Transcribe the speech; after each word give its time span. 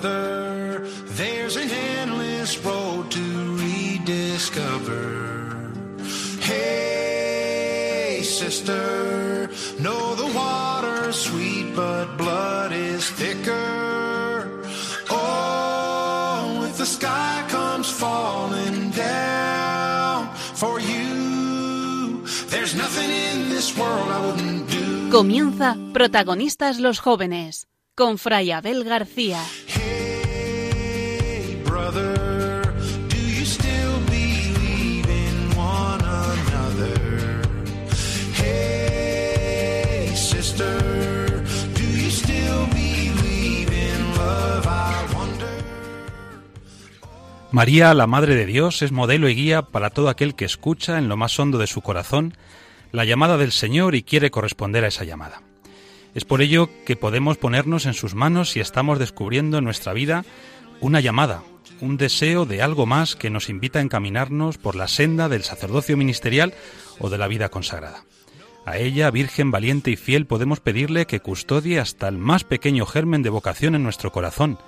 brother, 0.00 0.86
there's 1.16 1.56
an 1.56 1.70
endless 1.70 2.58
road 2.58 3.10
to 3.10 3.56
rediscover. 3.56 4.94
Hey, 6.40 8.20
sister, 8.22 9.50
know 9.80 10.14
the 10.14 10.30
water's 10.34 11.16
sweet, 11.16 11.74
but 11.74 12.16
blood 12.16 12.72
is 12.72 13.10
thicker. 13.10 14.62
Oh, 15.10 16.64
if 16.68 16.78
the 16.78 16.86
sky 16.86 17.44
comes 17.48 17.90
falling 17.90 18.90
down 18.90 20.32
for 20.54 20.78
you, 20.80 22.24
there's 22.50 22.74
nothing 22.76 23.10
in 23.10 23.48
this 23.48 23.76
world 23.76 24.08
I 24.10 24.20
wouldn't 24.26 24.70
do. 24.70 25.10
Comienza 25.10 25.76
Protagonistas 25.92 26.78
los 26.78 27.00
Jóvenes 27.00 27.66
con 27.98 28.16
Fray 28.16 28.52
Abel 28.52 28.84
García. 28.84 29.42
Sister. 40.14 40.98
María, 47.50 47.94
la 47.94 48.06
Madre 48.06 48.34
de 48.34 48.44
Dios, 48.44 48.82
es 48.82 48.92
modelo 48.92 49.28
y 49.28 49.34
guía 49.34 49.62
para 49.62 49.88
todo 49.88 50.10
aquel 50.10 50.34
que 50.34 50.44
escucha 50.44 50.98
en 50.98 51.08
lo 51.08 51.16
más 51.16 51.38
hondo 51.40 51.56
de 51.56 51.66
su 51.66 51.80
corazón 51.80 52.34
la 52.92 53.06
llamada 53.06 53.38
del 53.38 53.52
Señor 53.52 53.94
y 53.94 54.02
quiere 54.02 54.30
corresponder 54.30 54.84
a 54.84 54.88
esa 54.88 55.04
llamada. 55.04 55.40
Es 56.14 56.24
por 56.24 56.42
ello 56.42 56.68
que 56.84 56.96
podemos 56.96 57.38
ponernos 57.38 57.86
en 57.86 57.94
sus 57.94 58.14
manos 58.14 58.50
si 58.50 58.60
estamos 58.60 58.98
descubriendo 58.98 59.58
en 59.58 59.64
nuestra 59.64 59.94
vida 59.94 60.26
una 60.80 61.00
llamada, 61.00 61.42
un 61.80 61.96
deseo 61.96 62.46
de 62.46 62.62
algo 62.62 62.86
más 62.86 63.16
que 63.16 63.30
nos 63.30 63.48
invita 63.48 63.78
a 63.78 63.82
encaminarnos 63.82 64.58
por 64.58 64.74
la 64.74 64.88
senda 64.88 65.28
del 65.28 65.44
sacerdocio 65.44 65.96
ministerial 65.96 66.54
o 66.98 67.10
de 67.10 67.18
la 67.18 67.28
vida 67.28 67.48
consagrada. 67.48 68.04
A 68.66 68.76
ella, 68.76 69.10
Virgen 69.10 69.50
valiente 69.50 69.90
y 69.90 69.96
fiel, 69.96 70.26
podemos 70.26 70.60
pedirle 70.60 71.06
que 71.06 71.20
custodie 71.20 71.80
hasta 71.80 72.08
el 72.08 72.18
más 72.18 72.44
pequeño 72.44 72.84
germen 72.84 73.22
de 73.22 73.30
vocación 73.30 73.74
en 73.74 73.82
nuestro 73.82 74.12
corazón 74.12 74.58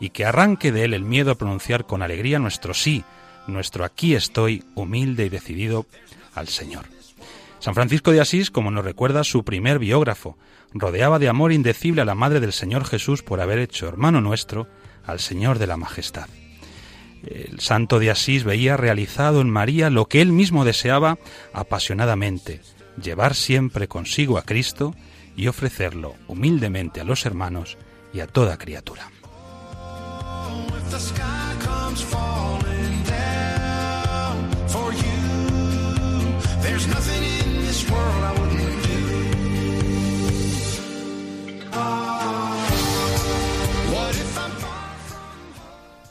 y 0.00 0.10
que 0.10 0.24
arranque 0.24 0.72
de 0.72 0.84
él 0.84 0.94
el 0.94 1.04
miedo 1.04 1.30
a 1.30 1.36
pronunciar 1.36 1.86
con 1.86 2.02
alegría 2.02 2.38
nuestro 2.38 2.74
sí, 2.74 3.04
nuestro 3.46 3.84
aquí 3.84 4.14
estoy, 4.14 4.64
humilde 4.74 5.26
y 5.26 5.28
decidido 5.28 5.86
al 6.34 6.48
Señor. 6.48 6.86
San 7.60 7.74
Francisco 7.74 8.10
de 8.10 8.20
Asís, 8.20 8.50
como 8.50 8.70
nos 8.70 8.84
recuerda 8.84 9.24
su 9.24 9.44
primer 9.44 9.78
biógrafo, 9.78 10.36
rodeaba 10.72 11.18
de 11.18 11.28
amor 11.28 11.52
indecible 11.52 12.02
a 12.02 12.04
la 12.04 12.14
Madre 12.14 12.40
del 12.40 12.52
Señor 12.52 12.84
Jesús 12.84 13.22
por 13.22 13.40
haber 13.40 13.60
hecho 13.60 13.86
hermano 13.86 14.20
nuestro 14.20 14.66
al 15.06 15.20
Señor 15.20 15.58
de 15.58 15.68
la 15.68 15.76
Majestad. 15.76 16.28
El 17.26 17.60
santo 17.60 17.98
de 17.98 18.10
Asís 18.10 18.44
veía 18.44 18.76
realizado 18.76 19.40
en 19.40 19.50
María 19.50 19.90
lo 19.90 20.06
que 20.06 20.20
él 20.20 20.32
mismo 20.32 20.64
deseaba 20.64 21.18
apasionadamente, 21.52 22.60
llevar 23.02 23.34
siempre 23.34 23.88
consigo 23.88 24.38
a 24.38 24.42
Cristo 24.42 24.94
y 25.36 25.48
ofrecerlo 25.48 26.14
humildemente 26.28 27.00
a 27.00 27.04
los 27.04 27.26
hermanos 27.26 27.76
y 28.12 28.20
a 28.20 28.26
toda 28.26 28.58
criatura. 28.58 29.10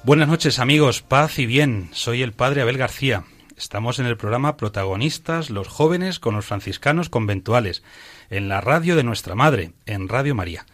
Buenas 0.05 0.27
noches 0.27 0.59
amigos, 0.59 1.01
paz 1.01 1.39
y 1.39 1.45
bien. 1.45 1.87
Soy 1.93 2.23
el 2.23 2.33
padre 2.33 2.61
Abel 2.61 2.77
García. 2.77 3.23
Estamos 3.55 3.99
en 3.99 4.05
el 4.05 4.17
programa 4.17 4.57
Protagonistas, 4.57 5.49
los 5.49 5.69
jóvenes 5.69 6.19
con 6.19 6.35
los 6.35 6.43
franciscanos 6.43 7.07
conventuales, 7.07 7.83
en 8.29 8.49
la 8.49 8.59
radio 8.59 8.97
de 8.97 9.05
nuestra 9.05 9.33
madre, 9.33 9.71
en 9.85 10.09
Radio 10.09 10.35
María. 10.35 10.65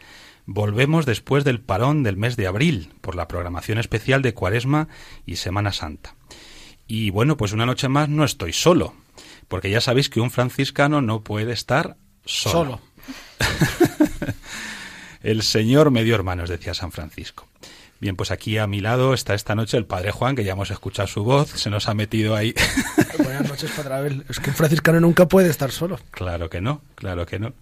Volvemos 0.48 1.06
después 1.06 1.44
del 1.44 1.62
parón 1.62 2.02
del 2.02 2.18
mes 2.18 2.38
de 2.38 2.48
abril, 2.48 2.92
por 3.02 3.14
la 3.14 3.28
programación 3.28 3.78
especial 3.78 4.24
de 4.24 4.34
Cuaresma 4.34 4.88
y 5.28 5.36
Semana 5.36 5.74
Santa. 5.74 6.16
Y 6.88 7.12
bueno, 7.12 7.38
pues 7.38 7.54
una 7.54 7.68
noche 7.68 7.88
más 7.88 8.10
no 8.10 8.24
estoy 8.24 8.52
solo, 8.52 8.96
porque 9.48 9.70
ya 9.70 9.80
sabéis 9.80 10.10
que 10.10 10.22
un 10.22 10.32
franciscano 10.32 11.04
no 11.04 11.22
puede 11.22 11.54
estar 11.54 11.98
solo. 12.26 12.82
El 15.22 15.44
Señor 15.44 15.92
me 15.92 16.04
dio 16.04 16.16
hermanos, 16.16 16.50
decía 16.50 16.74
San 16.74 16.92
Francisco. 16.92 17.49
Bien, 18.00 18.16
pues 18.16 18.32
aquí 18.32 18.58
a 18.58 18.66
mi 18.66 18.80
lado 18.80 19.14
está 19.14 19.34
esta 19.34 19.56
noche 19.56 19.76
el 19.78 19.86
Padre 19.86 20.12
Juan, 20.12 20.36
que 20.36 20.44
ya 20.46 20.54
hemos 20.54 20.72
escuchado 20.72 21.08
su 21.08 21.24
voz, 21.24 21.50
se 21.50 21.70
nos 21.70 21.90
ha 21.90 21.94
metido 21.94 22.36
ahí. 22.36 22.54
Buenas 23.18 23.48
noches, 23.50 23.72
Padre 23.72 23.94
Abel. 23.94 24.26
Es 24.30 24.40
que 24.40 24.52
un 24.52 24.56
franciscano 24.56 25.00
nunca 25.02 25.28
puede 25.28 25.50
estar 25.50 25.72
solo. 25.72 26.00
claro 26.12 26.50
que 26.50 26.62
no, 26.62 26.82
claro 26.96 27.26
que 27.26 27.40
no. 27.40 27.54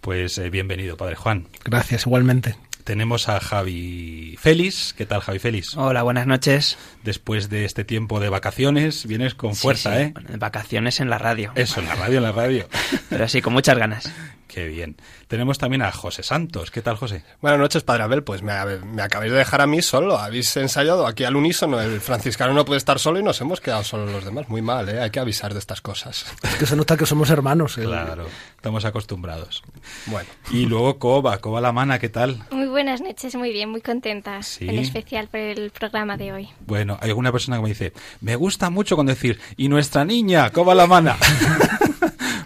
Pues 0.00 0.36
eh, 0.38 0.50
bienvenido, 0.50 0.96
Padre 0.96 1.14
Juan. 1.14 1.46
Gracias, 1.64 2.06
igualmente. 2.06 2.56
Tenemos 2.82 3.28
a 3.28 3.38
Javi 3.38 4.36
Félix. 4.40 4.94
¿Qué 4.96 5.04
tal, 5.06 5.20
Javi 5.20 5.38
Félix? 5.38 5.76
Hola, 5.76 6.02
buenas 6.02 6.26
noches. 6.26 6.78
Después 7.04 7.48
de 7.50 7.64
este 7.64 7.84
tiempo 7.84 8.18
de 8.18 8.30
vacaciones, 8.30 9.06
vienes 9.06 9.34
con 9.34 9.54
fuerza, 9.54 9.90
Sí, 9.90 9.96
sí, 9.96 10.02
¿eh? 10.04 10.10
bueno, 10.14 10.30
vacaciones 10.38 10.98
en 11.00 11.10
la 11.10 11.18
radio. 11.18 11.52
Eso, 11.54 11.80
en 11.80 11.86
la 11.86 11.94
radio, 11.96 12.16
en 12.18 12.22
la 12.24 12.32
radio. 12.32 12.66
Pero 13.10 13.28
sí, 13.28 13.42
con 13.42 13.52
muchas 13.52 13.76
ganas. 13.76 14.10
Qué 14.48 14.66
bien. 14.66 14.96
Tenemos 15.28 15.58
también 15.58 15.82
a 15.82 15.92
José 15.92 16.22
Santos. 16.22 16.70
¿Qué 16.70 16.80
tal, 16.80 16.96
José? 16.96 17.22
Buenas 17.42 17.60
noches, 17.60 17.82
Padre 17.84 18.04
Abel. 18.04 18.22
Pues 18.24 18.42
me, 18.42 18.52
me 18.78 19.02
acabáis 19.02 19.30
de 19.30 19.36
dejar 19.38 19.60
a 19.60 19.66
mí 19.66 19.82
solo. 19.82 20.18
Habéis 20.18 20.56
ensayado 20.56 21.06
aquí 21.06 21.24
al 21.24 21.36
unísono. 21.36 21.78
El 21.80 22.00
franciscano 22.00 22.54
no 22.54 22.64
puede 22.64 22.78
estar 22.78 22.98
solo 22.98 23.20
y 23.20 23.22
nos 23.22 23.38
hemos 23.42 23.60
quedado 23.60 23.84
solos 23.84 24.10
los 24.10 24.24
demás. 24.24 24.48
Muy 24.48 24.62
mal, 24.62 24.88
¿eh? 24.88 25.00
Hay 25.02 25.10
que 25.10 25.20
avisar 25.20 25.52
de 25.52 25.58
estas 25.60 25.82
cosas. 25.82 26.24
Es 26.42 26.54
que 26.56 26.64
se 26.64 26.76
nota 26.76 26.96
que 26.96 27.04
somos 27.04 27.28
hermanos. 27.28 27.76
¿eh? 27.76 27.82
Claro, 27.84 28.26
estamos 28.56 28.86
acostumbrados. 28.86 29.62
Bueno, 30.06 30.28
Y 30.50 30.64
luego 30.64 30.98
Coba, 30.98 31.36
Coba 31.38 31.60
la 31.60 31.72
mana, 31.72 31.98
¿qué 31.98 32.08
tal? 32.08 32.42
Muy 32.50 32.66
buenas 32.68 33.02
noches, 33.02 33.34
muy 33.34 33.52
bien, 33.52 33.68
muy 33.68 33.82
contenta, 33.82 34.42
Sí. 34.42 34.66
en 34.66 34.78
especial 34.78 35.28
por 35.28 35.40
el 35.40 35.70
programa 35.72 36.16
de 36.16 36.32
hoy. 36.32 36.48
Bueno, 36.60 36.98
hay 37.02 37.10
alguna 37.10 37.32
persona 37.32 37.58
que 37.58 37.62
me 37.64 37.68
dice, 37.68 37.92
me 38.22 38.34
gusta 38.34 38.70
mucho 38.70 38.96
con 38.96 39.04
decir, 39.04 39.38
y 39.58 39.68
nuestra 39.68 40.06
niña, 40.06 40.50
Coba 40.50 40.74
la 40.74 40.86
mana. 40.86 41.16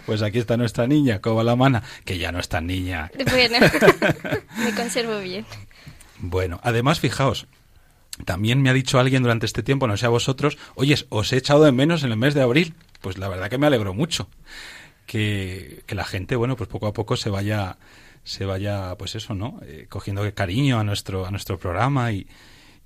pues 0.05 0.21
aquí 0.21 0.39
está 0.39 0.57
nuestra 0.57 0.87
niña, 0.87 1.19
Coba 1.19 1.43
la 1.43 1.55
mana, 1.55 1.83
que 2.05 2.17
ya 2.17 2.31
no 2.31 2.39
es 2.39 2.49
tan 2.49 2.67
niña. 2.67 3.11
Bueno, 3.31 3.57
me 4.57 4.73
conservo 4.75 5.19
bien. 5.19 5.45
Bueno, 6.19 6.59
además, 6.63 6.99
fijaos, 6.99 7.47
también 8.25 8.61
me 8.61 8.69
ha 8.69 8.73
dicho 8.73 8.99
alguien 8.99 9.23
durante 9.23 9.45
este 9.45 9.63
tiempo, 9.63 9.87
no 9.87 9.97
sé 9.97 10.05
a 10.05 10.09
vosotros, 10.09 10.57
oyes, 10.75 11.05
os 11.09 11.33
he 11.33 11.37
echado 11.37 11.63
de 11.63 11.71
menos 11.71 12.03
en 12.03 12.11
el 12.11 12.17
mes 12.17 12.33
de 12.33 12.41
abril. 12.41 12.75
Pues 13.01 13.17
la 13.17 13.27
verdad 13.27 13.49
que 13.49 13.57
me 13.57 13.67
alegro 13.67 13.93
mucho. 13.93 14.29
Que, 15.05 15.83
que 15.85 15.95
la 15.95 16.05
gente, 16.05 16.37
bueno, 16.37 16.55
pues 16.55 16.69
poco 16.69 16.87
a 16.87 16.93
poco 16.93 17.17
se 17.17 17.29
vaya, 17.29 17.77
se 18.23 18.45
vaya, 18.45 18.95
pues 18.97 19.15
eso, 19.15 19.35
¿no? 19.35 19.59
Eh, 19.65 19.87
cogiendo 19.89 20.33
cariño 20.33 20.79
a 20.79 20.85
nuestro, 20.85 21.25
a 21.25 21.31
nuestro 21.31 21.59
programa 21.59 22.13
y, 22.13 22.27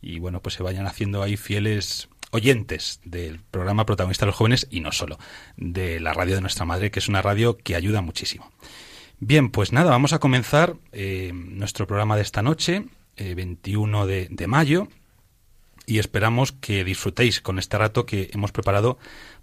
y 0.02 0.18
bueno, 0.18 0.42
pues 0.42 0.56
se 0.56 0.64
vayan 0.64 0.88
haciendo 0.88 1.22
ahí 1.22 1.38
fieles 1.38 2.10
oyentes 2.32 3.00
del 3.04 3.42
programa 3.52 3.86
Protagonista 3.86 4.26
de 4.26 4.28
los 4.28 4.36
Jóvenes 4.36 4.68
y 4.70 4.80
no 4.82 4.92
solo, 4.92 5.18
de 5.56 6.00
la 6.00 6.14
radio 6.14 6.36
de 6.36 6.42
nuestra 6.42 6.66
madre, 6.66 6.92
que 6.92 7.00
es 7.00 7.08
una 7.08 7.22
radio 7.22 7.58
que 7.58 7.76
ayuda 7.76 8.02
muchísimo. 8.02 8.52
Bien, 9.20 9.50
pues 9.50 9.72
nada, 9.72 9.90
vamos 9.90 10.14
a 10.14 10.20
comenzar 10.20 10.76
eh, 10.92 11.32
nuestro 11.34 11.88
programa 11.88 12.16
de 12.16 12.22
esta 12.22 12.44
noche, 12.44 12.86
eh, 13.16 13.34
21 13.34 14.06
de, 14.06 14.28
de 14.30 14.48
mayo, 14.48 14.88
y 15.86 16.00
esperamos 16.00 16.52
que 16.52 16.84
disfrutéis 16.84 17.42
con 17.42 17.58
este 17.58 17.78
rato 17.78 18.06
que 18.06 18.30
hemos 18.34 18.52
preparado 18.52 19.00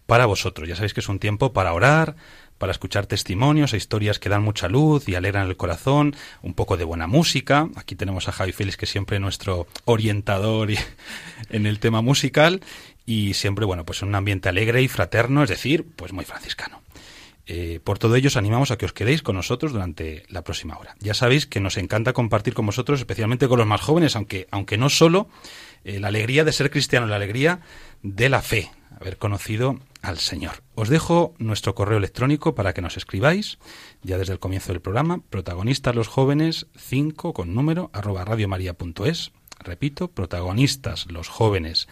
para 0.06 0.26
vosotros. 0.26 0.68
Ya 0.68 0.76
sabéis 0.76 0.94
que 0.94 1.00
es 1.00 1.08
un 1.08 1.18
tiempo 1.18 1.52
para 1.52 1.72
orar, 1.72 2.16
para 2.58 2.72
escuchar 2.72 3.06
testimonios 3.06 3.72
e 3.72 3.76
historias 3.76 4.18
que 4.18 4.28
dan 4.28 4.42
mucha 4.42 4.68
luz 4.68 5.08
y 5.08 5.14
alegran 5.14 5.48
el 5.48 5.56
corazón, 5.56 6.16
un 6.42 6.54
poco 6.54 6.76
de 6.76 6.84
buena 6.84 7.06
música. 7.06 7.68
Aquí 7.76 7.94
tenemos 7.96 8.28
a 8.28 8.32
Javi 8.32 8.52
Félix, 8.52 8.76
que 8.76 8.86
siempre 8.86 9.16
es 9.16 9.22
nuestro 9.22 9.66
orientador 9.84 10.70
en 11.50 11.66
el 11.66 11.78
tema 11.78 12.02
musical, 12.02 12.60
y 13.06 13.34
siempre, 13.34 13.66
bueno, 13.66 13.84
pues 13.84 14.02
en 14.02 14.08
un 14.08 14.14
ambiente 14.14 14.48
alegre 14.48 14.82
y 14.82 14.88
fraterno, 14.88 15.42
es 15.42 15.50
decir, 15.50 15.84
pues 15.96 16.12
muy 16.12 16.24
franciscano. 16.24 16.82
Eh, 17.46 17.80
por 17.84 17.98
todo 17.98 18.16
ello, 18.16 18.28
os 18.28 18.36
animamos 18.36 18.70
a 18.70 18.78
que 18.78 18.86
os 18.86 18.94
quedéis 18.94 19.22
con 19.22 19.36
nosotros 19.36 19.72
durante 19.72 20.24
la 20.28 20.42
próxima 20.42 20.78
hora. 20.78 20.96
Ya 21.00 21.12
sabéis 21.12 21.46
que 21.46 21.60
nos 21.60 21.76
encanta 21.76 22.14
compartir 22.14 22.54
con 22.54 22.64
vosotros, 22.64 23.00
especialmente 23.00 23.48
con 23.48 23.58
los 23.58 23.66
más 23.66 23.82
jóvenes, 23.82 24.16
aunque, 24.16 24.48
aunque 24.50 24.78
no 24.78 24.88
solo 24.88 25.28
eh, 25.84 26.00
la 26.00 26.08
alegría 26.08 26.44
de 26.44 26.52
ser 26.52 26.70
cristiano, 26.70 27.06
la 27.06 27.16
alegría 27.16 27.60
de 28.02 28.30
la 28.30 28.40
fe, 28.40 28.70
haber 29.00 29.18
conocido 29.18 29.78
al 30.02 30.18
Señor. 30.18 30.62
Os 30.74 30.88
dejo 30.88 31.34
nuestro 31.38 31.74
correo 31.74 31.98
electrónico 31.98 32.54
para 32.54 32.74
que 32.74 32.82
nos 32.82 32.96
escribáis, 32.96 33.58
ya 34.02 34.18
desde 34.18 34.32
el 34.32 34.38
comienzo 34.38 34.72
del 34.72 34.82
programa, 34.82 35.22
protagonistas 35.30 35.94
los 35.94 36.08
jóvenes 36.08 36.66
5 36.76 37.32
con 37.32 37.54
número 37.54 37.90
arroba 37.92 38.24
radiomaria.es. 38.24 39.32
Repito, 39.60 40.08
protagonistas 40.08 41.10
los 41.10 41.28
jóvenes 41.28 41.88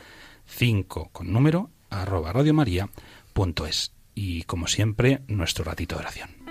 5 0.46 1.10
con 1.12 1.32
número 1.32 1.70
arroba 1.90 2.32
radiomaria.es. 2.32 3.92
Y 4.14 4.42
como 4.42 4.66
siempre, 4.66 5.22
nuestro 5.26 5.64
ratito 5.64 5.96
de 5.96 6.00
oración. 6.00 6.41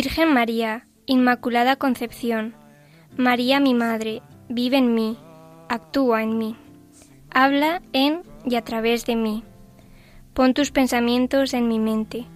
Virgen 0.00 0.32
María, 0.32 0.86
Inmaculada 1.06 1.74
Concepción, 1.74 2.54
María 3.16 3.58
mi 3.58 3.74
Madre, 3.74 4.22
vive 4.48 4.76
en 4.76 4.94
mí, 4.94 5.18
actúa 5.68 6.22
en 6.22 6.38
mí, 6.38 6.54
habla 7.32 7.82
en 7.92 8.22
y 8.44 8.54
a 8.54 8.62
través 8.62 9.06
de 9.06 9.16
mí. 9.16 9.42
Pon 10.34 10.54
tus 10.54 10.70
pensamientos 10.70 11.52
en 11.52 11.66
mi 11.66 11.80
mente, 11.80 12.26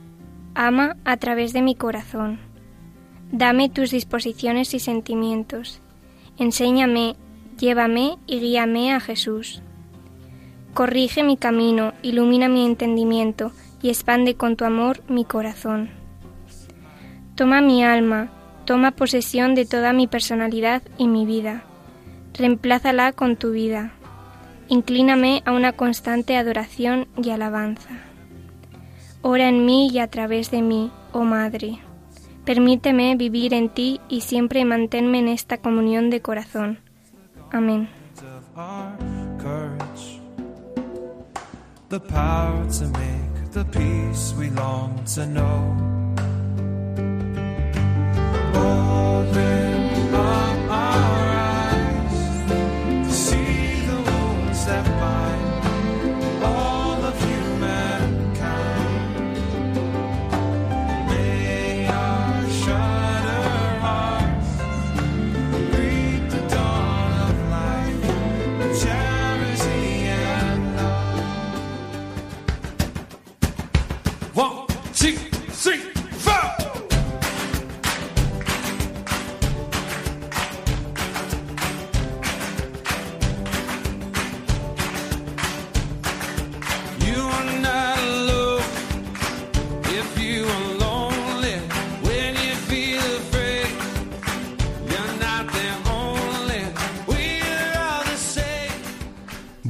ama 0.57 0.97
a 1.05 1.17
través 1.19 1.53
de 1.53 1.63
mi 1.63 1.77
corazón. 1.77 2.41
Dame 3.31 3.69
tus 3.69 3.93
disposiciones 3.93 4.75
y 4.75 4.81
sentimientos. 4.81 5.81
Enséñame, 6.39 7.15
llévame 7.61 8.19
y 8.27 8.41
guíame 8.41 8.93
a 8.93 8.99
Jesús. 8.99 9.63
Corrige 10.75 11.23
mi 11.23 11.37
camino, 11.37 11.93
ilumina 12.03 12.49
mi 12.49 12.67
entendimiento 12.67 13.53
y 13.81 13.91
expande 13.91 14.35
con 14.35 14.57
tu 14.57 14.65
amor 14.65 15.05
mi 15.09 15.25
corazón. 15.25 16.02
Toma 17.43 17.61
mi 17.61 17.83
alma, 17.83 18.29
toma 18.67 18.93
posesión 18.93 19.57
de 19.57 19.67
toda 19.67 19.93
mi 19.93 20.07
personalidad 20.07 20.81
y 20.97 21.09
mi 21.09 21.27
vida. 21.27 21.65
Reemplázala 22.35 23.11
con 23.11 23.35
tu 23.35 23.51
vida. 23.51 23.95
Inclíname 24.69 25.43
a 25.45 25.51
una 25.51 25.73
constante 25.73 26.37
adoración 26.37 27.09
y 27.21 27.31
alabanza. 27.31 27.91
Ora 29.23 29.49
en 29.49 29.67
mí 29.67 29.89
y 29.89 29.99
a 29.99 30.07
través 30.07 30.53
de 30.53 30.63
mí, 30.63 30.93
oh 31.11 31.25
Madre. 31.25 31.81
Permíteme 32.45 33.17
vivir 33.17 33.55
en 33.55 33.71
ti 33.71 34.01
y 34.09 34.21
siempre 34.21 34.65
manténme 34.65 35.19
en 35.19 35.27
esta 35.27 35.59
comunión 35.59 36.11
de 36.11 36.23
corazón. 36.23 36.79
Amén. 37.51 37.89
Open 48.55 50.15
up. 50.15 50.52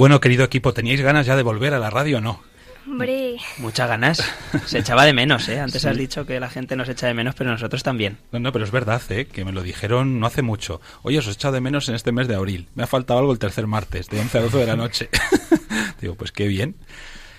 Bueno, 0.02 0.20
querido 0.20 0.42
equipo, 0.42 0.74
¿teníais 0.74 1.00
ganas 1.00 1.26
ya 1.26 1.36
de 1.36 1.44
volver 1.44 1.74
a 1.74 1.78
la 1.78 1.88
radio 1.88 2.18
o 2.18 2.20
no? 2.20 2.42
Hombre, 2.88 3.36
Muchas 3.58 3.88
ganas. 3.88 4.20
Se 4.66 4.80
echaba 4.80 5.04
de 5.04 5.12
menos, 5.12 5.48
¿eh? 5.48 5.60
Antes 5.60 5.84
has 5.84 5.96
dicho 5.96 6.26
que 6.26 6.40
la 6.40 6.50
gente 6.50 6.74
nos 6.74 6.88
echa 6.88 7.06
de 7.06 7.14
menos, 7.14 7.36
pero 7.36 7.50
nosotros 7.52 7.84
también. 7.84 8.18
No, 8.32 8.40
no, 8.40 8.50
pero 8.50 8.64
es 8.64 8.72
verdad, 8.72 9.00
¿eh? 9.10 9.26
que 9.26 9.44
me 9.44 9.52
lo 9.52 9.62
dijeron 9.62 10.18
no 10.18 10.26
hace 10.26 10.42
mucho. 10.42 10.80
Oye, 11.02 11.18
os 11.18 11.28
he 11.28 11.30
echado 11.30 11.54
de 11.54 11.60
menos 11.60 11.88
en 11.88 11.94
este 11.94 12.10
mes 12.10 12.26
de 12.26 12.34
abril. 12.34 12.66
Me 12.74 12.82
ha 12.82 12.88
faltado 12.88 13.20
algo 13.20 13.30
el 13.30 13.38
tercer 13.38 13.68
martes, 13.68 14.08
de 14.08 14.18
11 14.18 14.38
a 14.38 14.40
12 14.40 14.58
de 14.58 14.66
la 14.66 14.74
noche. 14.74 15.08
Digo, 16.00 16.16
pues 16.16 16.32
qué 16.32 16.48
bien. 16.48 16.74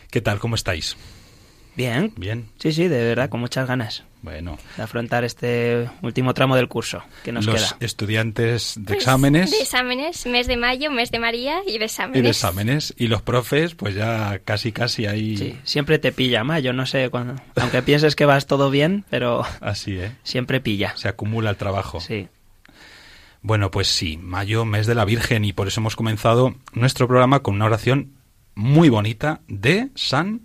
¿Qué 0.10 0.22
tal? 0.22 0.40
¿Cómo 0.40 0.56
estáis? 0.56 0.96
Bien. 1.76 2.14
Bien. 2.16 2.46
Sí, 2.60 2.72
sí, 2.72 2.88
de 2.88 3.04
verdad, 3.04 3.28
con 3.28 3.42
muchas 3.42 3.68
ganas 3.68 4.06
Bueno, 4.24 4.58
de 4.78 4.84
afrontar 4.84 5.26
este 5.26 5.90
último 6.02 6.34
tramo 6.34 6.56
del 6.56 6.70
curso 6.70 7.04
que 7.24 7.34
nos 7.34 7.46
los 7.46 7.56
queda. 7.56 7.78
estudiantes 7.82 8.76
de 8.78 8.86
pues, 8.86 9.00
exámenes 9.00 9.52
De 9.52 9.58
exámenes, 9.58 10.26
mes 10.26 10.48
de 10.48 10.56
mayo, 10.56 10.90
mes 10.92 11.12
de 11.12 11.20
María 11.20 11.60
y 11.68 11.78
de 11.78 11.86
exámenes. 11.86 12.20
y 12.20 12.22
de 12.24 12.30
exámenes. 12.30 12.94
Y 12.98 13.08
los 13.08 13.22
profes, 13.22 13.76
pues 13.76 13.96
ya 13.96 14.40
casi, 14.46 14.72
casi 14.72 15.08
ahí. 15.08 15.36
Sí, 15.36 15.60
siempre 15.66 16.00
te 16.00 16.14
pilla, 16.14 16.46
más. 16.46 16.64
Yo 16.64 16.72
no 16.72 16.86
sé, 16.86 17.10
cuando... 17.10 17.36
aunque 17.58 17.82
pienses 17.84 18.16
que 18.16 18.26
vas 18.26 18.48
todo 18.48 18.70
bien, 18.70 19.04
pero 19.10 19.44
Así, 19.60 19.98
¿eh? 20.00 20.16
siempre 20.24 20.62
pilla. 20.62 20.94
Se 20.96 21.10
acumula 21.10 21.50
el 21.50 21.58
trabajo. 21.58 22.00
Sí. 22.00 22.30
Bueno, 23.42 23.72
pues 23.72 23.90
sí, 23.90 24.16
mayo, 24.16 24.64
mes 24.64 24.88
de 24.88 24.96
la 24.96 25.04
Virgen, 25.04 25.44
y 25.44 25.52
por 25.52 25.68
eso 25.68 25.82
hemos 25.82 25.98
comenzado 25.98 26.56
nuestro 26.72 27.10
programa 27.10 27.42
con 27.42 27.56
una 27.56 27.66
oración 27.66 28.14
muy 28.56 28.88
bonita 28.88 29.42
de 29.50 29.90
San 29.96 30.44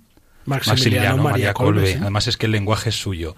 Maximiliano, 0.49 1.23
María 1.23 1.55
Colbe. 1.55 1.99
Además 2.01 2.27
es 2.27 2.37
que 2.37 2.47
el 2.47 2.53
lenguaje 2.53 2.91
es 2.91 2.97
suyo. 2.97 3.37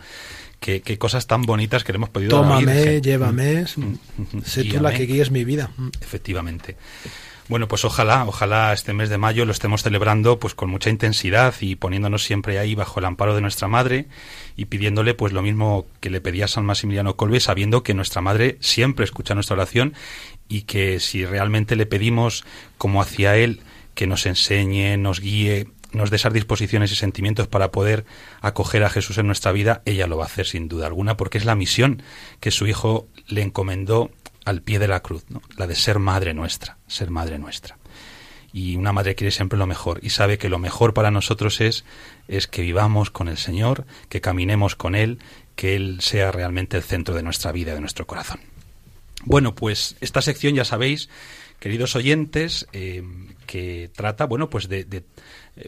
Qué, 0.60 0.82
qué 0.82 0.98
cosas 0.98 1.26
tan 1.26 1.42
bonitas 1.42 1.84
que 1.84 1.92
le 1.92 1.96
hemos 1.96 2.10
la 2.14 2.28
Tómame, 2.28 2.74
Virgen. 2.74 3.02
llévame. 3.02 3.64
Mm. 3.76 4.40
Sé 4.44 4.64
tú 4.64 4.80
la 4.80 4.92
que 4.92 5.06
guíes 5.06 5.30
mi 5.30 5.44
vida. 5.44 5.70
Mm. 5.76 5.88
Efectivamente. 6.00 6.76
Bueno, 7.50 7.66
pues 7.66 7.84
ojalá, 7.84 8.26
ojalá 8.26 8.72
este 8.72 8.92
mes 8.92 9.08
de 9.08 9.18
mayo 9.18 9.44
lo 9.44 9.50
estemos 9.50 9.82
celebrando 9.82 10.38
pues 10.38 10.54
con 10.54 10.70
mucha 10.70 10.88
intensidad 10.88 11.52
y 11.60 11.74
poniéndonos 11.74 12.22
siempre 12.22 12.60
ahí 12.60 12.76
bajo 12.76 13.00
el 13.00 13.06
amparo 13.06 13.34
de 13.34 13.40
nuestra 13.40 13.66
madre 13.66 14.06
y 14.56 14.66
pidiéndole 14.66 15.14
pues 15.14 15.32
lo 15.32 15.42
mismo 15.42 15.84
que 15.98 16.10
le 16.10 16.20
pedía 16.20 16.46
San 16.46 16.64
Maximiliano 16.64 17.16
Colbe, 17.16 17.40
sabiendo 17.40 17.82
que 17.82 17.92
nuestra 17.92 18.20
madre 18.20 18.56
siempre 18.60 19.04
escucha 19.04 19.34
nuestra 19.34 19.56
oración 19.56 19.94
y 20.48 20.62
que 20.62 21.00
si 21.00 21.24
realmente 21.24 21.74
le 21.74 21.86
pedimos 21.86 22.44
como 22.78 23.02
hacia 23.02 23.36
él 23.36 23.62
que 23.94 24.06
nos 24.06 24.26
enseñe, 24.26 24.96
nos 24.96 25.18
guíe, 25.18 25.66
nos 25.92 26.10
dé 26.10 26.16
esas 26.16 26.32
disposiciones 26.32 26.92
y 26.92 26.96
sentimientos 26.96 27.48
para 27.48 27.70
poder 27.70 28.04
acoger 28.40 28.84
a 28.84 28.90
Jesús 28.90 29.18
en 29.18 29.26
nuestra 29.26 29.52
vida, 29.52 29.82
ella 29.84 30.06
lo 30.06 30.16
va 30.16 30.24
a 30.24 30.26
hacer 30.26 30.46
sin 30.46 30.68
duda 30.68 30.86
alguna, 30.86 31.16
porque 31.16 31.38
es 31.38 31.44
la 31.44 31.54
misión 31.54 32.02
que 32.40 32.50
su 32.50 32.66
hijo 32.66 33.08
le 33.26 33.42
encomendó 33.42 34.10
al 34.44 34.62
pie 34.62 34.78
de 34.78 34.88
la 34.88 35.00
cruz, 35.00 35.24
¿no? 35.28 35.42
la 35.56 35.66
de 35.66 35.74
ser 35.74 35.98
madre 35.98 36.34
nuestra, 36.34 36.78
ser 36.86 37.10
madre 37.10 37.38
nuestra. 37.38 37.78
Y 38.52 38.76
una 38.76 38.92
madre 38.92 39.14
quiere 39.14 39.30
siempre 39.30 39.58
lo 39.58 39.66
mejor 39.66 40.00
y 40.02 40.10
sabe 40.10 40.38
que 40.38 40.48
lo 40.48 40.58
mejor 40.58 40.92
para 40.92 41.12
nosotros 41.12 41.60
es, 41.60 41.84
es 42.26 42.48
que 42.48 42.62
vivamos 42.62 43.10
con 43.10 43.28
el 43.28 43.36
Señor, 43.36 43.86
que 44.08 44.20
caminemos 44.20 44.74
con 44.74 44.96
Él, 44.96 45.20
que 45.54 45.76
Él 45.76 46.00
sea 46.00 46.32
realmente 46.32 46.76
el 46.76 46.82
centro 46.82 47.14
de 47.14 47.22
nuestra 47.22 47.52
vida, 47.52 47.74
de 47.74 47.80
nuestro 47.80 48.06
corazón. 48.06 48.40
Bueno, 49.24 49.54
pues 49.54 49.96
esta 50.00 50.22
sección 50.22 50.54
ya 50.54 50.64
sabéis, 50.64 51.10
queridos 51.60 51.94
oyentes, 51.94 52.66
eh, 52.72 53.04
que 53.46 53.90
trata, 53.94 54.26
bueno, 54.26 54.48
pues 54.48 54.68
de, 54.68 55.04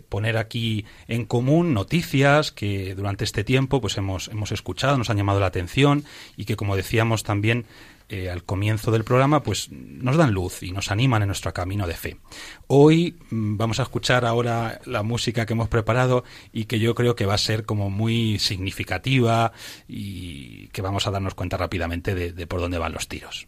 poner 0.08 0.36
aquí 0.36 0.84
en 1.08 1.24
común 1.24 1.74
noticias 1.74 2.52
que 2.52 2.94
durante 2.94 3.24
este 3.24 3.44
tiempo 3.44 3.80
pues 3.80 3.96
hemos, 3.96 4.28
hemos 4.28 4.52
escuchado, 4.52 4.98
nos 4.98 5.10
han 5.10 5.16
llamado 5.16 5.40
la 5.40 5.46
atención 5.46 6.04
y 6.36 6.44
que 6.44 6.56
como 6.56 6.76
decíamos 6.76 7.22
también 7.22 7.66
eh, 8.08 8.28
al 8.28 8.44
comienzo 8.44 8.90
del 8.90 9.04
programa 9.04 9.42
pues 9.42 9.70
nos 9.70 10.18
dan 10.18 10.32
luz 10.32 10.62
y 10.62 10.72
nos 10.72 10.90
animan 10.90 11.22
en 11.22 11.28
nuestro 11.28 11.54
camino 11.54 11.86
de 11.86 11.94
fe. 11.94 12.18
Hoy 12.66 13.16
mm, 13.30 13.56
vamos 13.56 13.80
a 13.80 13.84
escuchar 13.84 14.26
ahora 14.26 14.82
la 14.84 15.02
música 15.02 15.46
que 15.46 15.54
hemos 15.54 15.68
preparado 15.68 16.22
y 16.52 16.66
que 16.66 16.78
yo 16.78 16.94
creo 16.94 17.16
que 17.16 17.24
va 17.24 17.34
a 17.34 17.38
ser 17.38 17.64
como 17.64 17.88
muy 17.88 18.38
significativa 18.38 19.52
y 19.88 20.68
que 20.68 20.82
vamos 20.82 21.06
a 21.06 21.10
darnos 21.10 21.34
cuenta 21.34 21.56
rápidamente 21.56 22.14
de, 22.14 22.32
de 22.32 22.46
por 22.46 22.60
dónde 22.60 22.76
van 22.76 22.92
los 22.92 23.08
tiros. 23.08 23.46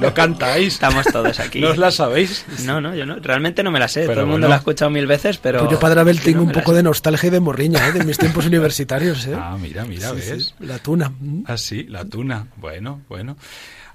Lo 0.00 0.14
cantáis. 0.14 0.74
Estamos 0.74 1.06
todos 1.06 1.38
aquí. 1.40 1.60
¿No 1.60 1.70
os 1.70 1.76
la 1.78 1.90
sabéis? 1.90 2.44
No, 2.64 2.80
no, 2.80 2.94
yo 2.94 3.06
no. 3.06 3.16
Realmente 3.16 3.62
no 3.62 3.70
me 3.70 3.78
la 3.78 3.88
sé. 3.88 4.00
Pero 4.02 4.12
Todo 4.14 4.20
el 4.20 4.26
mundo 4.26 4.34
bueno. 4.46 4.48
la 4.48 4.54
ha 4.56 4.58
escuchado 4.58 4.90
mil 4.90 5.06
veces, 5.06 5.38
pero. 5.38 5.60
Pues 5.60 5.70
yo, 5.72 5.78
Padre 5.80 6.00
Abel, 6.00 6.20
tengo 6.20 6.38
no 6.40 6.44
un 6.44 6.52
poco 6.52 6.70
sé. 6.72 6.76
de 6.78 6.82
nostalgia 6.82 7.26
y 7.28 7.30
de 7.30 7.40
morriña, 7.40 7.86
¿eh? 7.88 7.92
de 7.92 8.04
mis 8.04 8.18
tiempos 8.18 8.46
universitarios. 8.46 9.26
¿eh? 9.26 9.34
Ah, 9.38 9.56
mira, 9.60 9.84
mira, 9.84 10.10
Sí, 10.10 10.20
sí, 10.22 10.30
ves. 10.30 10.54
la 10.60 10.78
tuna. 10.78 11.12
Ah, 11.46 11.56
sí, 11.56 11.84
la 11.88 12.04
tuna. 12.04 12.46
Bueno, 12.56 13.00
bueno. 13.08 13.36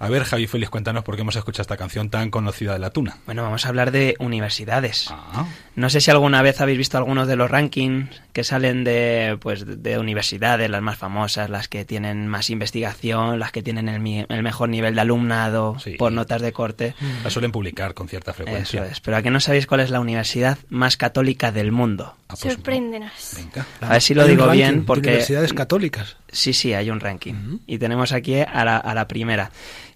A 0.01 0.08
ver, 0.08 0.24
Javi 0.24 0.48
Félix, 0.48 0.69
cuéntanos 0.69 1.03
por 1.03 1.15
qué 1.17 1.24
hemos 1.24 1.36
escuchado 1.36 1.63
esta 1.63 1.75
canción 1.75 2.10
tan 2.10 2.31
conocida 2.31 2.72
de 2.72 2.79
la 2.79 2.89
tuna. 2.89 3.17
Bueno, 3.25 3.43
vamos 3.43 3.65
a 3.65 3.67
hablar 3.67 3.91
de 3.91 4.15
universidades. 4.19 5.08
Ah, 5.12 5.46
No 5.75 5.89
sé 5.89 6.00
si 6.00 6.10
alguna 6.10 6.41
vez 6.41 6.62
habéis 6.62 6.77
visto 6.77 6.98
algunos 6.98 7.27
de 7.27 7.36
los 7.36 7.51
rankings 7.51 8.10
que 8.31 8.46
salen 8.46 8.86
de, 8.86 9.38
pues, 9.41 9.65
de 9.84 10.00
universidades, 10.00 10.69
las 10.69 10.81
más 10.81 10.98
famosas, 10.98 11.50
las 11.50 11.67
que 11.67 11.84
tienen 11.84 12.27
más 12.29 12.50
investigación, 12.50 13.39
las 13.39 13.51
que 13.51 13.62
tienen 13.62 13.89
el, 13.89 14.00
mi- 14.00 14.25
el 14.29 14.41
mejor 14.41 14.69
nivel 14.69 14.96
de 14.96 15.01
alumnado 15.01 15.75
Sí. 15.79 15.91
por 15.91 16.12
notas 16.12 16.41
de 16.41 16.51
corte. 16.53 16.95
la 17.24 17.29
suelen 17.29 17.51
publicar 17.51 17.93
con 17.93 18.07
cierta 18.07 18.31
Eso 18.31 18.43
frecuencia. 18.43 18.86
es. 18.86 19.00
Pero 19.00 19.17
a 19.17 19.21
que 19.21 19.29
no 19.31 19.39
sabéis 19.39 19.65
cuál 19.67 19.81
es 19.81 19.89
la 19.89 20.00
universidad 20.00 20.57
más 20.69 20.98
católica 20.98 21.51
del 21.51 21.71
mundo. 21.71 22.15
Ah, 22.27 22.36
pues 22.39 22.45
no. 22.45 22.51
Sorpréndenos. 22.51 23.12
Venga. 23.36 23.65
A 23.81 23.89
ver 23.89 24.01
si 24.01 24.13
lo 24.13 24.25
digo 24.27 24.45
ranking 24.45 24.57
bien, 24.59 24.86
porque 24.86 25.09
Universidades 25.09 25.53
católicas. 25.53 26.17
Sí, 26.31 26.53
sí, 26.53 26.74
hay 26.74 26.89
un 26.89 27.00
ranking. 27.00 27.59
Y 27.67 27.77
tenemos 27.77 28.12
aquí 28.12 28.36
a 28.39 28.63
la, 28.65 28.77
a 28.77 28.93
la 28.93 29.07
primera, 29.07 29.51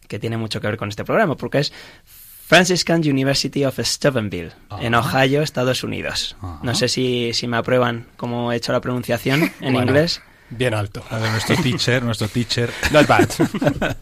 que 0.07 0.19
tiene 0.19 0.37
mucho 0.37 0.59
que 0.61 0.67
ver 0.67 0.77
con 0.77 0.89
este 0.89 1.03
programa, 1.03 1.35
porque 1.35 1.59
es 1.59 1.73
Franciscan 2.45 2.99
University 2.99 3.63
of 3.65 3.79
Steubenville, 3.79 4.51
en 4.81 4.93
Ah. 4.95 4.99
Ohio, 4.99 5.41
Estados 5.41 5.83
Unidos. 5.83 6.35
Ah. 6.41 6.59
No 6.61 6.75
sé 6.75 6.87
si, 6.89 7.31
si 7.33 7.47
me 7.47 7.57
aprueban 7.57 8.07
cómo 8.17 8.51
he 8.51 8.55
hecho 8.57 8.71
la 8.73 8.81
pronunciación 8.81 9.43
en 9.61 9.73
Bueno. 9.73 9.79
inglés. 9.91 10.21
Bien 10.49 10.73
alto. 10.75 11.03
A 11.09 11.17
ver, 11.17 11.31
nuestro 11.31 11.55
teacher, 11.55 12.03
nuestro 12.03 12.27
teacher. 12.27 12.69
Not 12.91 13.07
bad. 13.07 13.27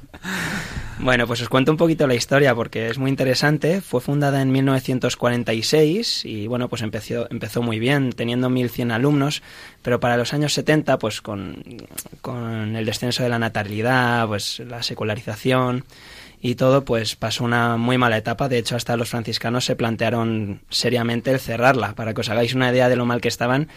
Bueno, 1.04 1.26
pues 1.26 1.42
os 1.42 1.50
cuento 1.50 1.72
un 1.72 1.78
poquito 1.78 2.06
la 2.06 2.14
historia 2.14 2.54
porque 2.54 2.88
es 2.88 3.00
muy 3.00 3.10
interesante. 3.10 3.82
Fue 3.82 4.02
fundada 4.02 4.40
en 4.40 4.52
1946 4.52 6.26
y 6.26 6.46
bueno, 6.46 6.70
pues 6.70 6.84
empezó, 6.84 7.28
empezó 7.32 7.64
muy 7.64 7.80
bien, 7.80 8.12
teniendo 8.12 8.52
1.100 8.52 8.94
alumnos, 8.94 9.42
pero 9.82 10.00
para 10.00 10.16
los 10.16 10.32
años 10.36 10.54
70, 10.54 11.00
pues 11.00 11.22
con, 11.22 11.64
con 12.22 12.76
el 12.76 12.86
descenso 12.86 13.24
de 13.24 13.30
la 13.30 13.40
natalidad, 13.40 14.28
pues 14.28 14.60
la 14.60 14.84
secularización 14.84 15.86
y 16.40 16.54
todo, 16.54 16.86
pues 16.86 17.16
pasó 17.16 17.46
una 17.46 17.78
muy 17.78 17.98
mala 17.98 18.18
etapa. 18.18 18.48
De 18.48 18.60
hecho, 18.60 18.76
hasta 18.76 18.96
los 18.96 19.10
franciscanos 19.10 19.66
se 19.66 19.76
plantearon 19.76 20.62
seriamente 20.70 21.32
el 21.32 21.40
cerrarla. 21.40 21.96
Para 21.96 22.14
que 22.14 22.22
os 22.22 22.30
hagáis 22.30 22.54
una 22.54 22.72
idea 22.72 22.90
de 22.90 22.96
lo 22.96 23.08
mal 23.08 23.22
que 23.22 23.28
estaban, 23.28 23.70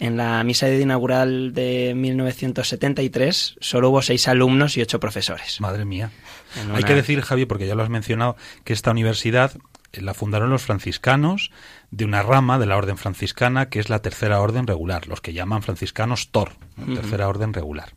en 0.00 0.16
la 0.16 0.42
misa 0.42 0.68
inaugural 0.68 1.54
de 1.54 1.94
1973 1.94 3.56
solo 3.60 3.90
hubo 3.90 4.02
seis 4.02 4.26
alumnos 4.26 4.76
y 4.76 4.82
ocho 4.82 4.98
profesores. 4.98 5.60
Madre 5.60 5.84
mía. 5.84 6.10
Hay 6.74 6.82
que 6.84 6.94
decir, 6.94 7.20
Javi, 7.22 7.46
porque 7.46 7.66
ya 7.66 7.74
lo 7.74 7.82
has 7.82 7.88
mencionado, 7.90 8.36
que 8.64 8.72
esta 8.72 8.90
universidad 8.90 9.52
eh, 9.92 10.00
la 10.00 10.14
fundaron 10.14 10.50
los 10.50 10.62
franciscanos 10.62 11.50
de 11.90 12.04
una 12.04 12.22
rama 12.22 12.58
de 12.58 12.66
la 12.66 12.76
orden 12.76 12.96
franciscana 12.98 13.68
que 13.68 13.78
es 13.80 13.88
la 13.88 14.00
tercera 14.00 14.40
orden 14.40 14.66
regular, 14.66 15.06
los 15.08 15.20
que 15.20 15.32
llaman 15.32 15.62
franciscanos 15.62 16.28
TOR, 16.30 16.52
tercera 16.94 17.28
orden 17.28 17.52
regular. 17.52 17.92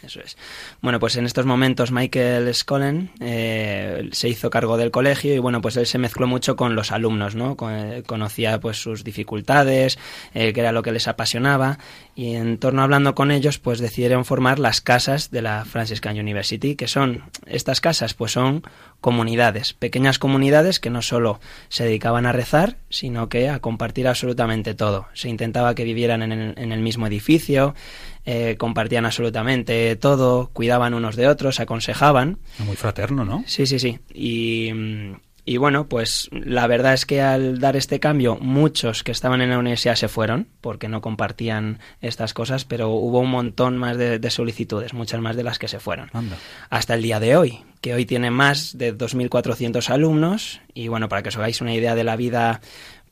Eso 0.00 0.20
es. 0.20 0.36
Bueno, 0.80 1.00
pues 1.00 1.16
en 1.16 1.26
estos 1.26 1.44
momentos 1.44 1.90
Michael 1.90 2.54
Scollen 2.54 3.10
eh, 3.18 4.08
se 4.12 4.28
hizo 4.28 4.48
cargo 4.48 4.76
del 4.76 4.92
colegio 4.92 5.34
y 5.34 5.40
bueno, 5.40 5.60
pues 5.60 5.76
él 5.76 5.86
se 5.86 5.98
mezcló 5.98 6.28
mucho 6.28 6.54
con 6.54 6.76
los 6.76 6.92
alumnos, 6.92 7.34
¿no? 7.34 7.56
Con- 7.56 7.72
eh, 7.74 8.02
conocía 8.06 8.60
pues 8.60 8.80
sus 8.80 9.02
dificultades, 9.02 9.98
eh, 10.34 10.52
que 10.52 10.60
era 10.60 10.70
lo 10.70 10.82
que 10.82 10.92
les 10.92 11.08
apasionaba 11.08 11.78
y 12.18 12.34
en 12.34 12.58
torno 12.58 12.80
a 12.80 12.84
hablando 12.84 13.14
con 13.14 13.30
ellos 13.30 13.60
pues 13.60 13.78
decidieron 13.78 14.24
formar 14.24 14.58
las 14.58 14.80
casas 14.80 15.30
de 15.30 15.40
la 15.40 15.64
Franciscan 15.64 16.18
University, 16.18 16.74
que 16.74 16.88
son 16.88 17.22
estas 17.46 17.80
casas 17.80 18.12
pues 18.12 18.32
son 18.32 18.64
comunidades, 19.00 19.72
pequeñas 19.72 20.18
comunidades 20.18 20.80
que 20.80 20.90
no 20.90 21.00
solo 21.00 21.38
se 21.68 21.84
dedicaban 21.84 22.26
a 22.26 22.32
rezar, 22.32 22.76
sino 22.90 23.28
que 23.28 23.48
a 23.48 23.60
compartir 23.60 24.08
absolutamente 24.08 24.74
todo. 24.74 25.06
Se 25.14 25.28
intentaba 25.28 25.76
que 25.76 25.84
vivieran 25.84 26.22
en 26.22 26.32
el, 26.32 26.54
en 26.58 26.72
el 26.72 26.80
mismo 26.80 27.06
edificio, 27.06 27.76
eh, 28.24 28.56
compartían 28.58 29.06
absolutamente 29.06 29.94
todo, 29.94 30.50
cuidaban 30.52 30.94
unos 30.94 31.14
de 31.14 31.28
otros, 31.28 31.54
se 31.54 31.62
aconsejaban. 31.62 32.38
Muy 32.58 32.74
fraterno, 32.74 33.24
¿no? 33.24 33.44
Sí, 33.46 33.64
sí, 33.64 33.78
sí. 33.78 34.00
Y, 34.12 34.72
mm, 34.74 35.12
y 35.48 35.56
bueno, 35.56 35.88
pues 35.88 36.28
la 36.30 36.66
verdad 36.66 36.92
es 36.92 37.06
que 37.06 37.22
al 37.22 37.58
dar 37.58 37.74
este 37.74 38.00
cambio, 38.00 38.36
muchos 38.38 39.02
que 39.02 39.12
estaban 39.12 39.40
en 39.40 39.48
la 39.48 39.58
universidad 39.58 39.94
se 39.94 40.08
fueron 40.08 40.46
porque 40.60 40.88
no 40.88 41.00
compartían 41.00 41.78
estas 42.02 42.34
cosas, 42.34 42.66
pero 42.66 42.90
hubo 42.90 43.20
un 43.20 43.30
montón 43.30 43.78
más 43.78 43.96
de, 43.96 44.18
de 44.18 44.30
solicitudes, 44.30 44.92
muchas 44.92 45.22
más 45.22 45.36
de 45.36 45.44
las 45.44 45.58
que 45.58 45.66
se 45.66 45.80
fueron. 45.80 46.10
Anda. 46.12 46.36
Hasta 46.68 46.92
el 46.92 47.02
día 47.02 47.18
de 47.18 47.34
hoy, 47.34 47.64
que 47.80 47.94
hoy 47.94 48.04
tiene 48.04 48.30
más 48.30 48.76
de 48.76 48.94
2.400 48.94 49.88
alumnos 49.88 50.60
y 50.74 50.88
bueno, 50.88 51.08
para 51.08 51.22
que 51.22 51.30
os 51.30 51.36
hagáis 51.38 51.62
una 51.62 51.72
idea 51.72 51.94
de 51.94 52.04
la 52.04 52.16
vida 52.16 52.60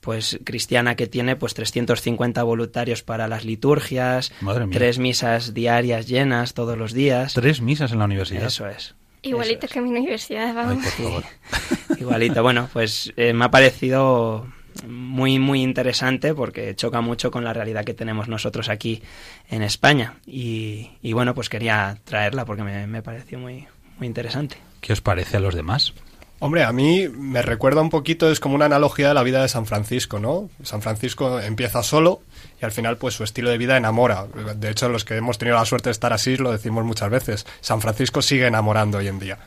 pues 0.03 0.39
cristiana 0.45 0.95
que 0.95 1.07
tiene 1.07 1.37
pues 1.37 1.55
350 1.55 2.43
voluntarios 2.43 3.03
para 3.03 3.29
las 3.29 3.47
liturgias, 3.47 4.31
tres 4.71 4.99
misas 4.99 5.55
diarias 5.55 6.07
llenas 6.07 6.53
todos 6.53 6.77
los 6.77 6.93
días. 6.93 7.33
Tres 7.33 7.63
misas 7.63 7.93
en 7.93 7.99
la 8.01 8.05
universidad. 8.05 8.45
Eso 8.45 8.69
es. 8.69 8.95
Igualito 9.23 9.67
es. 9.67 9.73
que 9.73 9.81
mi 9.81 9.91
universidad, 9.91 10.49
Ay, 10.49 10.55
vamos. 10.55 10.85
por 10.85 10.93
favor. 10.93 11.25
Igualito, 12.01 12.43
bueno, 12.43 12.69
pues 12.73 13.13
eh, 13.17 13.33
me 13.33 13.45
ha 13.47 13.51
parecido 13.51 14.47
muy, 14.87 15.39
muy 15.39 15.63
interesante 15.63 16.35
porque 16.35 16.75
choca 16.77 17.01
mucho 17.01 17.31
con 17.31 17.43
la 17.45 17.53
realidad 17.53 17.85
que 17.85 17.95
tenemos 17.95 18.29
nosotros 18.29 18.69
aquí 18.69 19.03
en 19.49 19.63
España. 19.63 20.15
Y, 20.27 20.91
y 21.03 21.13
bueno, 21.13 21.35
pues 21.35 21.49
quería 21.49 21.99
traerla 22.05 22.45
porque 22.45 22.63
me, 22.63 22.87
me 22.87 23.03
pareció 23.03 23.39
muy, 23.39 23.67
muy 23.99 24.07
interesante. 24.07 24.57
¿Qué 24.81 24.93
os 24.93 25.01
parece 25.01 25.39
a 25.39 25.41
los 25.41 25.55
demás? 25.55 25.95
Hombre, 26.39 26.65
a 26.65 26.73
mí 26.73 27.09
me 27.09 27.41
recuerda 27.41 27.81
un 27.81 27.89
poquito, 27.89 28.31
es 28.31 28.41
como 28.41 28.55
una 28.55 28.67
analogía 28.67 29.09
de 29.09 29.15
la 29.15 29.23
vida 29.23 29.41
de 29.41 29.49
San 29.49 29.65
Francisco, 29.65 30.19
¿no? 30.19 30.51
San 30.63 30.83
Francisco 30.83 31.41
empieza 31.41 31.83
solo 31.83 32.21
y 32.61 32.65
al 32.65 32.73
final 32.73 32.99
pues 32.99 33.15
su 33.15 33.25
estilo 33.25 33.49
de 33.49 33.57
vida 33.57 33.77
enamora. 33.77 34.27
De 34.57 34.71
hecho, 34.71 34.91
los 34.91 35.05
que 35.07 35.17
hemos 35.17 35.39
tenido 35.39 35.57
la 35.57 35.65
suerte 35.65 35.89
de 35.89 35.93
estar 35.93 36.13
así 36.13 36.37
lo 36.37 36.53
decimos 36.53 36.85
muchas 36.85 37.09
veces. 37.09 37.47
San 37.63 37.81
Francisco 37.81 38.21
sigue 38.21 38.47
enamorando 38.47 38.99
hoy 38.99 39.09
en 39.09 39.19
día. 39.19 39.39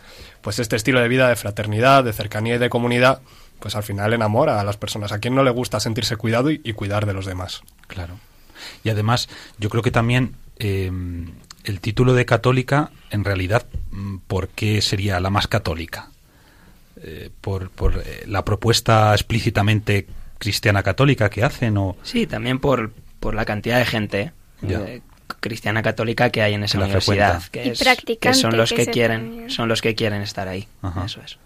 Pues 0.41 0.57
este 0.57 0.75
estilo 0.75 0.99
de 0.99 1.07
vida 1.07 1.29
de 1.29 1.35
fraternidad, 1.35 2.03
de 2.03 2.13
cercanía 2.13 2.55
y 2.55 2.59
de 2.59 2.69
comunidad, 2.69 3.21
pues 3.59 3.75
al 3.75 3.83
final 3.83 4.13
enamora 4.13 4.59
a 4.59 4.63
las 4.63 4.77
personas. 4.77 5.11
¿A 5.11 5.19
quien 5.19 5.35
no 5.35 5.43
le 5.43 5.51
gusta 5.51 5.79
sentirse 5.79 6.15
cuidado 6.15 6.49
y, 6.49 6.59
y 6.63 6.73
cuidar 6.73 7.05
de 7.05 7.13
los 7.13 7.27
demás? 7.27 7.61
Claro. 7.87 8.19
Y 8.83 8.89
además, 8.89 9.29
yo 9.59 9.69
creo 9.69 9.83
que 9.83 9.91
también 9.91 10.35
eh, 10.57 10.91
el 11.63 11.79
título 11.81 12.13
de 12.13 12.25
católica, 12.25 12.91
en 13.11 13.23
realidad, 13.23 13.65
mm, 13.91 14.17
¿por 14.27 14.49
qué 14.49 14.81
sería 14.81 15.19
la 15.19 15.29
más 15.29 15.47
católica? 15.47 16.09
Eh, 17.01 17.29
por 17.41 17.69
por 17.69 18.01
eh, 18.05 18.23
la 18.27 18.43
propuesta 18.43 19.13
explícitamente 19.13 20.05
cristiana 20.37 20.83
católica 20.83 21.29
que 21.29 21.43
hacen 21.43 21.77
o 21.77 21.95
Sí, 22.03 22.27
también 22.27 22.59
por, 22.59 22.91
por 23.19 23.35
la 23.35 23.45
cantidad 23.45 23.77
de 23.77 23.85
gente 23.85 24.31
Ya. 24.61 24.79
eh, 24.81 25.01
cristiana 25.39 25.81
católica 25.81 26.29
que 26.29 26.41
hay 26.41 26.55
en 26.55 26.63
esa 26.63 26.77
la 26.79 26.85
universidad, 26.85 27.41
que, 27.51 27.69
es- 27.71 27.83
que 28.19 28.33
son 28.33 28.57
los 28.57 28.71
que 28.71 28.85
que 28.85 28.91
quieren, 28.91 29.27
también. 29.29 29.49
son 29.49 29.69
los 29.69 29.81
que 29.81 29.95
quieren 29.95 30.21
estar 30.21 30.47
ahí. 30.49 30.67
Ajá. 30.81 31.05
Eso 31.05 31.21
es. 31.23 31.37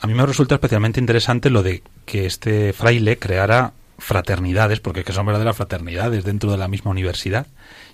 A 0.00 0.06
mí 0.06 0.14
me 0.14 0.24
resulta 0.26 0.54
especialmente 0.56 0.98
interesante 1.00 1.50
lo 1.50 1.62
de 1.62 1.82
que 2.04 2.26
este 2.26 2.72
fraile 2.72 3.18
creara 3.18 3.72
fraternidades, 4.00 4.80
porque 4.80 5.04
que 5.04 5.12
son 5.12 5.26
verdaderas 5.26 5.56
fraternidades 5.56 6.24
dentro 6.24 6.50
de 6.50 6.58
la 6.58 6.68
misma 6.68 6.90
universidad, 6.90 7.46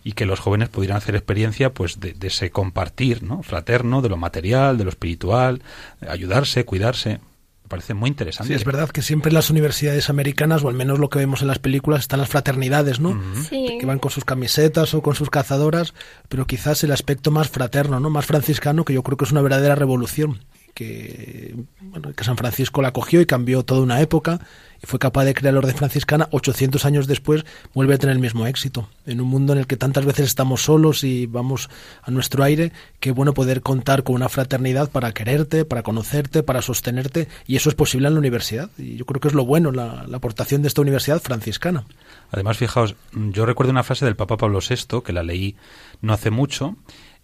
y 0.03 0.13
que 0.13 0.25
los 0.25 0.41
jóvenes 0.41 0.69
pudieran 0.69 0.97
hacer 0.97 1.17
experiencia 1.17 1.75
pues 1.75 2.01
de, 2.01 2.13
de 2.13 2.29
ese 2.29 2.51
compartir, 2.51 3.23
¿no? 3.23 3.43
Fraterno, 3.43 4.03
de 4.03 4.09
lo 4.09 4.17
material, 4.17 4.79
de 4.79 4.85
lo 4.85 4.91
espiritual, 4.91 5.63
eh, 6.01 6.07
ayudarse, 6.09 6.65
cuidarse. 6.65 7.21
Me 7.65 7.69
parece 7.69 7.95
muy 7.95 8.09
interesante. 8.09 8.47
Sí, 8.47 8.55
es 8.55 8.65
verdad 8.65 8.89
que 8.91 9.03
siempre 9.03 9.31
en 9.31 9.35
las 9.35 9.51
universidades 9.51 10.09
americanas, 10.09 10.63
o 10.63 10.69
al 10.69 10.75
menos 10.75 11.01
lo 11.01 11.11
que 11.11 11.19
vemos 11.19 11.43
en 11.43 11.49
las 11.49 11.59
películas, 11.59 12.03
están 12.03 12.21
las 12.21 12.29
fraternidades, 12.29 13.01
¿no? 13.01 13.21
Sí. 13.51 13.79
Que 13.81 13.87
van 13.87 13.99
con 13.99 14.13
sus 14.13 14.25
camisetas 14.25 14.95
o 14.95 15.03
con 15.03 15.17
sus 15.17 15.29
cazadoras, 15.29 15.93
pero 16.29 16.47
quizás 16.47 16.85
el 16.85 16.93
aspecto 16.93 17.33
más 17.33 17.51
fraterno, 17.51 17.99
¿no? 17.99 18.09
Más 18.09 18.27
franciscano, 18.27 18.85
que 18.85 18.95
yo 18.95 19.03
creo 19.03 19.17
que 19.17 19.25
es 19.25 19.33
una 19.33 19.43
verdadera 19.43 19.75
revolución. 19.75 20.45
Que, 20.75 21.57
bueno, 21.81 22.13
que 22.13 22.23
San 22.23 22.37
Francisco 22.37 22.83
la 22.83 22.93
cogió 22.93 23.21
y 23.21 23.27
cambió 23.27 23.65
toda 23.65 23.81
una 23.81 24.01
época 24.01 24.41
y 24.83 24.87
fue 24.87 24.99
capaz 24.99 25.25
de 25.25 25.35
crear 25.35 25.55
la 25.55 25.59
orden 25.59 25.77
franciscana. 25.77 26.29
800 26.31 26.85
años 26.85 27.07
después 27.07 27.45
vuelve 27.75 27.95
a 27.95 27.99
tener 27.99 28.15
el 28.15 28.21
mismo 28.21 28.47
éxito. 28.47 28.89
En 29.07 29.21
un 29.21 29.29
mundo 29.29 29.53
en 29.53 29.61
el 29.61 29.67
que 29.67 29.77
tantas 29.77 30.05
veces 30.05 30.27
estamos 30.27 30.63
solos 30.63 31.05
y 31.05 31.27
vamos 31.27 31.71
a 32.03 32.11
nuestro 32.11 32.45
aire, 32.45 32.73
qué 33.01 33.11
bueno 33.13 33.35
poder 33.35 33.63
contar 33.63 34.03
con 34.03 34.15
una 34.15 34.29
fraternidad 34.29 34.91
para 34.91 35.13
quererte, 35.13 35.65
para 35.65 35.83
conocerte, 35.83 36.43
para 36.43 36.63
sostenerte, 36.63 37.29
y 37.47 37.57
eso 37.57 37.69
es 37.69 37.75
posible 37.75 38.09
en 38.09 38.15
la 38.15 38.21
universidad. 38.21 38.71
Y 38.79 38.97
yo 38.97 39.05
creo 39.05 39.21
que 39.21 39.29
es 39.29 39.35
lo 39.35 39.45
bueno, 39.45 39.73
la, 39.73 40.07
aportación 40.13 40.63
de 40.63 40.69
esta 40.69 40.81
universidad 40.81 41.21
franciscana. 41.21 41.85
Además, 42.31 42.57
fijaos, 42.57 42.97
yo 43.13 43.47
recuerdo 43.47 43.71
una 43.71 43.83
frase 43.83 44.05
del 44.05 44.17
Papa 44.17 44.37
Pablo 44.37 44.61
VI, 44.67 45.03
que 45.05 45.13
la 45.13 45.23
leí 45.23 45.57
no 46.01 46.13
hace 46.13 46.31
mucho, 46.31 46.77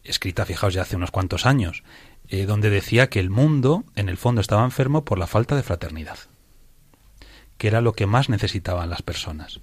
escrita, 0.05 0.45
fijaos, 0.45 0.75
ya 0.75 0.83
hace 0.83 0.97
unos 0.97 1.11
cuantos 1.11 1.47
años, 1.47 1.83
eh, 2.29 2.47
donde 2.47 2.71
decía 2.71 3.09
que 3.09 3.21
el 3.21 3.31
mundo, 3.31 3.85
en 3.97 4.09
el 4.09 4.17
fondo, 4.17 4.41
estaba 4.41 4.65
enfermo 4.65 5.05
por 5.05 5.19
la 5.19 5.27
falta 5.27 5.57
de 5.57 5.63
fraternidad, 5.63 6.19
que 7.63 7.69
era 7.69 7.81
lo 7.81 7.93
que 7.93 8.07
más 8.07 8.29
necesitaban 8.29 8.91
las 8.91 9.03
personas. 9.03 9.61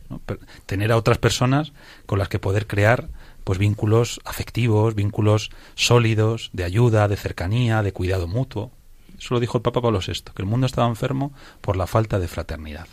Tener 0.65 0.93
a 0.93 0.95
otras 0.95 1.17
personas 1.17 1.73
con 2.05 2.17
las 2.17 2.29
que 2.29 2.39
poder 2.39 2.65
crear 2.65 3.09
pues 3.43 3.59
vínculos 3.59 4.21
afectivos, 4.23 4.95
vínculos 4.95 5.49
sólidos, 5.75 6.49
de 6.53 6.63
ayuda, 6.63 7.09
de 7.09 7.17
cercanía, 7.17 7.83
de 7.83 7.91
cuidado 7.91 8.25
mutuo. 8.25 8.71
Eso 9.17 9.33
lo 9.33 9.41
dijo 9.41 9.57
el 9.57 9.63
Papa 9.63 9.81
Pablo 9.81 9.99
VI, 9.99 10.13
que 10.33 10.41
el 10.41 10.45
mundo 10.45 10.65
estaba 10.65 10.87
enfermo 10.87 11.33
por 11.59 11.75
la 11.75 11.87
falta 11.87 12.19
de 12.19 12.29
fraternidad. 12.29 12.87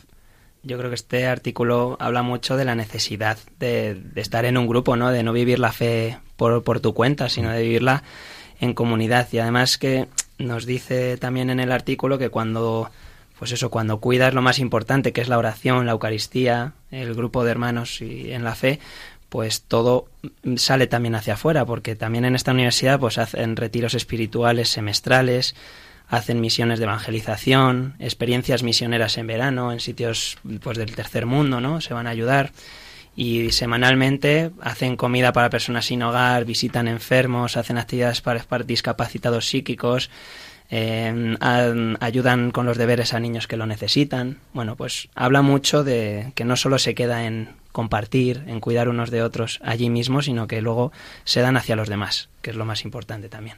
Yo 0.65 0.77
creo 0.77 0.91
que 0.91 0.97
este 0.97 1.29
artículo 1.29 1.97
habla 2.01 2.25
mucho 2.25 2.57
de 2.57 2.65
la 2.65 2.75
necesidad 2.75 3.39
de, 3.61 3.95
de 3.95 4.21
estar 4.21 4.45
en 4.45 4.59
un 4.59 4.67
grupo, 4.67 4.97
¿no? 4.97 5.13
De 5.13 5.23
no 5.23 5.33
vivir 5.33 5.61
la 5.61 5.71
fe 5.71 6.19
por, 6.35 6.65
por 6.65 6.81
tu 6.81 6.95
cuenta, 6.95 7.29
sino 7.29 7.53
de 7.53 7.63
vivirla 7.63 8.03
en 8.59 8.75
comunidad. 8.75 9.29
Y 9.31 9.39
además 9.39 9.79
que 9.79 10.09
nos 10.39 10.67
dice 10.67 11.17
también 11.17 11.49
en 11.51 11.61
el 11.61 11.71
artículo 11.71 12.19
que 12.19 12.29
cuando, 12.29 12.91
pues 13.39 13.53
eso, 13.53 13.71
cuando 13.71 14.01
cuidas 14.01 14.35
lo 14.35 14.43
más 14.43 14.59
importante, 14.59 15.13
que 15.13 15.21
es 15.21 15.29
la 15.29 15.39
oración, 15.39 15.87
la 15.87 15.93
Eucaristía, 15.93 16.73
el 16.91 17.15
grupo 17.15 17.45
de 17.45 17.51
hermanos 17.51 18.01
y 18.01 18.33
en 18.33 18.45
la 18.45 18.55
fe, 18.55 18.81
pues 19.29 19.63
todo 19.63 20.09
sale 20.57 20.87
también 20.87 21.15
hacia 21.15 21.35
afuera, 21.35 21.65
porque 21.67 21.97
también 21.97 22.25
en 22.25 22.35
esta 22.35 22.53
universidad 22.53 22.99
pues 22.99 23.19
hacen 23.19 23.57
retiros 23.57 23.95
espirituales 23.95 24.71
semestrales, 24.71 25.55
hacen 26.09 26.41
misiones 26.41 26.79
de 26.79 26.85
evangelización, 26.85 27.97
experiencias 27.99 28.63
misioneras 28.63 29.19
en 29.19 29.27
verano 29.27 29.73
en 29.73 29.81
sitios 29.81 30.39
pues 30.63 30.79
del 30.79 30.95
tercer 30.95 31.27
mundo, 31.27 31.61
¿no? 31.61 31.81
Se 31.81 31.93
van 31.93 32.07
a 32.07 32.11
ayudar 32.11 32.53
y 33.17 33.51
semanalmente 33.51 34.51
hacen 34.61 34.97
comida 34.97 35.33
para 35.33 35.51
personas 35.51 35.87
sin 35.87 36.03
hogar, 36.03 36.45
visitan 36.45 36.87
enfermos, 36.87 37.57
hacen 37.57 37.79
actividades 37.79 38.21
para, 38.21 38.43
para 38.45 38.65
discapacitados 38.65 39.47
psíquicos, 39.49 40.11
eh, 40.71 41.37
a- 41.41 41.73
ayudan 42.01 42.51
con 42.51 42.67
los 42.67 42.77
deberes 42.79 43.15
a 43.15 43.21
niños 43.21 43.47
que 43.47 43.57
lo 43.57 43.67
necesitan. 43.67 44.39
Bueno, 44.53 44.77
pues 44.77 45.09
habla 45.15 45.43
mucho 45.43 45.85
de 45.85 46.33
que 46.35 46.45
no 46.45 46.57
solo 46.57 46.79
se 46.79 46.95
queda 46.95 47.25
en 47.25 47.51
compartir, 47.73 48.43
en 48.47 48.61
cuidar 48.61 48.89
unos 48.89 49.11
de 49.11 49.23
otros 49.23 49.61
allí 49.63 49.91
mismo, 49.91 50.23
sino 50.23 50.47
que 50.47 50.63
luego 50.63 50.93
se 51.25 51.41
dan 51.41 51.57
hacia 51.57 51.77
los 51.77 51.89
demás, 51.89 52.29
que 52.43 52.51
es 52.51 52.57
lo 52.57 52.65
más 52.65 52.85
importante 52.85 53.29
también. 53.29 53.57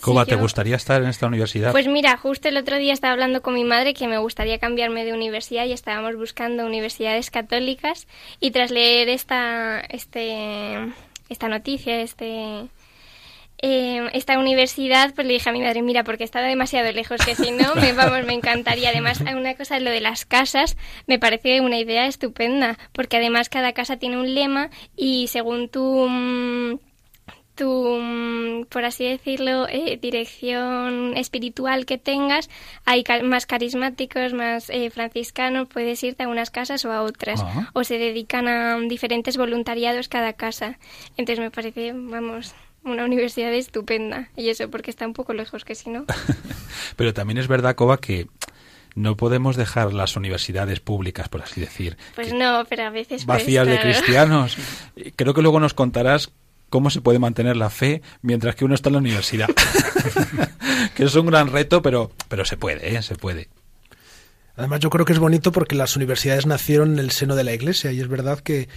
Coba, 0.00 0.24
Sí, 0.24 0.30
¿te 0.30 0.34
yo- 0.36 0.42
gustaría 0.42 0.76
estar 0.76 1.02
en 1.02 1.08
esta 1.08 1.26
universidad? 1.26 1.72
Pues 1.72 1.86
mira, 1.88 2.16
justo 2.18 2.48
el 2.48 2.58
otro 2.58 2.76
día 2.76 2.92
estaba 2.92 3.12
hablando 3.14 3.40
con 3.40 3.54
mi 3.54 3.64
madre 3.64 3.94
que 3.94 4.06
me 4.06 4.18
gustaría 4.18 4.58
cambiarme 4.58 5.04
de 5.06 5.14
universidad 5.14 5.64
y 5.64 5.72
estábamos 5.72 6.14
buscando 6.16 6.66
universidades 6.66 7.30
católicas 7.30 8.06
y 8.38 8.50
tras 8.50 8.70
leer 8.70 9.08
esta, 9.08 9.80
este, 9.80 10.76
esta 11.30 11.48
noticia, 11.48 12.02
este, 12.02 12.66
eh, 13.58 14.08
esta 14.12 14.38
universidad, 14.38 15.14
pues 15.14 15.26
le 15.26 15.32
dije 15.34 15.48
a 15.48 15.52
mi 15.52 15.60
madre, 15.60 15.80
mira, 15.82 16.04
porque 16.04 16.24
estaba 16.24 16.46
demasiado 16.46 16.90
lejos, 16.92 17.20
que 17.24 17.34
si 17.34 17.50
no, 17.50 17.74
me, 17.76 17.92
vamos, 17.92 18.24
me 18.26 18.34
encantaría. 18.34 18.90
Además, 18.90 19.20
una 19.20 19.54
cosa, 19.54 19.80
lo 19.80 19.90
de 19.90 20.00
las 20.00 20.24
casas, 20.26 20.76
me 21.06 21.18
parece 21.18 21.60
una 21.60 21.78
idea 21.78 22.06
estupenda, 22.06 22.78
porque 22.92 23.16
además 23.16 23.48
cada 23.48 23.72
casa 23.72 23.96
tiene 23.96 24.18
un 24.18 24.34
lema 24.34 24.70
y 24.96 25.28
según 25.28 25.68
tu... 25.68 26.06
mm, 26.08 26.78
tu, 27.54 27.98
mm, 28.00 28.64
por 28.64 28.84
así 28.84 29.04
decirlo, 29.08 29.68
eh, 29.68 29.96
dirección 30.02 31.16
espiritual 31.16 31.86
que 31.86 31.98
tengas, 31.98 32.50
hay 32.84 33.04
ca- 33.04 33.22
más 33.22 33.46
carismáticos, 33.46 34.32
más 34.32 34.68
eh, 34.70 34.90
franciscanos, 34.90 35.68
puedes 35.68 36.02
irte 36.02 36.24
a 36.24 36.28
unas 36.28 36.50
casas 36.50 36.84
o 36.84 36.90
a 36.90 37.02
otras, 37.02 37.40
Ah. 37.44 37.70
o 37.72 37.84
se 37.84 37.96
dedican 37.98 38.48
a 38.48 38.76
diferentes 38.80 39.36
voluntariados 39.36 40.08
cada 40.08 40.32
casa. 40.32 40.78
Entonces 41.16 41.38
me 41.38 41.52
parece, 41.52 41.92
vamos, 41.94 42.52
una 42.84 43.04
universidad 43.04 43.52
estupenda. 43.52 44.30
Y 44.36 44.48
eso 44.48 44.70
porque 44.70 44.90
está 44.90 45.06
un 45.06 45.12
poco 45.12 45.32
lejos, 45.32 45.64
que 45.64 45.74
si 45.74 45.90
no. 45.90 46.04
Pero 46.96 47.14
también 47.14 47.38
es 47.38 47.48
verdad, 47.48 47.74
Coba, 47.74 47.98
que 47.98 48.28
no 48.94 49.16
podemos 49.16 49.56
dejar 49.56 49.92
las 49.92 50.16
universidades 50.16 50.80
públicas, 50.80 51.28
por 51.28 51.42
así 51.42 51.60
decir, 51.60 51.96
Pues 52.14 52.32
no, 52.32 52.64
pero 52.68 52.84
a 52.84 52.90
veces... 52.90 53.24
pues, 53.24 53.26
vacías 53.26 53.66
de 53.66 53.74
claro. 53.74 53.90
cristianos. 53.90 54.56
Creo 55.16 55.34
que 55.34 55.42
luego 55.42 55.58
nos 55.58 55.74
contarás 55.74 56.30
cómo 56.70 56.90
se 56.90 57.00
puede 57.00 57.18
mantener 57.18 57.56
la 57.56 57.70
fe 57.70 58.02
mientras 58.22 58.54
que 58.54 58.64
uno 58.64 58.74
está 58.74 58.90
en 58.90 58.94
la 58.94 58.98
universidad. 59.00 59.48
que 60.94 61.04
es 61.04 61.14
un 61.14 61.26
gran 61.26 61.48
reto, 61.48 61.82
pero, 61.82 62.12
pero 62.28 62.44
se 62.44 62.56
puede, 62.56 62.94
¿eh? 62.94 63.02
se 63.02 63.16
puede. 63.16 63.48
Además, 64.56 64.80
yo 64.80 64.90
creo 64.90 65.04
que 65.04 65.12
es 65.12 65.18
bonito 65.18 65.50
porque 65.50 65.74
las 65.74 65.96
universidades 65.96 66.46
nacieron 66.46 66.92
en 66.92 66.98
el 67.00 67.10
seno 67.10 67.34
de 67.34 67.44
la 67.44 67.52
Iglesia 67.52 67.90
y 67.90 68.00
es 68.00 68.08
verdad 68.08 68.38
que 68.38 68.68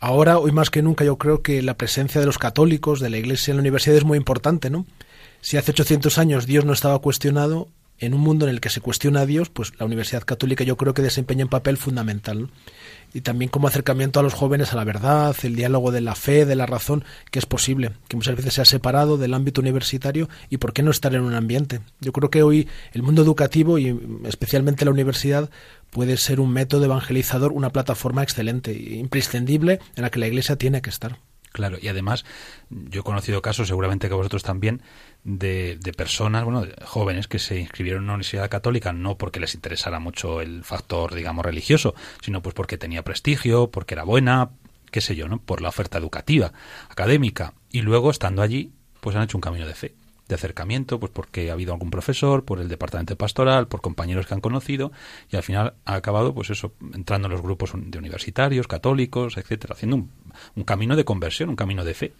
ahora, 0.00 0.38
hoy 0.38 0.52
más 0.52 0.70
que 0.70 0.82
nunca, 0.82 1.04
yo 1.04 1.16
creo 1.16 1.42
que 1.42 1.62
la 1.62 1.76
presencia 1.76 2.20
de 2.20 2.26
los 2.26 2.38
católicos, 2.38 3.00
de 3.00 3.10
la 3.10 3.18
Iglesia 3.18 3.52
en 3.52 3.58
la 3.58 3.62
universidad 3.62 3.96
es 3.96 4.04
muy 4.04 4.18
importante, 4.18 4.70
¿no? 4.70 4.86
Si 5.40 5.56
hace 5.56 5.72
800 5.72 6.18
años 6.18 6.46
Dios 6.46 6.64
no 6.64 6.72
estaba 6.72 6.98
cuestionado, 6.98 7.68
en 7.98 8.14
un 8.14 8.20
mundo 8.20 8.46
en 8.46 8.50
el 8.50 8.60
que 8.60 8.68
se 8.68 8.80
cuestiona 8.80 9.20
a 9.20 9.26
Dios, 9.26 9.48
pues 9.48 9.72
la 9.78 9.86
Universidad 9.86 10.22
Católica 10.24 10.64
yo 10.64 10.76
creo 10.76 10.92
que 10.92 11.02
desempeña 11.02 11.44
un 11.44 11.50
papel 11.50 11.76
fundamental. 11.76 12.42
¿no? 12.42 12.50
Y 13.14 13.22
también 13.22 13.50
como 13.50 13.68
acercamiento 13.68 14.20
a 14.20 14.22
los 14.22 14.34
jóvenes 14.34 14.72
a 14.72 14.76
la 14.76 14.84
verdad, 14.84 15.34
el 15.42 15.56
diálogo 15.56 15.90
de 15.90 16.02
la 16.02 16.14
fe, 16.14 16.44
de 16.44 16.56
la 16.56 16.66
razón, 16.66 17.04
que 17.30 17.38
es 17.38 17.46
posible, 17.46 17.92
que 18.08 18.16
muchas 18.16 18.36
veces 18.36 18.54
se 18.54 18.60
ha 18.60 18.66
separado 18.66 19.16
del 19.16 19.32
ámbito 19.32 19.62
universitario 19.62 20.28
y 20.50 20.58
por 20.58 20.74
qué 20.74 20.82
no 20.82 20.90
estar 20.90 21.14
en 21.14 21.22
un 21.22 21.34
ambiente. 21.34 21.80
Yo 22.00 22.12
creo 22.12 22.28
que 22.28 22.42
hoy 22.42 22.68
el 22.92 23.02
mundo 23.02 23.22
educativo 23.22 23.78
y 23.78 23.98
especialmente 24.24 24.84
la 24.84 24.90
universidad 24.90 25.48
puede 25.90 26.16
ser 26.16 26.40
un 26.40 26.52
método 26.52 26.84
evangelizador, 26.84 27.52
una 27.52 27.70
plataforma 27.70 28.22
excelente 28.22 28.72
imprescindible 28.72 29.80
en 29.94 30.02
la 30.02 30.10
que 30.10 30.18
la 30.18 30.26
Iglesia 30.26 30.56
tiene 30.56 30.82
que 30.82 30.90
estar. 30.90 31.18
Claro, 31.56 31.78
y 31.80 31.88
además 31.88 32.26
yo 32.68 33.00
he 33.00 33.02
conocido 33.02 33.40
casos, 33.40 33.68
seguramente 33.68 34.08
que 34.08 34.14
vosotros 34.14 34.42
también, 34.42 34.82
de, 35.24 35.78
de 35.80 35.92
personas, 35.94 36.44
bueno, 36.44 36.60
de 36.60 36.74
jóvenes 36.84 37.28
que 37.28 37.38
se 37.38 37.58
inscribieron 37.58 38.02
en 38.02 38.04
una 38.04 38.14
universidad 38.14 38.50
católica 38.50 38.92
no 38.92 39.16
porque 39.16 39.40
les 39.40 39.54
interesara 39.54 39.98
mucho 39.98 40.42
el 40.42 40.64
factor, 40.64 41.14
digamos, 41.14 41.46
religioso, 41.46 41.94
sino 42.20 42.42
pues 42.42 42.54
porque 42.54 42.76
tenía 42.76 43.02
prestigio, 43.02 43.70
porque 43.70 43.94
era 43.94 44.04
buena, 44.04 44.50
qué 44.90 45.00
sé 45.00 45.16
yo, 45.16 45.28
¿no? 45.28 45.38
Por 45.38 45.62
la 45.62 45.70
oferta 45.70 45.96
educativa, 45.96 46.52
académica. 46.90 47.54
Y 47.70 47.80
luego, 47.80 48.10
estando 48.10 48.42
allí, 48.42 48.72
pues 49.00 49.16
han 49.16 49.22
hecho 49.22 49.38
un 49.38 49.42
camino 49.42 49.66
de 49.66 49.74
fe, 49.74 49.94
de 50.28 50.34
acercamiento, 50.34 50.98
pues 51.00 51.12
porque 51.12 51.50
ha 51.50 51.52
habido 51.52 51.72
algún 51.72 51.90
profesor, 51.90 52.44
por 52.44 52.60
el 52.60 52.68
departamento 52.68 53.16
pastoral, 53.16 53.68
por 53.68 53.80
compañeros 53.80 54.26
que 54.26 54.34
han 54.34 54.40
conocido, 54.40 54.92
y 55.30 55.36
al 55.36 55.42
final 55.42 55.74
ha 55.84 55.94
acabado, 55.94 56.34
pues 56.34 56.50
eso, 56.50 56.72
entrando 56.94 57.26
en 57.26 57.32
los 57.32 57.42
grupos 57.42 57.70
de 57.74 57.98
universitarios, 57.98 58.66
católicos, 58.66 59.36
etcétera, 59.36 59.74
haciendo 59.74 59.96
un, 59.96 60.10
un 60.56 60.64
camino 60.64 60.96
de 60.96 61.04
conversión, 61.04 61.48
un 61.50 61.56
camino 61.56 61.84
de 61.84 61.94
fe. 61.94 62.12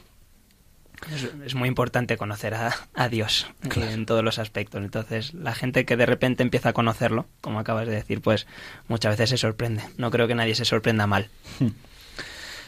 Es, 1.12 1.28
es 1.44 1.54
muy 1.54 1.68
importante 1.68 2.16
conocer 2.16 2.54
a, 2.54 2.74
a 2.94 3.08
Dios 3.10 3.46
Claro. 3.68 3.90
en 3.90 4.06
todos 4.06 4.24
los 4.24 4.38
aspectos. 4.38 4.82
Entonces, 4.82 5.34
la 5.34 5.54
gente 5.54 5.84
que 5.84 5.94
de 5.96 6.06
repente 6.06 6.42
empieza 6.42 6.70
a 6.70 6.72
conocerlo, 6.72 7.26
como 7.42 7.58
acabas 7.58 7.86
de 7.86 7.94
decir, 7.94 8.22
pues 8.22 8.46
muchas 8.88 9.12
veces 9.12 9.28
se 9.30 9.36
sorprende. 9.36 9.82
No 9.98 10.10
creo 10.10 10.26
que 10.26 10.34
nadie 10.34 10.54
se 10.54 10.64
sorprenda 10.64 11.06
mal. 11.06 11.28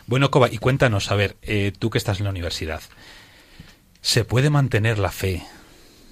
Bueno, 0.06 0.30
Coba, 0.30 0.50
y 0.50 0.58
cuéntanos, 0.58 1.10
a 1.10 1.14
ver, 1.16 1.36
eh, 1.42 1.72
tú 1.78 1.90
que 1.90 1.98
estás 1.98 2.18
en 2.18 2.24
la 2.24 2.30
universidad, 2.30 2.80
¿se 4.00 4.24
puede 4.24 4.50
mantener 4.50 4.98
la 4.98 5.10
fe 5.10 5.42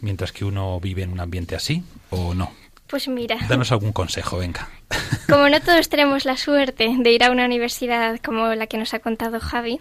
mientras 0.01 0.33
que 0.33 0.45
uno 0.45 0.79
vive 0.81 1.03
en 1.03 1.13
un 1.13 1.21
ambiente 1.21 1.55
así 1.55 1.83
o 2.11 2.35
no? 2.35 2.53
Pues 2.87 3.09
mira, 3.09 3.37
Danos 3.49 3.73
algún 3.73 3.93
consejo, 3.93 4.39
venga. 4.39 4.69
como 5.29 5.49
no 5.49 5.61
todos 5.61 5.89
tenemos 5.89 6.25
la 6.25 6.37
suerte 6.37 6.95
de 6.97 7.13
ir 7.13 7.25
a 7.25 7.31
una 7.31 7.45
universidad 7.45 8.21
como 8.21 8.55
la 8.55 8.69
que 8.69 8.79
nos 8.79 8.95
ha 8.95 9.01
contado 9.01 9.41
Javi, 9.41 9.81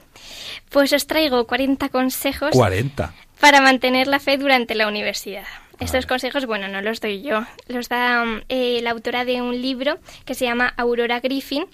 pues 0.69 0.91
os 0.91 1.05
traigo 1.05 1.45
40 1.45 1.89
consejos 1.89 2.49
40. 2.51 3.13
para 3.39 3.61
mantener 3.61 4.07
la 4.07 4.19
fe 4.19 4.37
durante 4.37 4.73
la 4.73 4.87
universidad. 4.87 5.45
Estos 5.79 6.05
consejos, 6.05 6.45
bueno, 6.45 6.69
no 6.69 6.81
los 6.81 7.01
doy 7.01 7.21
yo, 7.21 7.45
los 7.67 7.89
da 7.89 8.23
um, 8.23 8.41
eh, 8.47 8.79
la 8.81 8.91
autora 8.91 9.25
de 9.25 9.41
un 9.41 9.61
libro 9.61 9.99
que 10.23 10.33
se 10.33 10.45
llama 10.45 10.73
Aurora 10.77 11.19
Griffin 11.19 11.65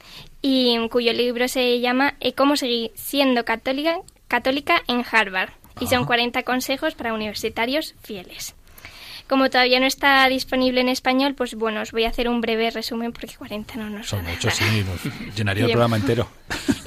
y 0.41 0.87
cuyo 0.89 1.13
libro 1.13 1.47
se 1.47 1.79
llama 1.79 2.15
eh, 2.19 2.33
Cómo 2.33 2.57
seguir 2.57 2.91
siendo 2.95 3.45
católica, 3.45 3.99
católica 4.27 4.81
en 4.87 5.05
Harvard. 5.09 5.51
Y 5.79 5.87
son 5.87 5.99
Ajá. 5.99 6.07
40 6.07 6.43
consejos 6.43 6.95
para 6.95 7.13
universitarios 7.13 7.95
fieles. 8.03 8.55
Como 9.27 9.49
todavía 9.49 9.79
no 9.79 9.85
está 9.85 10.27
disponible 10.27 10.81
en 10.81 10.89
español, 10.89 11.35
pues 11.35 11.55
bueno, 11.55 11.79
os 11.79 11.93
voy 11.93 12.03
a 12.03 12.09
hacer 12.09 12.27
un 12.27 12.41
breve 12.41 12.69
resumen 12.69 13.13
porque 13.13 13.33
40 13.37 13.75
no 13.77 13.89
nos 13.89 14.09
Son 14.09 14.25
muchos, 14.25 14.53
sí, 14.53 14.65
nos 14.83 15.35
llenaría 15.37 15.63
el 15.65 15.71
programa 15.71 15.95
entero. 15.95 16.27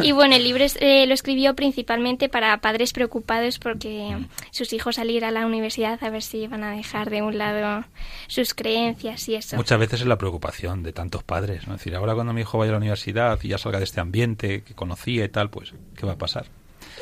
Y 0.00 0.12
bueno, 0.12 0.36
el 0.36 0.44
libro 0.44 0.62
es- 0.62 0.76
eh, 0.82 1.06
lo 1.06 1.14
escribió 1.14 1.54
principalmente 1.54 2.28
para 2.28 2.54
padres 2.58 2.92
preocupados 2.92 3.58
porque 3.58 4.18
sus 4.50 4.74
hijos 4.74 4.98
al 4.98 5.10
ir 5.10 5.24
a 5.24 5.30
la 5.30 5.46
universidad 5.46 5.98
a 6.04 6.10
ver 6.10 6.20
si 6.22 6.46
van 6.46 6.64
a 6.64 6.72
dejar 6.72 7.08
de 7.08 7.22
un 7.22 7.38
lado 7.38 7.86
sus 8.26 8.52
creencias 8.52 9.26
y 9.30 9.36
eso. 9.36 9.56
Muchas 9.56 9.78
veces 9.78 10.02
es 10.02 10.06
la 10.06 10.18
preocupación 10.18 10.82
de 10.82 10.92
tantos 10.92 11.22
padres, 11.22 11.66
¿no? 11.66 11.74
Es 11.76 11.80
decir, 11.80 11.94
ahora 11.94 12.12
cuando 12.12 12.34
mi 12.34 12.42
hijo 12.42 12.58
vaya 12.58 12.72
a 12.72 12.74
la 12.74 12.78
universidad 12.78 13.38
y 13.42 13.48
ya 13.48 13.56
salga 13.56 13.78
de 13.78 13.84
este 13.84 14.00
ambiente 14.02 14.62
que 14.64 14.74
conocía 14.74 15.24
y 15.24 15.28
tal, 15.30 15.48
pues, 15.48 15.72
¿qué 15.96 16.04
va 16.04 16.12
a 16.12 16.18
pasar? 16.18 16.44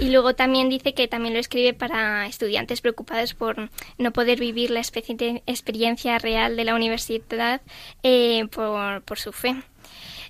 Y 0.01 0.11
luego 0.11 0.35
también 0.35 0.69
dice 0.69 0.95
que 0.95 1.09
también 1.09 1.35
lo 1.35 1.41
escribe 1.41 1.75
para 1.75 2.27
estudiantes 2.27 2.81
preocupados 2.81 3.35
por 3.35 3.71
no 3.99 4.13
poder 4.13 4.41
vivir 4.41 4.71
la 4.71 4.81
experiencia 4.81 6.19
real 6.19 6.57
de 6.57 6.65
la 6.65 6.75
universidad 6.75 7.61
eh, 8.03 8.47
por, 8.51 9.03
por 9.03 9.19
su 9.19 9.33
fe. 9.33 9.57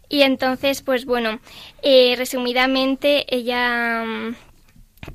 Y 0.08 0.22
entonces, 0.22 0.82
pues 0.82 1.06
bueno, 1.06 1.40
eh, 1.82 2.14
resumidamente, 2.18 3.24
ella 3.34 4.04
mm, 4.04 4.34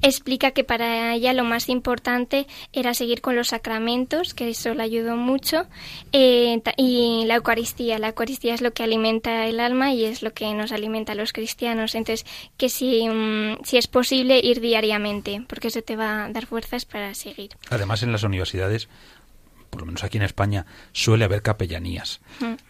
explica 0.02 0.52
que 0.52 0.64
para 0.64 1.14
ella 1.14 1.34
lo 1.34 1.44
más 1.44 1.70
importante 1.70 2.48
era 2.74 2.94
seguir 2.94 3.22
con 3.22 3.36
los 3.36 3.50
sacramentos, 3.50 4.34
que 4.34 4.50
eso 4.50 4.74
le 4.74 4.84
ayudó 4.84 5.16
mucho, 5.16 5.66
eh, 6.12 6.62
y 6.78 7.24
la 7.26 7.36
Eucaristía. 7.36 8.00
La 8.00 8.10
Eucaristía 8.10 8.54
es 8.54 8.62
lo 8.62 8.74
que 8.74 8.84
alimenta 8.84 9.46
el 9.48 9.60
alma 9.60 9.94
y 9.94 10.06
es 10.06 10.22
lo 10.22 10.34
que 10.34 10.54
nos 10.54 10.72
alimenta 10.72 11.14
a 11.14 11.16
los 11.16 11.34
cristianos. 11.34 11.96
Entonces, 11.96 12.26
que 12.58 12.70
si, 12.70 13.08
mm, 13.08 13.64
si 13.64 13.78
es 13.78 13.88
posible, 13.88 14.40
ir 14.44 14.62
diariamente, 14.62 15.44
porque 15.48 15.70
eso 15.70 15.82
te 15.82 15.96
va 15.96 16.26
a 16.26 16.30
dar 16.30 16.46
fuerzas 16.46 16.86
para 16.86 17.14
seguir. 17.14 17.52
Además, 17.70 18.04
en 18.04 18.12
las 18.12 18.24
universidades, 18.24 18.90
por 19.70 19.82
lo 19.82 19.86
menos 19.86 20.04
aquí 20.04 20.18
en 20.18 20.24
España, 20.24 20.66
suele 20.92 21.26
haber 21.26 21.42
capellanías. 21.42 22.22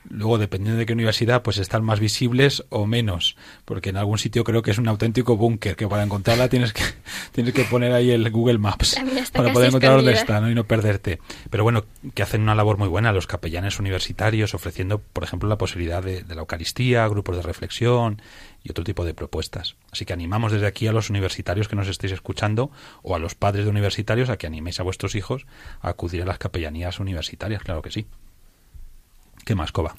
Luego, 0.09 0.37
dependiendo 0.37 0.79
de 0.79 0.85
qué 0.85 0.93
universidad, 0.93 1.43
pues 1.43 1.57
están 1.57 1.83
más 1.83 1.99
visibles 1.99 2.65
o 2.69 2.85
menos, 2.85 3.35
porque 3.65 3.89
en 3.89 3.97
algún 3.97 4.17
sitio 4.17 4.43
creo 4.43 4.61
que 4.61 4.71
es 4.71 4.77
un 4.77 4.87
auténtico 4.87 5.37
búnker, 5.37 5.75
que 5.75 5.87
para 5.87 6.03
encontrarla 6.03 6.49
tienes 6.49 6.73
que, 6.73 6.83
tienes 7.31 7.53
que 7.53 7.63
poner 7.63 7.93
ahí 7.93 8.11
el 8.11 8.29
Google 8.31 8.57
Maps 8.57 8.97
para 9.31 9.51
poder 9.51 9.69
encontrar 9.69 9.97
dónde 9.97 10.13
está 10.13 10.41
¿no? 10.41 10.49
y 10.49 10.55
no 10.55 10.65
perderte. 10.65 11.19
Pero 11.49 11.63
bueno, 11.63 11.85
que 12.13 12.23
hacen 12.23 12.41
una 12.41 12.55
labor 12.55 12.77
muy 12.77 12.87
buena 12.87 13.11
los 13.11 13.27
capellanes 13.27 13.79
universitarios, 13.79 14.53
ofreciendo, 14.53 14.99
por 14.99 15.23
ejemplo, 15.23 15.49
la 15.49 15.57
posibilidad 15.57 16.03
de, 16.03 16.23
de 16.23 16.35
la 16.35 16.41
Eucaristía, 16.41 17.07
grupos 17.07 17.37
de 17.37 17.41
reflexión 17.41 18.21
y 18.63 18.71
otro 18.71 18.83
tipo 18.83 19.05
de 19.05 19.13
propuestas. 19.13 19.75
Así 19.91 20.05
que 20.05 20.13
animamos 20.13 20.51
desde 20.51 20.67
aquí 20.67 20.87
a 20.87 20.91
los 20.91 21.09
universitarios 21.09 21.67
que 21.67 21.75
nos 21.75 21.87
estéis 21.87 22.13
escuchando 22.13 22.71
o 23.01 23.15
a 23.15 23.19
los 23.19 23.35
padres 23.35 23.65
de 23.65 23.71
universitarios 23.71 24.29
a 24.29 24.37
que 24.37 24.47
animéis 24.47 24.79
a 24.79 24.83
vuestros 24.83 25.15
hijos 25.15 25.45
a 25.81 25.89
acudir 25.89 26.21
a 26.21 26.25
las 26.25 26.37
capellanías 26.37 26.99
universitarias, 26.99 27.63
claro 27.63 27.81
que 27.81 27.91
sí. 27.91 28.07
¿Qué 29.45 29.55
más, 29.55 29.71
Coba? 29.71 29.95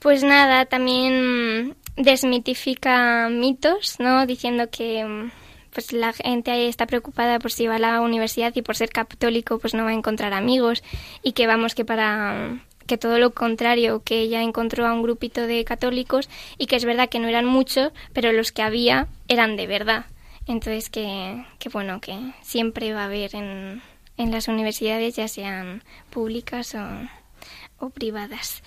Pues 0.00 0.22
nada, 0.22 0.66
también 0.66 1.76
desmitifica 1.96 3.28
mitos, 3.30 3.96
¿no? 3.98 4.26
Diciendo 4.26 4.68
que 4.70 5.30
pues 5.72 5.92
la 5.92 6.12
gente 6.12 6.50
ahí 6.50 6.68
está 6.68 6.86
preocupada 6.86 7.38
por 7.38 7.50
si 7.50 7.66
va 7.66 7.76
a 7.76 7.78
la 7.80 8.00
universidad 8.00 8.52
y 8.54 8.62
por 8.62 8.76
ser 8.76 8.90
católico 8.90 9.58
pues 9.58 9.74
no 9.74 9.84
va 9.84 9.90
a 9.90 9.94
encontrar 9.94 10.32
amigos 10.32 10.84
y 11.22 11.32
que 11.32 11.46
vamos 11.46 11.74
que 11.74 11.84
para 11.84 12.58
que 12.86 12.98
todo 12.98 13.18
lo 13.18 13.30
contrario, 13.30 14.02
que 14.04 14.20
ella 14.20 14.42
encontró 14.42 14.86
a 14.86 14.92
un 14.92 15.02
grupito 15.02 15.46
de 15.46 15.64
católicos 15.64 16.28
y 16.58 16.66
que 16.66 16.76
es 16.76 16.84
verdad 16.84 17.08
que 17.08 17.18
no 17.18 17.28
eran 17.28 17.46
muchos, 17.46 17.92
pero 18.12 18.32
los 18.32 18.52
que 18.52 18.62
había 18.62 19.08
eran 19.28 19.56
de 19.56 19.66
verdad. 19.66 20.06
Entonces 20.46 20.90
que, 20.90 21.44
que 21.58 21.68
bueno, 21.68 22.00
que 22.00 22.16
siempre 22.42 22.92
va 22.92 23.02
a 23.02 23.06
haber 23.06 23.34
en, 23.34 23.82
en 24.16 24.30
las 24.30 24.48
universidades, 24.48 25.16
ya 25.16 25.28
sean 25.28 25.82
públicas 26.10 26.74
o, 26.74 27.84
o 27.84 27.90
privadas. 27.90 28.62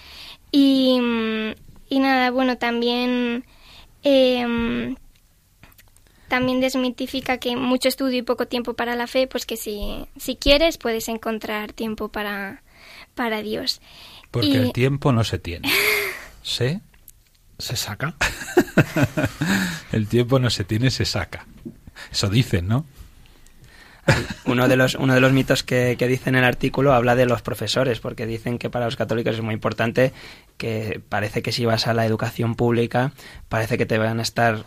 Y, 0.51 0.99
y 1.89 1.99
nada, 1.99 2.31
bueno, 2.31 2.57
también 2.57 3.45
em, 4.03 4.95
también 6.27 6.59
desmitifica 6.59 7.37
que 7.37 7.55
mucho 7.55 7.87
estudio 7.87 8.19
y 8.19 8.21
poco 8.21 8.47
tiempo 8.47 8.73
para 8.73 8.95
la 8.95 9.07
fe, 9.07 9.27
pues 9.27 9.45
que 9.45 9.57
si, 9.57 10.05
si 10.17 10.35
quieres 10.35 10.77
puedes 10.77 11.07
encontrar 11.07 11.73
tiempo 11.73 12.09
para, 12.09 12.63
para 13.17 13.41
Dios. 13.41 13.81
Porque 14.31 14.47
Y- 14.47 14.55
el 14.55 14.71
tiempo 14.71 15.11
no 15.11 15.25
se 15.25 15.37
tiene. 15.39 15.69
¿Se? 16.43 16.79
Se 17.59 17.75
saca. 17.75 18.13
el 19.91 20.07
tiempo 20.07 20.39
no 20.39 20.49
se 20.49 20.63
tiene, 20.63 20.89
se 20.91 21.03
saca. 21.03 21.45
Eso 22.11 22.29
dicen, 22.29 22.67
¿no? 22.69 22.85
Uno 24.45 24.69
de 24.69 24.77
los, 24.77 24.95
uno 24.95 25.13
de 25.13 25.19
los 25.19 25.33
mitos 25.33 25.63
que, 25.63 25.97
que 25.99 26.07
dice 26.07 26.29
en 26.29 26.35
el 26.35 26.45
artículo 26.45 26.93
habla 26.93 27.15
de 27.15 27.25
los 27.25 27.41
profesores, 27.41 27.99
porque 27.99 28.25
dicen 28.25 28.57
que 28.57 28.69
para 28.69 28.85
los 28.85 28.95
católicos 28.95 29.35
es 29.35 29.41
muy 29.41 29.53
importante 29.53 30.13
que 30.57 30.99
parece 31.07 31.41
que 31.41 31.51
si 31.51 31.65
vas 31.65 31.87
a 31.87 31.93
la 31.93 32.05
educación 32.05 32.55
pública, 32.55 33.11
parece 33.47 33.77
que 33.77 33.85
te 33.85 33.97
van 33.97 34.19
a 34.19 34.23
estar 34.23 34.65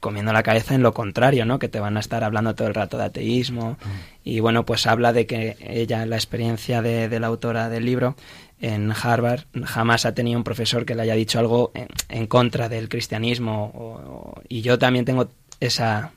comiendo 0.00 0.32
la 0.32 0.42
cabeza 0.42 0.74
en 0.74 0.82
lo 0.82 0.94
contrario, 0.94 1.44
¿no? 1.44 1.58
Que 1.58 1.68
te 1.68 1.78
van 1.80 1.96
a 1.96 2.00
estar 2.00 2.24
hablando 2.24 2.54
todo 2.54 2.68
el 2.68 2.74
rato 2.74 2.96
de 2.98 3.04
ateísmo. 3.04 3.76
Y 4.24 4.40
bueno, 4.40 4.64
pues 4.64 4.86
habla 4.86 5.12
de 5.12 5.26
que 5.26 5.56
ella, 5.60 6.06
la 6.06 6.16
experiencia 6.16 6.80
de, 6.82 7.08
de 7.08 7.20
la 7.20 7.26
autora 7.26 7.68
del 7.68 7.84
libro, 7.84 8.16
en 8.60 8.90
Harvard 8.90 9.42
jamás 9.64 10.06
ha 10.06 10.14
tenido 10.14 10.38
un 10.38 10.44
profesor 10.44 10.86
que 10.86 10.94
le 10.94 11.02
haya 11.02 11.14
dicho 11.14 11.38
algo 11.38 11.70
en, 11.74 11.88
en 12.08 12.26
contra 12.26 12.68
del 12.70 12.88
cristianismo. 12.88 13.70
o- 13.74 14.38
o- 14.38 14.42
y 14.48 14.62
yo 14.62 14.78
también 14.78 15.04
tengo 15.04 15.28
esa, 15.60 16.12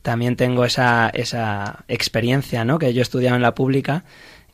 también 0.00 0.36
tengo 0.36 0.64
esa, 0.64 1.10
esa 1.12 1.84
experiencia, 1.88 2.64
¿no? 2.64 2.78
Que 2.78 2.94
yo 2.94 3.00
he 3.00 3.02
estudiado 3.02 3.36
en 3.36 3.42
la 3.42 3.54
pública 3.54 4.04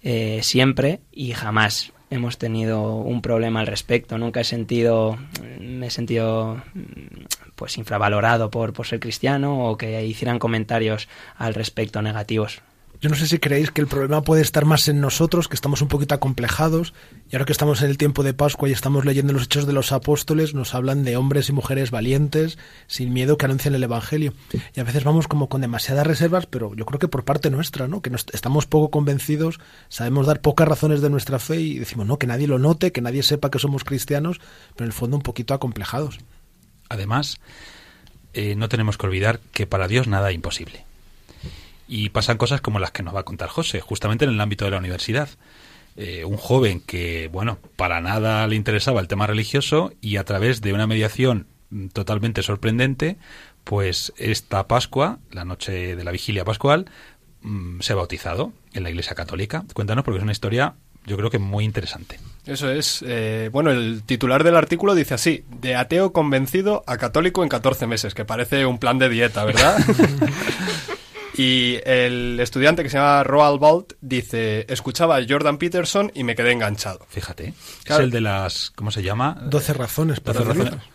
eh, 0.03 0.41
siempre 0.43 0.99
y 1.13 1.33
jamás 1.33 1.93
hemos 2.13 2.39
tenido 2.39 2.97
un 2.97 3.23
problema 3.23 3.61
al 3.61 3.67
respecto. 3.67 4.19
Nunca 4.19 4.41
he 4.41 4.45
sentido, 4.45 5.19
me 5.59 5.87
he 5.87 5.91
sentido 5.91 6.63
pues 7.57 7.79
infravalorado 7.79 8.51
por, 8.51 8.73
por 8.73 8.87
ser 8.87 9.01
cristiano 9.01 9.69
o 9.69 9.77
que 9.77 10.05
hicieran 10.05 10.39
comentarios 10.39 11.09
al 11.37 11.55
respecto 11.55 12.03
negativos. 12.03 12.61
Yo 13.03 13.11
no 13.11 13.17
sé 13.17 13.27
si 13.27 13.41
creéis 13.41 13.73
que 13.73 13.81
el 13.81 13.89
problema 13.89 14.23
puede 14.23 14.43
estar 14.43 14.65
más 14.65 14.87
en 14.87 15.01
nosotros, 15.01 15.49
que 15.49 15.57
estamos 15.57 15.83
un 15.83 15.89
poquito 15.89 16.15
acomplejados, 16.15 16.95
y 17.29 17.35
ahora 17.35 17.45
que 17.47 17.51
estamos 17.53 17.83
en 17.83 17.91
el 17.91 17.99
tiempo 17.99 18.23
de 18.23 18.33
Pascua 18.33 18.69
y 18.69 18.73
estamos 18.73 19.05
leyendo 19.05 19.33
los 19.33 19.43
hechos 19.43 19.67
de 19.67 19.73
los 19.73 19.91
apóstoles, 19.91 20.55
nos 20.55 20.73
hablan 20.77 21.03
de 21.03 21.17
hombres 21.17 21.49
y 21.49 21.53
mujeres 21.53 21.91
valientes, 21.91 22.59
sin 22.87 23.13
miedo, 23.13 23.37
que 23.37 23.47
anuncian 23.47 23.75
el 23.75 23.83
Evangelio. 23.83 24.35
Y 24.77 24.79
a 24.79 24.85
veces 24.85 25.03
vamos 25.03 25.27
como 25.27 25.49
con 25.49 25.63
demasiadas 25.63 26.07
reservas, 26.07 26.47
pero 26.47 26.77
yo 26.77 26.87
creo 26.87 27.01
que 27.01 27.09
por 27.09 27.25
parte 27.25 27.51
nuestra, 27.51 27.89
¿no? 27.89 28.03
Que 28.03 28.11
nos- 28.11 28.27
estamos 28.33 28.67
poco 28.67 28.93
convencidos, 28.93 29.59
sabemos 29.89 30.29
dar 30.29 30.41
pocas 30.41 30.69
razones 30.69 31.01
de 31.01 31.11
nuestra 31.11 31.41
fe 31.41 31.61
y 31.61 31.79
decimos, 31.81 32.07
no, 32.07 32.19
que 32.19 32.29
nadie 32.29 32.47
lo 32.47 32.61
note, 32.61 32.93
que 32.93 33.01
nadie 33.01 33.25
sepa 33.25 33.51
que 33.51 33.59
somos 33.59 33.83
cristianos, 33.83 34.39
pero 34.77 34.85
en 34.85 34.91
el 34.91 34.93
fondo 34.93 35.17
un 35.17 35.23
poquito 35.25 35.55
acomplejados. 35.55 36.21
Además, 36.89 37.41
eh, 38.33 38.55
no 38.55 38.69
tenemos 38.69 38.97
que 38.97 39.07
olvidar 39.07 39.41
que 39.53 39.67
para 39.67 39.89
Dios 39.89 40.07
nada 40.07 40.31
es 40.31 40.37
imposible. 40.37 40.85
Y 41.95 42.09
pasan 42.09 42.39
cosas 42.39 42.63
como 42.63 42.79
las 42.79 42.91
que 42.91 43.03
nos 43.03 43.15
va 43.15 43.21
a 43.21 43.25
contar 43.25 43.51
José, 43.51 43.83
justamente 43.83 44.25
en 44.25 44.31
el 44.31 44.41
ámbito 44.41 44.65
de 44.65 44.71
la 44.71 44.79
universidad. 44.79 45.29
Eh, 45.95 46.25
un 46.25 46.39
joven 46.39 46.81
que, 46.81 47.29
bueno, 47.31 47.59
para 47.77 48.01
nada 48.01 48.47
le 48.47 48.57
interesaba 48.57 49.03
el 49.03 49.09
tema 49.09 49.27
religioso 49.27 49.93
y 50.01 50.17
a 50.17 50.25
través 50.25 50.63
de 50.63 50.73
una 50.73 50.87
mediación 50.87 51.49
totalmente 51.93 52.43
sorprendente, 52.43 53.19
pues 53.65 54.15
esta 54.17 54.67
Pascua, 54.69 55.19
la 55.33 55.45
noche 55.45 55.95
de 55.95 56.03
la 56.03 56.13
vigilia 56.13 56.47
pascual, 56.47 56.87
mm, 57.43 57.81
se 57.81 57.93
ha 57.93 57.97
bautizado 57.97 58.55
en 58.73 58.85
la 58.85 58.89
Iglesia 58.89 59.15
Católica. 59.15 59.63
Cuéntanos 59.75 60.03
porque 60.03 60.17
es 60.17 60.23
una 60.23 60.33
historia, 60.33 60.77
yo 61.05 61.19
creo 61.19 61.29
que 61.29 61.39
muy 61.39 61.65
interesante. 61.67 62.19
Eso 62.47 62.71
es. 62.71 63.05
eh, 63.07 63.51
bueno, 63.53 63.71
el 63.71 64.03
titular 64.05 64.45
del 64.45 64.57
artículo 64.57 64.95
dice 64.95 65.13
así: 65.13 65.45
de 65.61 65.75
ateo 65.75 66.15
convencido 66.15 66.85
a 66.87 66.97
católico 66.97 67.43
en 67.43 67.51
14 67.51 67.87
meses, 67.87 68.15
que 68.15 68.25
parece 68.25 68.65
un 68.65 68.79
plan 68.79 68.99
de 68.99 69.11
dieta, 69.11 69.45
¿verdad? 69.45 69.77
y 71.35 71.79
el 71.85 72.39
estudiante 72.41 72.83
que 72.83 72.91
se 72.91 72.99
llama 72.99 73.25
Roald 73.25 73.59
Bolt 73.59 73.93
dice: 74.01 74.67
escuchaba 74.69 75.17
a 75.17 75.25
Jordan 75.27 75.59
Peterson 75.59 76.11
y 76.15 76.25
me 76.25 76.35
quedé 76.35 76.53
enganchado. 76.53 77.07
Fíjate, 77.09 77.55
Claro. 77.85 78.03
es 78.03 78.05
el 78.07 78.11
de 78.11 78.21
las, 78.21 78.71
¿cómo 78.75 78.91
se 78.91 79.03
llama? 79.03 79.39
12 79.47 79.73
razones 79.75 80.21
para 80.21 80.41
12 80.41 80.53
vivir. 80.53 80.65
razones 80.73 80.87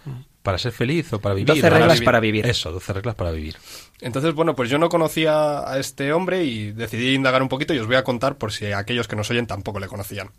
para 0.43 0.58
ser 0.58 0.71
feliz 0.71 1.12
o 1.12 1.19
para 1.19 1.36
vivir. 1.36 1.47
12 1.47 1.62
Para 1.62 1.76
reglas 1.78 1.93
vivir. 1.95 2.06
para 2.06 2.19
vivir. 2.21 2.45
Eso, 2.45 2.71
12 2.71 2.93
reglas 2.93 3.15
para 3.15 3.32
vivir. 3.32 3.58
Entonces, 4.00 4.34
bueno, 4.34 4.56
pues 4.56 4.69
yo 4.69 4.78
no 4.78 4.88
conocía 4.88 5.69
a 5.69 5.78
este 5.78 6.13
hombre 6.13 6.45
y 6.45 6.71
decidí 6.71 7.13
indagar 7.15 7.41
un 7.41 7.50
poquito 7.50 7.73
y 7.73 7.80
os 7.80 7.88
voy 7.88 7.97
a 7.97 8.04
contar 8.06 8.38
por 8.38 8.54
si 8.54 8.67
aquellos 8.67 9.10
que 9.10 9.17
nos 9.17 9.30
oyen 9.30 9.45
tampoco 9.45 9.80
le 9.82 9.88
conocían. 9.88 10.30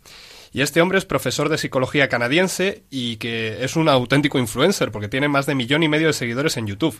Y 0.51 0.61
este 0.61 0.81
hombre 0.81 0.97
es 0.97 1.05
profesor 1.05 1.47
de 1.47 1.59
psicología 1.59 2.09
canadiense 2.09 2.81
y 2.89 3.17
que 3.17 3.63
es 3.63 3.75
un 3.75 3.87
auténtico 3.87 4.39
influencer 4.39 4.91
porque 4.91 5.09
tiene 5.09 5.27
más 5.27 5.45
de 5.45 5.53
millón 5.53 5.83
y 5.83 5.89
medio 5.89 6.07
de 6.07 6.13
seguidores 6.13 6.57
en 6.57 6.65
YouTube. 6.65 6.99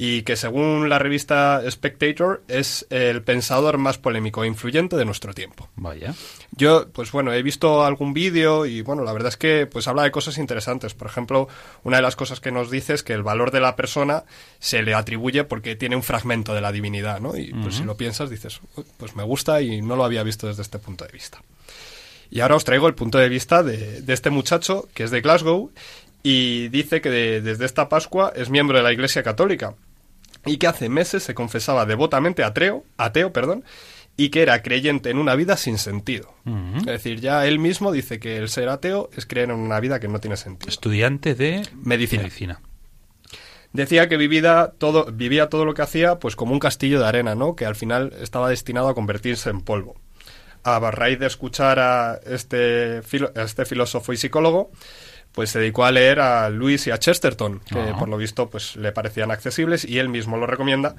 Y 0.00 0.22
que 0.22 0.36
según 0.36 0.88
la 0.88 1.00
revista 1.00 1.60
Spectator 1.68 2.44
es 2.46 2.86
el 2.88 3.20
pensador 3.24 3.78
más 3.78 3.98
polémico 3.98 4.44
e 4.44 4.46
influyente 4.46 4.94
de 4.96 5.04
nuestro 5.04 5.34
tiempo. 5.34 5.68
Vaya. 5.74 6.14
Yo, 6.52 6.88
pues 6.92 7.10
bueno, 7.10 7.32
he 7.32 7.42
visto 7.42 7.84
algún 7.84 8.14
vídeo 8.14 8.64
y 8.64 8.80
bueno, 8.82 9.02
la 9.02 9.12
verdad 9.12 9.30
es 9.30 9.36
que 9.36 9.66
pues 9.66 9.88
habla 9.88 10.04
de 10.04 10.12
cosas 10.12 10.38
interesantes. 10.38 10.94
Por 10.94 11.08
ejemplo, 11.08 11.48
una 11.82 11.96
de 11.96 12.02
las 12.04 12.14
cosas 12.14 12.38
que 12.38 12.52
nos 12.52 12.70
dice 12.70 12.94
es 12.94 13.02
que 13.02 13.12
el 13.12 13.24
valor 13.24 13.50
de 13.50 13.58
la 13.58 13.74
persona 13.74 14.22
se 14.60 14.82
le 14.82 14.94
atribuye 14.94 15.42
porque 15.42 15.74
tiene 15.74 15.96
un 15.96 16.04
fragmento 16.04 16.54
de 16.54 16.60
la 16.60 16.70
divinidad, 16.70 17.18
¿no? 17.20 17.36
Y 17.36 17.52
pues 17.54 17.74
si 17.74 17.82
lo 17.82 17.96
piensas 17.96 18.30
dices, 18.30 18.60
"Uy, 18.76 18.84
pues 18.98 19.16
me 19.16 19.24
gusta 19.24 19.60
y 19.62 19.82
no 19.82 19.96
lo 19.96 20.04
había 20.04 20.22
visto 20.22 20.46
desde 20.46 20.62
este 20.62 20.78
punto 20.78 21.04
de 21.06 21.10
vista. 21.10 21.42
Y 22.30 22.38
ahora 22.38 22.54
os 22.54 22.62
traigo 22.64 22.86
el 22.86 22.94
punto 22.94 23.18
de 23.18 23.28
vista 23.28 23.64
de, 23.64 24.00
de 24.00 24.12
este 24.12 24.30
muchacho 24.30 24.86
que 24.94 25.02
es 25.02 25.10
de 25.10 25.22
Glasgow 25.22 25.72
y 26.22 26.68
dice 26.68 27.00
que 27.00 27.10
de- 27.10 27.40
desde 27.40 27.64
esta 27.64 27.88
Pascua 27.88 28.32
es 28.36 28.48
miembro 28.48 28.76
de 28.76 28.84
la 28.84 28.92
Iglesia 28.92 29.24
Católica 29.24 29.74
y 30.48 30.56
que 30.58 30.66
hace 30.66 30.88
meses 30.88 31.22
se 31.22 31.34
confesaba 31.34 31.86
devotamente 31.86 32.42
ateo, 32.44 32.84
ateo, 32.96 33.32
perdón, 33.32 33.64
y 34.16 34.30
que 34.30 34.42
era 34.42 34.62
creyente 34.62 35.10
en 35.10 35.18
una 35.18 35.34
vida 35.36 35.56
sin 35.56 35.78
sentido. 35.78 36.34
Es 36.78 36.86
decir, 36.86 37.20
ya 37.20 37.46
él 37.46 37.58
mismo 37.60 37.92
dice 37.92 38.18
que 38.18 38.36
el 38.36 38.48
ser 38.48 38.68
ateo 38.68 39.10
es 39.16 39.26
creer 39.26 39.50
en 39.50 39.56
una 39.56 39.78
vida 39.78 40.00
que 40.00 40.08
no 40.08 40.18
tiene 40.20 40.36
sentido. 40.36 40.68
Estudiante 40.70 41.34
de 41.36 41.62
Medicina. 41.74 42.22
medicina. 42.22 42.60
Decía 43.72 44.08
que 44.08 44.16
vivía 44.16 44.72
todo, 44.78 45.12
vivía 45.12 45.48
todo 45.50 45.64
lo 45.66 45.74
que 45.74 45.82
hacía 45.82 46.18
pues 46.18 46.36
como 46.36 46.52
un 46.52 46.58
castillo 46.58 46.98
de 47.00 47.06
arena, 47.06 47.34
¿no? 47.34 47.54
Que 47.54 47.66
al 47.66 47.76
final 47.76 48.12
estaba 48.20 48.48
destinado 48.48 48.88
a 48.88 48.94
convertirse 48.94 49.50
en 49.50 49.60
polvo. 49.60 49.94
A 50.64 50.80
raíz 50.90 51.18
de 51.18 51.26
escuchar 51.26 51.78
a 51.78 52.18
este, 52.26 53.02
filo- 53.02 53.30
a 53.36 53.42
este 53.42 53.64
filósofo 53.66 54.12
y 54.12 54.16
psicólogo, 54.16 54.70
pues 55.32 55.50
se 55.50 55.58
dedicó 55.60 55.84
a 55.84 55.92
leer 55.92 56.20
a 56.20 56.48
Lewis 56.50 56.86
y 56.86 56.90
a 56.90 56.98
Chesterton, 56.98 57.60
que 57.60 57.78
Ah. 57.78 57.96
por 57.98 58.08
lo 58.08 58.16
visto 58.16 58.48
pues 58.48 58.76
le 58.76 58.92
parecían 58.92 59.30
accesibles 59.30 59.84
y 59.84 59.98
él 59.98 60.08
mismo 60.08 60.36
lo 60.36 60.46
recomienda. 60.46 60.96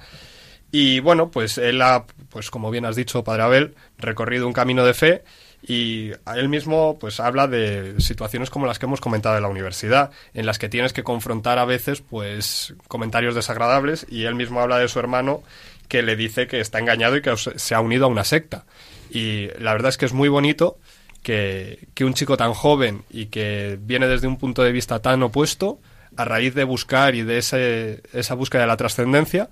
Y 0.72 1.00
bueno, 1.00 1.32
pues 1.32 1.58
él 1.58 1.82
ha, 1.82 2.06
pues 2.30 2.52
como 2.52 2.70
bien 2.70 2.86
has 2.86 2.96
dicho, 2.96 3.24
Padre 3.24 3.44
Abel, 3.44 3.76
recorrido 3.98 4.46
un 4.48 4.54
camino 4.54 4.86
de 4.86 4.94
fe 4.94 5.24
y 5.68 6.12
a 6.26 6.38
él 6.38 6.48
mismo 6.48 6.98
pues 7.00 7.20
habla 7.20 7.48
de 7.48 7.96
situaciones 8.00 8.50
como 8.50 8.66
las 8.68 8.78
que 8.80 8.86
hemos 8.86 9.02
comentado 9.02 9.36
en 9.36 9.44
la 9.44 9.50
universidad, 9.50 10.12
en 10.34 10.46
las 10.46 10.60
que 10.60 10.70
tienes 10.70 10.94
que 10.94 11.04
confrontar 11.04 11.58
a 11.58 11.66
veces 11.66 12.02
pues 12.02 12.76
comentarios 12.88 13.34
desagradables 13.36 14.06
y 14.10 14.24
él 14.26 14.36
mismo 14.36 14.62
habla 14.62 14.78
de 14.78 14.88
su 14.88 15.00
hermano 15.00 15.42
que 15.88 16.04
le 16.04 16.16
dice 16.16 16.46
que 16.48 16.60
está 16.60 16.78
engañado 16.78 17.18
y 17.18 17.22
que 17.24 17.36
se 17.36 17.74
ha 17.76 17.82
unido 17.82 18.06
a 18.06 18.10
una 18.10 18.24
secta. 18.24 18.66
Y 19.10 19.48
la 19.58 19.74
verdad 19.74 19.90
es 19.90 19.98
que 19.98 20.06
es 20.06 20.14
muy 20.14 20.30
bonito 20.30 20.78
que, 21.24 21.88
que 21.94 22.06
un 22.06 22.14
chico 22.14 22.38
tan 22.38 22.54
joven 22.54 23.04
y 23.10 23.28
que 23.28 23.78
viene 23.82 24.08
desde 24.08 24.28
un 24.28 24.38
punto 24.38 24.64
de 24.64 24.72
vista 24.72 25.00
tan 25.00 25.22
opuesto, 25.24 25.80
a 26.16 26.26
raíz 26.26 26.54
de 26.56 26.64
buscar 26.64 27.16
y 27.16 27.24
de 27.24 27.38
ese, 27.38 28.02
esa 28.14 28.34
búsqueda 28.34 28.62
de 28.62 28.68
la 28.68 28.78
trascendencia, 28.78 29.50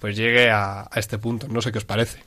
pues 0.00 0.16
llegue 0.16 0.50
a, 0.50 0.82
a 0.82 1.00
este 1.00 1.18
punto. 1.18 1.48
No 1.48 1.62
sé 1.62 1.72
qué 1.72 1.78
os 1.78 1.84
parece. 1.84 2.18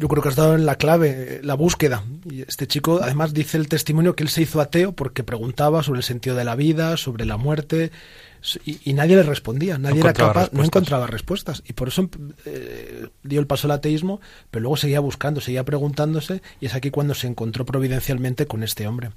Yo 0.00 0.06
creo 0.06 0.22
que 0.22 0.28
has 0.28 0.36
dado 0.36 0.54
en 0.54 0.64
la 0.64 0.76
clave, 0.76 1.10
eh, 1.10 1.40
la 1.42 1.54
búsqueda. 1.54 2.04
Y 2.30 2.42
este 2.42 2.68
chico, 2.68 3.00
además, 3.02 3.34
dice 3.34 3.56
el 3.58 3.68
testimonio 3.68 4.14
que 4.14 4.22
él 4.22 4.28
se 4.28 4.42
hizo 4.42 4.60
ateo 4.60 4.92
porque 4.92 5.24
preguntaba 5.24 5.82
sobre 5.82 5.98
el 5.98 6.04
sentido 6.04 6.36
de 6.36 6.44
la 6.44 6.54
vida, 6.54 6.96
sobre 6.96 7.24
la 7.26 7.36
muerte, 7.36 7.90
y, 8.64 8.80
y 8.84 8.92
nadie 8.94 9.16
le 9.16 9.22
respondía, 9.22 9.78
nadie 9.78 10.00
era 10.00 10.10
encontraba 10.10 10.32
capaz, 10.34 10.52
no 10.52 10.64
encontraba 10.64 11.06
respuestas. 11.06 11.62
Y 11.66 11.72
por 11.72 11.88
eso 11.88 12.08
eh, 12.44 13.08
dio 13.22 13.40
el 13.40 13.46
paso 13.46 13.66
al 13.66 13.72
ateísmo, 13.72 14.20
pero 14.50 14.62
luego 14.62 14.76
seguía 14.76 15.00
buscando, 15.00 15.40
seguía 15.40 15.64
preguntándose, 15.64 16.42
y 16.60 16.66
es 16.66 16.74
aquí 16.74 16.90
cuando 16.90 17.14
se 17.14 17.26
encontró 17.26 17.66
providencialmente 17.66 18.46
con 18.46 18.62
este 18.62 18.86
hombre. 18.86 19.10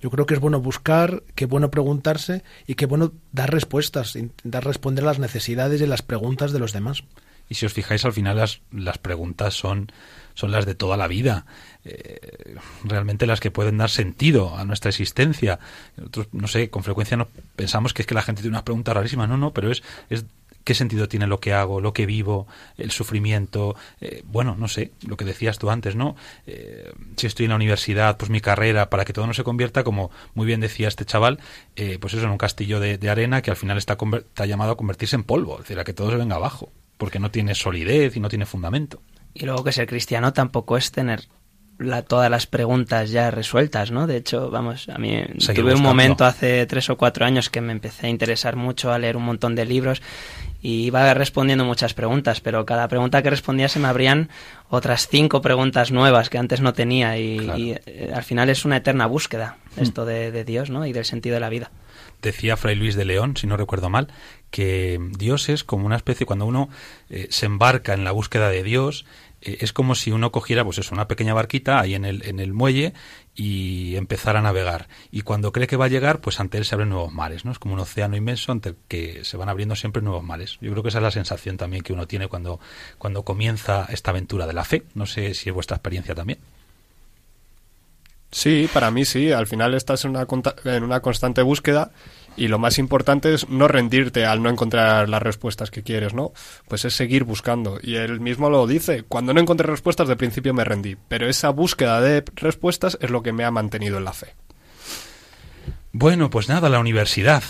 Yo 0.00 0.10
creo 0.10 0.26
que 0.26 0.34
es 0.34 0.40
bueno 0.40 0.60
buscar, 0.60 1.22
que 1.34 1.46
bueno 1.46 1.70
preguntarse 1.70 2.42
y 2.66 2.74
que 2.74 2.86
bueno 2.86 3.12
dar 3.32 3.52
respuestas, 3.52 4.16
intentar 4.16 4.64
responder 4.64 5.04
a 5.04 5.08
las 5.08 5.18
necesidades 5.18 5.80
y 5.80 5.86
las 5.86 6.02
preguntas 6.02 6.52
de 6.52 6.58
los 6.58 6.72
demás. 6.72 7.04
Y 7.48 7.56
si 7.56 7.66
os 7.66 7.72
fijáis, 7.72 8.04
al 8.04 8.12
final 8.12 8.38
las, 8.38 8.60
las 8.70 8.98
preguntas 8.98 9.54
son, 9.54 9.92
son 10.34 10.50
las 10.50 10.64
de 10.64 10.74
toda 10.74 10.96
la 10.96 11.08
vida. 11.08 11.46
Eh, 11.84 12.56
realmente 12.84 13.26
las 13.26 13.40
que 13.40 13.50
pueden 13.50 13.76
dar 13.76 13.90
sentido 13.90 14.56
a 14.56 14.64
nuestra 14.64 14.88
existencia. 14.88 15.58
Nosotros, 15.96 16.28
no 16.32 16.48
sé, 16.48 16.70
con 16.70 16.82
frecuencia 16.82 17.26
pensamos 17.56 17.92
que 17.92 18.02
es 18.02 18.06
que 18.06 18.14
la 18.14 18.22
gente 18.22 18.40
tiene 18.40 18.54
unas 18.54 18.62
preguntas 18.62 18.94
rarísimas. 18.94 19.28
No, 19.28 19.36
no, 19.36 19.52
pero 19.52 19.70
es, 19.70 19.82
qué 20.64 20.74
sentido 20.74 21.08
tiene 21.08 21.26
lo 21.26 21.40
que 21.40 21.52
hago, 21.52 21.82
lo 21.82 21.92
que 21.92 22.06
vivo, 22.06 22.46
el 22.78 22.90
sufrimiento. 22.90 23.76
eh, 24.00 24.22
bueno, 24.24 24.56
no 24.58 24.66
sé, 24.68 24.92
lo 25.06 25.16
que 25.18 25.26
decías 25.26 25.58
tú 25.58 25.68
antes, 25.70 25.94
¿no? 25.94 26.16
Eh, 26.46 26.90
si 27.16 27.26
estoy 27.26 27.44
en 27.44 27.50
la 27.50 27.56
universidad, 27.56 28.16
pues 28.16 28.30
mi 28.30 28.40
carrera, 28.40 28.88
para 28.88 29.04
que 29.04 29.12
todo 29.12 29.26
no 29.26 29.34
se 29.34 29.44
convierta, 29.44 29.84
como 29.84 30.10
muy 30.32 30.46
bien 30.46 30.60
decía 30.60 30.88
este 30.88 31.04
chaval, 31.04 31.38
pues 32.00 32.14
eso, 32.14 32.24
en 32.24 32.30
un 32.30 32.38
castillo 32.38 32.80
de, 32.80 33.10
arena 33.10 33.42
que 33.42 33.50
al 33.50 33.56
final 33.56 33.76
está, 33.76 33.98
está 34.16 34.46
llamado 34.46 34.72
a 34.72 34.76
convertirse 34.76 35.16
en 35.16 35.24
polvo, 35.24 35.54
es 35.56 35.64
decir, 35.64 35.78
a 35.78 35.84
que 35.84 35.92
todo 35.92 36.10
se 36.10 36.16
venga 36.16 36.36
abajo, 36.36 36.72
porque 36.96 37.18
no 37.18 37.30
tiene 37.30 37.54
solidez 37.54 38.16
y 38.16 38.20
no 38.20 38.30
tiene 38.30 38.46
fundamento. 38.46 39.02
Y 39.34 39.44
luego 39.44 39.64
que 39.64 39.72
ser 39.72 39.86
cristiano 39.86 40.32
tampoco 40.32 40.76
es 40.76 40.90
tener 40.92 41.28
la, 41.78 42.02
todas 42.02 42.30
las 42.30 42.46
preguntas 42.46 43.10
ya 43.10 43.30
resueltas, 43.30 43.90
¿no? 43.90 44.06
De 44.06 44.16
hecho, 44.16 44.50
vamos, 44.50 44.88
a 44.88 44.98
mí 44.98 45.22
tuve 45.38 45.58
un 45.62 45.64
buscando. 45.64 45.78
momento 45.82 46.24
hace 46.24 46.66
tres 46.66 46.88
o 46.90 46.96
cuatro 46.96 47.24
años 47.26 47.50
que 47.50 47.60
me 47.60 47.72
empecé 47.72 48.06
a 48.06 48.10
interesar 48.10 48.56
mucho 48.56 48.92
a 48.92 48.98
leer 48.98 49.16
un 49.16 49.24
montón 49.24 49.54
de 49.54 49.64
libros 49.64 50.00
y 50.62 50.84
iba 50.86 51.12
respondiendo 51.14 51.64
muchas 51.64 51.92
preguntas, 51.92 52.40
pero 52.40 52.64
cada 52.64 52.88
pregunta 52.88 53.22
que 53.22 53.30
respondía 53.30 53.68
se 53.68 53.80
me 53.80 53.88
abrían 53.88 54.30
otras 54.70 55.08
cinco 55.08 55.42
preguntas 55.42 55.90
nuevas 55.92 56.30
que 56.30 56.38
antes 56.38 56.60
no 56.60 56.72
tenía 56.72 57.18
y, 57.18 57.38
Claro. 57.38 57.58
y, 57.58 57.72
eh, 57.86 58.12
al 58.14 58.22
final 58.22 58.48
es 58.50 58.64
una 58.64 58.78
eterna 58.78 59.06
búsqueda 59.06 59.58
esto 59.76 60.04
de, 60.06 60.30
de 60.30 60.44
Dios, 60.44 60.70
¿no? 60.70 60.86
Y 60.86 60.92
del 60.92 61.04
sentido 61.04 61.34
de 61.34 61.40
la 61.40 61.48
vida. 61.50 61.70
Decía 62.22 62.56
Fray 62.56 62.76
Luis 62.76 62.94
de 62.94 63.04
León, 63.04 63.36
si 63.36 63.46
no 63.46 63.56
recuerdo 63.58 63.90
mal, 63.90 64.08
que 64.50 64.98
Dios 65.18 65.48
es 65.50 65.64
como 65.64 65.84
una 65.84 65.96
especie, 65.96 66.24
cuando 66.24 66.46
uno 66.46 66.70
eh, 67.10 67.26
se 67.30 67.44
embarca 67.46 67.92
en 67.92 68.04
la 68.04 68.12
búsqueda 68.12 68.48
de 68.48 68.62
Dios, 68.62 69.04
eh, 69.44 69.58
es 69.60 69.72
como 69.72 69.94
si 69.94 70.10
uno 70.10 70.32
cogiera, 70.32 70.64
pues 70.64 70.78
eso, 70.78 70.94
una 70.94 71.06
pequeña 71.06 71.34
barquita 71.34 71.80
ahí 71.80 71.94
en 71.94 72.04
el, 72.04 72.24
en 72.24 72.40
el 72.40 72.52
muelle 72.52 72.94
y 73.34 73.96
empezara 73.96 74.38
a 74.38 74.42
navegar. 74.42 74.88
Y 75.10 75.22
cuando 75.22 75.52
cree 75.52 75.66
que 75.66 75.76
va 75.76 75.86
a 75.86 75.88
llegar, 75.88 76.20
pues 76.20 76.40
ante 76.40 76.58
él 76.58 76.64
se 76.64 76.74
abren 76.74 76.88
nuevos 76.88 77.12
mares, 77.12 77.44
¿no? 77.44 77.52
Es 77.52 77.58
como 77.58 77.74
un 77.74 77.80
océano 77.80 78.16
inmenso 78.16 78.52
ante 78.52 78.70
el 78.70 78.76
que 78.88 79.24
se 79.24 79.36
van 79.36 79.48
abriendo 79.48 79.76
siempre 79.76 80.02
nuevos 80.02 80.24
mares. 80.24 80.58
Yo 80.60 80.70
creo 80.70 80.82
que 80.82 80.88
esa 80.88 80.98
es 80.98 81.04
la 81.04 81.10
sensación 81.10 81.56
también 81.56 81.82
que 81.82 81.92
uno 81.92 82.06
tiene 82.06 82.28
cuando, 82.28 82.60
cuando 82.98 83.22
comienza 83.22 83.86
esta 83.90 84.10
aventura 84.10 84.46
de 84.46 84.52
la 84.52 84.64
fe. 84.64 84.84
No 84.94 85.06
sé 85.06 85.34
si 85.34 85.50
es 85.50 85.54
vuestra 85.54 85.76
experiencia 85.76 86.14
también. 86.14 86.38
Sí, 88.30 88.68
para 88.72 88.90
mí 88.90 89.04
sí. 89.04 89.30
Al 89.30 89.46
final 89.46 89.74
estás 89.74 90.04
en 90.04 90.10
una, 90.10 90.26
en 90.64 90.82
una 90.82 91.00
constante 91.00 91.42
búsqueda 91.42 91.92
y 92.36 92.48
lo 92.48 92.58
más 92.58 92.78
importante 92.78 93.32
es 93.32 93.48
no 93.48 93.68
rendirte 93.68 94.26
al 94.26 94.42
no 94.42 94.50
encontrar 94.50 95.08
las 95.08 95.22
respuestas 95.22 95.70
que 95.70 95.82
quieres, 95.82 96.14
¿no? 96.14 96.32
Pues 96.68 96.84
es 96.84 96.94
seguir 96.94 97.24
buscando. 97.24 97.78
Y 97.82 97.96
él 97.96 98.20
mismo 98.20 98.50
lo 98.50 98.66
dice. 98.66 99.04
Cuando 99.04 99.32
no 99.32 99.40
encontré 99.40 99.66
respuestas, 99.66 100.08
de 100.08 100.16
principio 100.16 100.54
me 100.54 100.64
rendí. 100.64 100.96
Pero 101.08 101.28
esa 101.28 101.50
búsqueda 101.50 102.00
de 102.00 102.24
respuestas 102.34 102.98
es 103.00 103.10
lo 103.10 103.22
que 103.22 103.32
me 103.32 103.44
ha 103.44 103.50
mantenido 103.50 103.98
en 103.98 104.04
la 104.04 104.12
fe. 104.12 104.34
Bueno, 105.92 106.28
pues 106.30 106.48
nada, 106.48 106.68
la 106.68 106.80
universidad. 106.80 107.44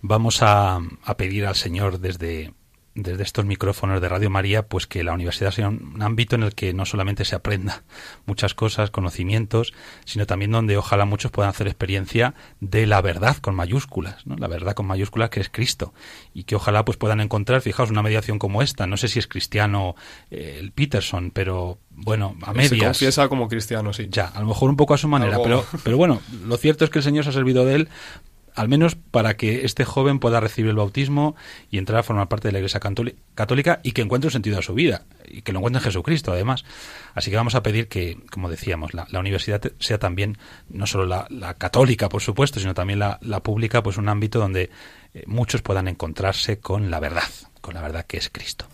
Vamos 0.00 0.42
a, 0.42 0.80
a 1.02 1.16
pedir 1.16 1.46
al 1.46 1.56
Señor 1.56 1.98
desde, 1.98 2.52
desde 2.94 3.24
estos 3.24 3.44
micrófonos 3.44 4.00
de 4.00 4.08
Radio 4.08 4.30
María, 4.30 4.66
pues 4.68 4.86
que 4.86 5.02
la 5.02 5.12
universidad 5.12 5.50
sea 5.50 5.68
un, 5.68 6.00
ámbito 6.00 6.36
en 6.36 6.44
el 6.44 6.54
que 6.54 6.72
no 6.72 6.84
solamente 6.86 7.24
se 7.24 7.34
aprenda 7.34 7.82
muchas 8.24 8.54
cosas, 8.54 8.90
conocimientos, 8.90 9.72
sino 10.04 10.26
también 10.26 10.52
donde 10.52 10.76
ojalá 10.76 11.04
muchos 11.04 11.32
puedan 11.32 11.50
hacer 11.50 11.66
experiencia 11.66 12.34
de 12.60 12.86
la 12.86 13.00
verdad 13.00 13.36
con 13.38 13.54
mayúsculas, 13.56 14.24
¿no? 14.26 14.36
La 14.36 14.46
verdad 14.46 14.74
con 14.74 14.86
mayúsculas 14.86 15.30
que 15.30 15.40
es 15.40 15.48
Cristo. 15.48 15.92
Y 16.32 16.44
que 16.44 16.54
ojalá 16.54 16.84
pues 16.84 16.96
puedan 16.96 17.20
encontrar, 17.20 17.60
fijaos, 17.62 17.90
una 17.90 18.02
mediación 18.02 18.38
como 18.38 18.62
esta. 18.62 18.86
No 18.86 18.96
sé 18.96 19.08
si 19.08 19.18
es 19.18 19.26
cristiano 19.26 19.96
eh, 20.30 20.58
el 20.60 20.70
Peterson, 20.70 21.30
pero 21.32 21.78
bueno, 21.90 22.36
a 22.42 22.52
Se 22.52 22.56
medias. 22.56 22.84
confiesa 22.84 23.28
como 23.28 23.48
cristiano, 23.48 23.92
sí. 23.92 24.08
Ya, 24.10 24.26
a 24.26 24.40
lo 24.40 24.46
mejor 24.46 24.70
un 24.70 24.76
poco 24.76 24.94
a 24.94 24.98
su 24.98 25.08
manera, 25.08 25.36
Algo- 25.36 25.44
pero, 25.44 25.64
pero 25.82 25.96
bueno, 25.96 26.20
lo 26.46 26.56
cierto 26.56 26.84
es 26.84 26.90
que 26.90 26.98
el 27.00 27.04
Señor 27.04 27.24
se 27.24 27.30
ha 27.30 27.32
servido 27.32 27.64
de 27.64 27.74
él, 27.74 27.88
al 28.54 28.68
menos 28.68 28.94
para 28.94 29.36
que 29.36 29.64
este 29.64 29.84
joven 29.84 30.20
pueda 30.20 30.40
recibir 30.40 30.70
el 30.70 30.76
bautismo 30.76 31.34
y 31.70 31.78
entrar 31.78 31.98
a 31.98 32.02
formar 32.02 32.28
parte 32.28 32.48
de 32.48 32.52
la 32.52 32.58
Iglesia 32.58 32.80
Católica 33.34 33.80
y 33.82 33.92
que 33.92 34.02
encuentre 34.02 34.28
un 34.28 34.32
sentido 34.32 34.58
a 34.58 34.62
su 34.62 34.74
vida 34.74 35.02
y 35.26 35.42
que 35.42 35.52
lo 35.52 35.58
encuentre 35.58 35.80
en 35.80 35.84
Jesucristo, 35.84 36.32
además. 36.32 36.64
Así 37.14 37.30
que 37.30 37.36
vamos 37.36 37.56
a 37.56 37.62
pedir 37.62 37.88
que, 37.88 38.18
como 38.30 38.48
decíamos, 38.48 38.94
la, 38.94 39.06
la 39.10 39.18
universidad 39.18 39.60
sea 39.80 39.98
también, 39.98 40.38
no 40.68 40.86
solo 40.86 41.04
la, 41.04 41.26
la 41.30 41.54
católica, 41.54 42.08
por 42.08 42.22
supuesto, 42.22 42.60
sino 42.60 42.74
también 42.74 43.00
la, 43.00 43.18
la 43.22 43.42
pública, 43.42 43.82
pues 43.82 43.96
un 43.96 44.08
ámbito 44.08 44.38
donde 44.38 44.70
eh, 45.14 45.24
muchos 45.26 45.62
puedan 45.62 45.88
encontrarse 45.88 46.60
con 46.60 46.90
la 46.90 47.00
verdad, 47.00 47.28
con 47.60 47.74
la 47.74 47.82
verdad 47.82 48.06
que 48.06 48.18
es 48.18 48.30
Cristo. 48.30 48.66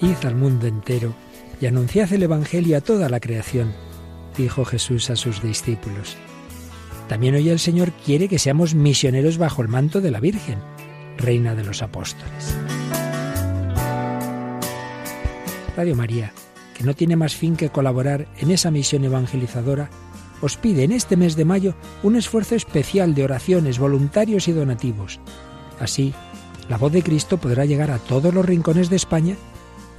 Id 0.00 0.24
al 0.24 0.36
mundo 0.36 0.66
entero 0.66 1.14
y 1.60 1.66
anunciad 1.66 2.12
el 2.12 2.22
Evangelio 2.22 2.76
a 2.76 2.80
toda 2.80 3.08
la 3.08 3.20
creación, 3.20 3.72
dijo 4.36 4.64
Jesús 4.64 5.10
a 5.10 5.16
sus 5.16 5.42
discípulos. 5.42 6.16
También 7.08 7.34
hoy 7.34 7.48
el 7.50 7.58
Señor 7.58 7.92
quiere 7.92 8.28
que 8.28 8.38
seamos 8.38 8.74
misioneros 8.74 9.38
bajo 9.38 9.62
el 9.62 9.68
manto 9.68 10.00
de 10.00 10.10
la 10.10 10.20
Virgen, 10.20 10.58
Reina 11.18 11.54
de 11.54 11.64
los 11.64 11.82
Apóstoles. 11.82 12.56
Radio 15.76 15.96
María, 15.96 16.32
que 16.76 16.84
no 16.84 16.94
tiene 16.94 17.16
más 17.16 17.34
fin 17.34 17.56
que 17.56 17.68
colaborar 17.68 18.28
en 18.38 18.50
esa 18.50 18.70
misión 18.70 19.04
evangelizadora, 19.04 19.90
os 20.40 20.56
pide 20.56 20.84
en 20.84 20.92
este 20.92 21.16
mes 21.16 21.36
de 21.36 21.44
mayo 21.44 21.74
un 22.02 22.16
esfuerzo 22.16 22.54
especial 22.54 23.14
de 23.14 23.24
oraciones, 23.24 23.78
voluntarios 23.78 24.48
y 24.48 24.52
donativos. 24.52 25.20
Así, 25.80 26.14
la 26.68 26.78
voz 26.78 26.92
de 26.92 27.02
Cristo 27.02 27.38
podrá 27.38 27.64
llegar 27.64 27.90
a 27.90 27.98
todos 27.98 28.32
los 28.32 28.44
rincones 28.44 28.88
de 28.90 28.96
España 28.96 29.36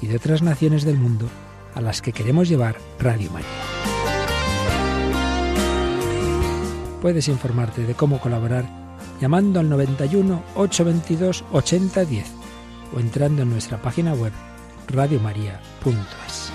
y 0.02 0.08
de 0.08 0.15
otras 0.18 0.41
naciones 0.41 0.84
del 0.84 0.98
mundo 0.98 1.28
a 1.74 1.82
las 1.82 2.02
que 2.02 2.13
queremos 2.13 2.50
llevar 2.50 2.78
Radio 3.00 3.32
María. 3.32 3.94
Puedes 7.06 7.28
informarte 7.28 7.86
de 7.86 7.94
cómo 7.94 8.20
colaborar 8.20 8.65
llamando 9.22 9.60
al 9.60 9.70
91 9.70 10.41
822 10.56 11.46
8010 11.52 12.26
o 12.96 13.00
entrando 13.00 13.44
en 13.44 13.52
nuestra 13.52 13.80
página 13.80 14.15
web 14.15 14.34
radiomaria.es. 14.88 16.52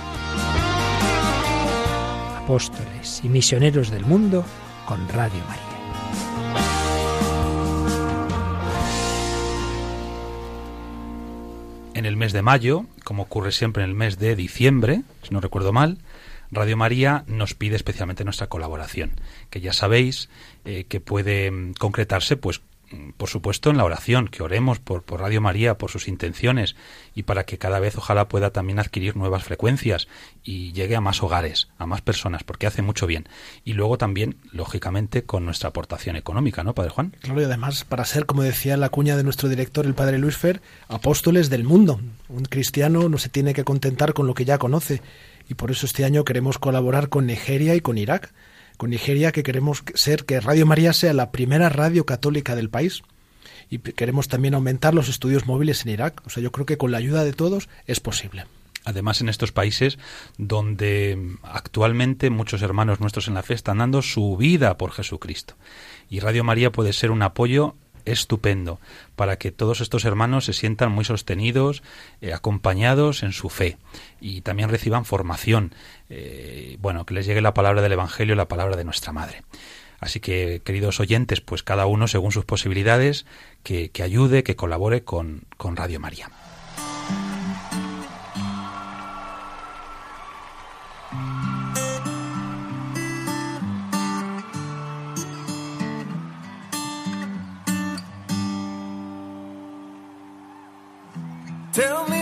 Apóstoles 2.36 3.20
y 3.22 3.28
misioneros 3.28 3.92
del 3.92 4.04
mundo 4.04 4.44
con 4.88 5.08
Radio 5.10 5.38
María. 5.46 5.62
En 11.94 12.06
el 12.06 12.16
mes 12.16 12.32
de 12.32 12.42
mayo, 12.42 12.86
como 13.04 13.22
ocurre 13.22 13.52
siempre 13.52 13.84
en 13.84 13.90
el 13.90 13.94
mes 13.94 14.18
de 14.18 14.34
diciembre, 14.34 15.02
si 15.22 15.32
no 15.32 15.40
recuerdo 15.40 15.72
mal, 15.72 15.98
Radio 16.52 16.76
María 16.76 17.24
nos 17.26 17.54
pide 17.54 17.76
especialmente 17.76 18.24
nuestra 18.24 18.48
colaboración, 18.48 19.12
que 19.50 19.60
ya 19.60 19.72
sabéis 19.72 20.28
eh, 20.64 20.84
que 20.88 21.00
puede 21.00 21.50
mm, 21.50 21.74
concretarse 21.74 22.36
pues 22.36 22.60
mm, 22.90 23.10
por 23.16 23.28
supuesto, 23.28 23.70
en 23.70 23.76
la 23.76 23.84
oración, 23.84 24.26
que 24.26 24.42
oremos 24.42 24.80
por, 24.80 25.02
por 25.02 25.20
Radio 25.20 25.40
María, 25.40 25.78
por 25.78 25.90
sus 25.90 26.08
intenciones 26.08 26.74
y 27.14 27.22
para 27.22 27.44
que 27.44 27.56
cada 27.56 27.78
vez 27.78 27.96
ojalá 27.96 28.26
pueda 28.26 28.50
también 28.50 28.80
adquirir 28.80 29.16
nuevas 29.16 29.44
frecuencias 29.44 30.08
y 30.42 30.72
llegue 30.72 30.96
a 30.96 31.00
más 31.00 31.22
hogares, 31.22 31.68
a 31.78 31.86
más 31.86 32.00
personas, 32.00 32.42
porque 32.42 32.66
hace 32.66 32.82
mucho 32.82 33.06
bien. 33.06 33.28
Y 33.64 33.74
luego 33.74 33.96
también, 33.96 34.36
lógicamente, 34.50 35.22
con 35.22 35.44
nuestra 35.44 35.68
aportación 35.68 36.16
económica, 36.16 36.64
¿no, 36.64 36.74
Padre 36.74 36.90
Juan? 36.90 37.16
Claro, 37.20 37.40
y 37.40 37.44
además 37.44 37.84
para 37.84 38.04
ser, 38.04 38.26
como 38.26 38.42
decía 38.42 38.76
la 38.76 38.88
cuña 38.88 39.16
de 39.16 39.22
nuestro 39.22 39.48
director, 39.48 39.86
el 39.86 39.94
padre 39.94 40.18
Luis 40.18 40.36
Fer, 40.36 40.60
apóstoles 40.88 41.48
del 41.48 41.62
mundo. 41.62 42.00
Un 42.28 42.44
cristiano 42.44 43.08
no 43.08 43.18
se 43.18 43.28
tiene 43.28 43.54
que 43.54 43.62
contentar 43.62 44.14
con 44.14 44.26
lo 44.26 44.34
que 44.34 44.44
ya 44.44 44.58
conoce. 44.58 45.00
Y 45.50 45.54
por 45.54 45.72
eso 45.72 45.84
este 45.84 46.04
año 46.04 46.24
queremos 46.24 46.58
colaborar 46.58 47.08
con 47.08 47.26
Nigeria 47.26 47.74
y 47.74 47.80
con 47.80 47.98
Irak. 47.98 48.32
Con 48.76 48.90
Nigeria 48.90 49.32
que 49.32 49.42
queremos 49.42 49.82
ser 49.94 50.24
que 50.24 50.38
Radio 50.38 50.64
María 50.64 50.92
sea 50.92 51.12
la 51.12 51.32
primera 51.32 51.68
radio 51.68 52.06
católica 52.06 52.54
del 52.54 52.70
país. 52.70 53.02
Y 53.68 53.78
queremos 53.78 54.28
también 54.28 54.54
aumentar 54.54 54.94
los 54.94 55.08
estudios 55.08 55.46
móviles 55.46 55.84
en 55.84 55.90
Irak. 55.90 56.22
O 56.24 56.30
sea, 56.30 56.40
yo 56.40 56.52
creo 56.52 56.66
que 56.66 56.78
con 56.78 56.92
la 56.92 56.98
ayuda 56.98 57.24
de 57.24 57.32
todos 57.32 57.68
es 57.86 57.98
posible. 57.98 58.46
Además, 58.84 59.22
en 59.22 59.28
estos 59.28 59.50
países 59.50 59.98
donde 60.38 61.36
actualmente 61.42 62.30
muchos 62.30 62.62
hermanos 62.62 63.00
nuestros 63.00 63.26
en 63.26 63.34
la 63.34 63.42
fe 63.42 63.54
están 63.54 63.78
dando 63.78 64.02
su 64.02 64.36
vida 64.36 64.78
por 64.78 64.92
Jesucristo. 64.92 65.54
Y 66.08 66.20
Radio 66.20 66.44
María 66.44 66.70
puede 66.70 66.92
ser 66.92 67.10
un 67.10 67.22
apoyo 67.22 67.74
estupendo 68.12 68.80
para 69.16 69.36
que 69.36 69.52
todos 69.52 69.80
estos 69.80 70.04
hermanos 70.04 70.44
se 70.44 70.52
sientan 70.52 70.92
muy 70.92 71.04
sostenidos, 71.04 71.82
eh, 72.20 72.32
acompañados 72.32 73.22
en 73.22 73.32
su 73.32 73.48
fe 73.48 73.76
y 74.20 74.40
también 74.42 74.68
reciban 74.68 75.04
formación. 75.04 75.74
eh, 76.08 76.76
bueno, 76.80 77.06
que 77.06 77.14
les 77.14 77.26
llegue 77.26 77.40
la 77.40 77.54
palabra 77.54 77.82
del 77.82 77.92
Evangelio, 77.92 78.34
la 78.34 78.48
palabra 78.48 78.76
de 78.76 78.84
nuestra 78.84 79.12
Madre. 79.12 79.42
Así 80.00 80.18
que, 80.18 80.62
queridos 80.64 80.98
oyentes, 80.98 81.40
pues 81.40 81.62
cada 81.62 81.86
uno 81.86 82.08
según 82.08 82.32
sus 82.32 82.46
posibilidades, 82.46 83.26
que, 83.62 83.90
que 83.90 84.02
ayude, 84.02 84.42
que 84.42 84.56
colabore 84.56 85.04
con, 85.04 85.42
con 85.58 85.76
Radio 85.76 86.00
María. 86.00 86.30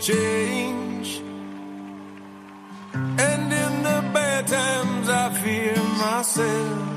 change. 0.00 1.20
And 2.94 3.52
in 3.52 3.82
the 3.82 4.10
bad 4.14 4.46
times, 4.46 5.08
I 5.08 5.30
fear 5.34 5.76
myself. 5.98 6.89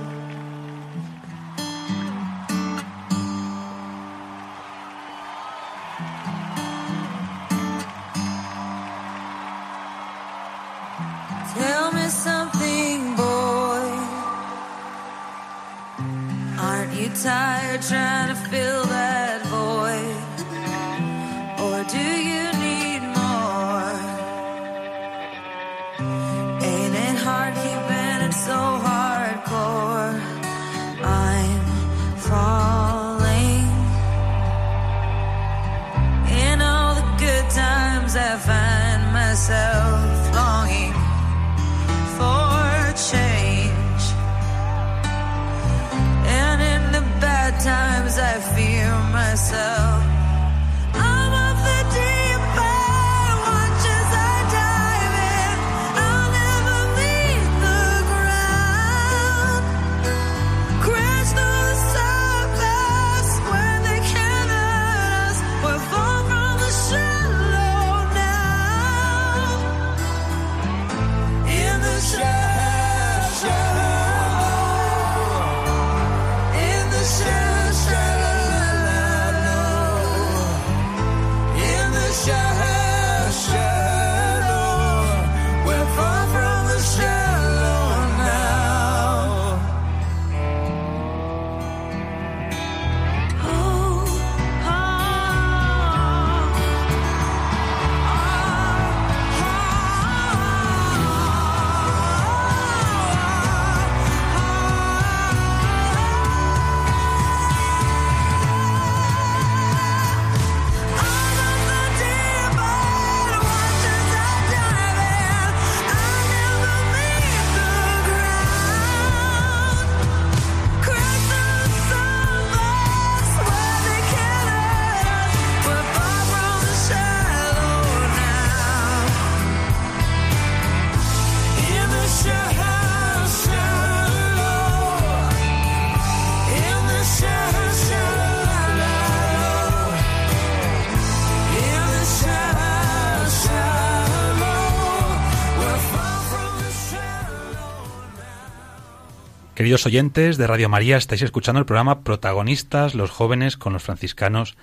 Queridos 149.63 149.86
oyentes 149.86 150.36
de 150.36 150.45
Radio 150.45 150.67
María, 150.67 150.97
estáis 150.97 151.21
escuchando 151.21 151.58
el 151.58 151.65
programa 151.65 152.02
Protagonistas, 152.02 152.95
los 152.95 153.12
jóvenes 153.12 153.55
con 153.55 153.72
los 153.72 153.82
franciscanos 153.82 154.57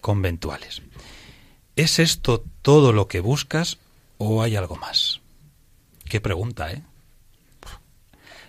conventuales. 0.00 0.82
¿Es 1.76 2.00
esto 2.00 2.42
todo 2.60 2.92
lo 2.92 3.06
que 3.06 3.20
buscas 3.20 3.78
o 4.18 4.42
hay 4.42 4.56
algo 4.56 4.74
más? 4.74 5.20
Qué 6.04 6.20
pregunta, 6.20 6.72
¿eh? 6.72 6.82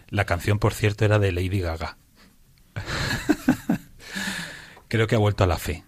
La 0.09 0.25
canción, 0.25 0.57
por 0.57 0.73
cierto, 0.73 1.05
era 1.05 1.19
de 1.19 1.33
Lady 1.33 1.59
Gaga. 1.59 1.97
Creo 4.87 5.05
que 5.05 5.13
ha 5.13 5.19
vuelto 5.19 5.43
a 5.43 5.47
la 5.47 5.59
fe. 5.59 5.83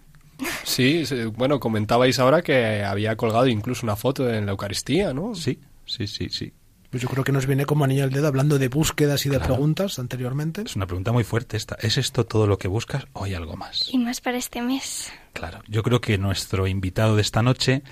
Sí, 0.62 1.02
bueno, 1.34 1.58
comentabais 1.58 2.20
ahora 2.20 2.42
que 2.42 2.84
había 2.84 3.16
colgado 3.16 3.48
incluso 3.48 3.84
una 3.84 3.96
foto 3.96 4.32
en 4.32 4.46
la 4.46 4.52
Eucaristía, 4.52 5.12
¿no? 5.12 5.34
Sí, 5.34 5.58
sí, 5.86 6.06
sí, 6.06 6.28
sí. 6.28 6.52
Pues 6.94 7.02
yo 7.02 7.08
creo 7.08 7.24
que 7.24 7.32
nos 7.32 7.46
viene 7.46 7.66
como 7.66 7.82
anillo 7.82 8.04
al 8.04 8.10
dedo 8.10 8.28
hablando 8.28 8.56
de 8.56 8.68
búsquedas 8.68 9.26
y 9.26 9.28
de 9.28 9.38
Claro. 9.38 9.54
preguntas 9.54 9.98
anteriormente. 9.98 10.62
Es 10.62 10.76
una 10.76 10.86
pregunta 10.86 11.10
muy 11.10 11.24
fuerte 11.24 11.56
esta. 11.56 11.74
¿Es 11.80 11.98
esto 11.98 12.24
todo 12.24 12.46
lo 12.46 12.56
que 12.56 12.68
buscas 12.68 13.04
o 13.14 13.24
hay 13.24 13.34
algo 13.34 13.56
más? 13.56 13.88
Y 13.92 13.98
más 13.98 14.20
para 14.20 14.38
este 14.38 14.62
mes. 14.62 15.10
Claro, 15.32 15.60
yo 15.66 15.82
creo 15.82 16.00
que 16.00 16.18
nuestro 16.18 16.68
invitado 16.68 17.16
de 17.16 17.22
esta 17.22 17.42
noche 17.42 17.82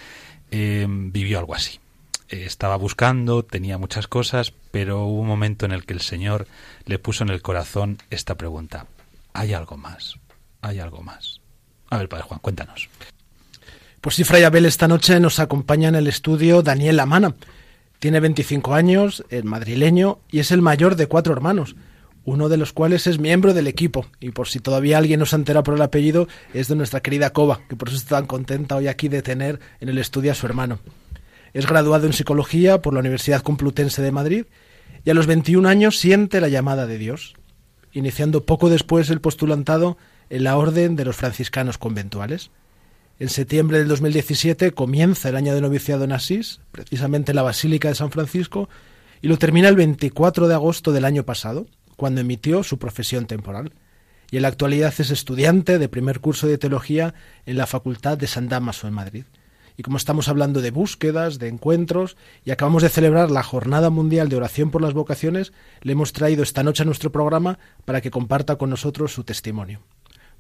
eh, 0.52 0.86
vivió 0.88 1.40
algo 1.40 1.56
así. 1.56 1.80
Eh, 2.28 2.44
estaba 2.46 2.76
buscando, 2.76 3.44
tenía 3.44 3.76
muchas 3.76 4.06
cosas, 4.06 4.52
pero 4.70 5.04
hubo 5.06 5.22
un 5.22 5.26
momento 5.26 5.66
en 5.66 5.72
el 5.72 5.84
que 5.84 5.94
el 5.94 6.00
Señor 6.00 6.46
le 6.86 7.00
puso 7.00 7.24
en 7.24 7.30
el 7.30 7.42
corazón 7.42 7.98
esta 8.08 8.36
pregunta. 8.36 8.86
¿Hay 9.32 9.52
algo 9.52 9.76
más? 9.76 10.14
¿Hay 10.60 10.78
algo 10.78 11.02
más? 11.02 11.40
A 11.90 11.98
ver, 11.98 12.08
Padre 12.08 12.22
Juan, 12.22 12.38
cuéntanos. 12.38 12.88
Pues 14.00 14.14
sí, 14.14 14.22
Fray 14.22 14.44
Abel, 14.44 14.64
esta 14.64 14.86
noche 14.86 15.18
nos 15.18 15.40
acompaña 15.40 15.88
en 15.88 15.96
el 15.96 16.06
estudio 16.06 16.62
Daniel 16.62 16.98
Lamana. 16.98 17.34
Tiene 18.02 18.18
25 18.18 18.74
años, 18.74 19.24
es 19.28 19.44
madrileño 19.44 20.18
y 20.28 20.40
es 20.40 20.50
el 20.50 20.60
mayor 20.60 20.96
de 20.96 21.06
cuatro 21.06 21.32
hermanos, 21.32 21.76
uno 22.24 22.48
de 22.48 22.56
los 22.56 22.72
cuales 22.72 23.06
es 23.06 23.20
miembro 23.20 23.54
del 23.54 23.68
equipo. 23.68 24.06
Y 24.18 24.32
por 24.32 24.48
si 24.48 24.58
todavía 24.58 24.98
alguien 24.98 25.20
no 25.20 25.26
se 25.26 25.36
entera 25.36 25.62
por 25.62 25.74
el 25.74 25.82
apellido, 25.82 26.26
es 26.52 26.66
de 26.66 26.74
nuestra 26.74 26.98
querida 26.98 27.30
Coba, 27.30 27.60
que 27.68 27.76
por 27.76 27.86
eso 27.86 27.98
está 27.98 28.16
tan 28.16 28.26
contenta 28.26 28.74
hoy 28.74 28.88
aquí 28.88 29.06
de 29.06 29.22
tener 29.22 29.60
en 29.78 29.88
el 29.88 29.98
estudio 29.98 30.32
a 30.32 30.34
su 30.34 30.46
hermano. 30.46 30.80
Es 31.54 31.64
graduado 31.64 32.06
en 32.06 32.12
psicología 32.12 32.82
por 32.82 32.92
la 32.92 32.98
Universidad 32.98 33.42
Complutense 33.42 34.02
de 34.02 34.10
Madrid 34.10 34.46
y 35.04 35.10
a 35.10 35.14
los 35.14 35.28
21 35.28 35.68
años 35.68 35.96
siente 35.96 36.40
la 36.40 36.48
llamada 36.48 36.88
de 36.88 36.98
Dios, 36.98 37.34
iniciando 37.92 38.44
poco 38.44 38.68
después 38.68 39.10
el 39.10 39.20
postulantado 39.20 39.96
en 40.28 40.42
la 40.42 40.56
Orden 40.56 40.96
de 40.96 41.04
los 41.04 41.14
Franciscanos 41.14 41.78
Conventuales. 41.78 42.50
En 43.18 43.28
septiembre 43.28 43.78
del 43.78 43.88
2017 43.88 44.72
comienza 44.72 45.28
el 45.28 45.36
año 45.36 45.54
de 45.54 45.60
noviciado 45.60 46.04
en 46.04 46.12
Asís, 46.12 46.60
precisamente 46.72 47.32
en 47.32 47.36
la 47.36 47.42
Basílica 47.42 47.88
de 47.88 47.94
San 47.94 48.10
Francisco, 48.10 48.68
y 49.20 49.28
lo 49.28 49.38
termina 49.38 49.68
el 49.68 49.76
24 49.76 50.48
de 50.48 50.54
agosto 50.54 50.92
del 50.92 51.04
año 51.04 51.24
pasado, 51.24 51.66
cuando 51.96 52.20
emitió 52.20 52.64
su 52.64 52.78
profesión 52.78 53.26
temporal. 53.26 53.72
Y 54.30 54.36
en 54.36 54.42
la 54.42 54.48
actualidad 54.48 54.92
es 54.98 55.10
estudiante 55.10 55.78
de 55.78 55.88
primer 55.88 56.20
curso 56.20 56.46
de 56.46 56.58
teología 56.58 57.14
en 57.46 57.58
la 57.58 57.66
Facultad 57.66 58.18
de 58.18 58.26
San 58.26 58.48
Damaso 58.48 58.88
en 58.88 58.94
Madrid. 58.94 59.24
Y 59.76 59.82
como 59.82 59.98
estamos 59.98 60.28
hablando 60.28 60.60
de 60.60 60.70
búsquedas, 60.70 61.38
de 61.38 61.48
encuentros, 61.48 62.16
y 62.44 62.50
acabamos 62.50 62.82
de 62.82 62.88
celebrar 62.88 63.30
la 63.30 63.42
Jornada 63.42 63.90
Mundial 63.90 64.28
de 64.28 64.36
Oración 64.36 64.70
por 64.70 64.82
las 64.82 64.94
Vocaciones, 64.94 65.52
le 65.82 65.92
hemos 65.92 66.12
traído 66.12 66.42
esta 66.42 66.62
noche 66.62 66.82
a 66.82 66.86
nuestro 66.86 67.12
programa 67.12 67.58
para 67.84 68.00
que 68.00 68.10
comparta 68.10 68.56
con 68.56 68.70
nosotros 68.70 69.12
su 69.12 69.22
testimonio. 69.22 69.80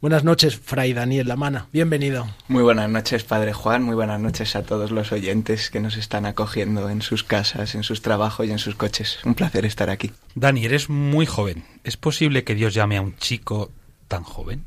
Buenas 0.02 0.24
noches, 0.24 0.58
Fray 0.58 0.94
Daniel 0.94 1.28
Lamana. 1.28 1.68
Bienvenido. 1.72 2.26
Muy 2.48 2.64
buenas 2.64 2.90
noches, 2.90 3.22
Padre 3.22 3.52
Juan. 3.52 3.84
Muy 3.84 3.94
buenas 3.94 4.18
noches 4.18 4.56
a 4.56 4.64
todos 4.64 4.90
los 4.90 5.12
oyentes 5.12 5.70
que 5.70 5.78
nos 5.78 5.96
están 5.96 6.26
acogiendo 6.26 6.90
en 6.90 7.02
sus 7.02 7.22
casas, 7.22 7.76
en 7.76 7.84
sus 7.84 8.02
trabajos 8.02 8.48
y 8.48 8.50
en 8.50 8.58
sus 8.58 8.74
coches. 8.74 9.20
Un 9.24 9.36
placer 9.36 9.64
estar 9.64 9.90
aquí. 9.90 10.10
Dani, 10.34 10.64
eres 10.64 10.90
muy 10.90 11.24
joven. 11.24 11.62
¿Es 11.84 11.96
posible 11.96 12.42
que 12.42 12.56
Dios 12.56 12.74
llame 12.74 12.96
a 12.96 13.00
un 13.00 13.14
chico 13.14 13.70
tan 14.08 14.24
joven? 14.24 14.64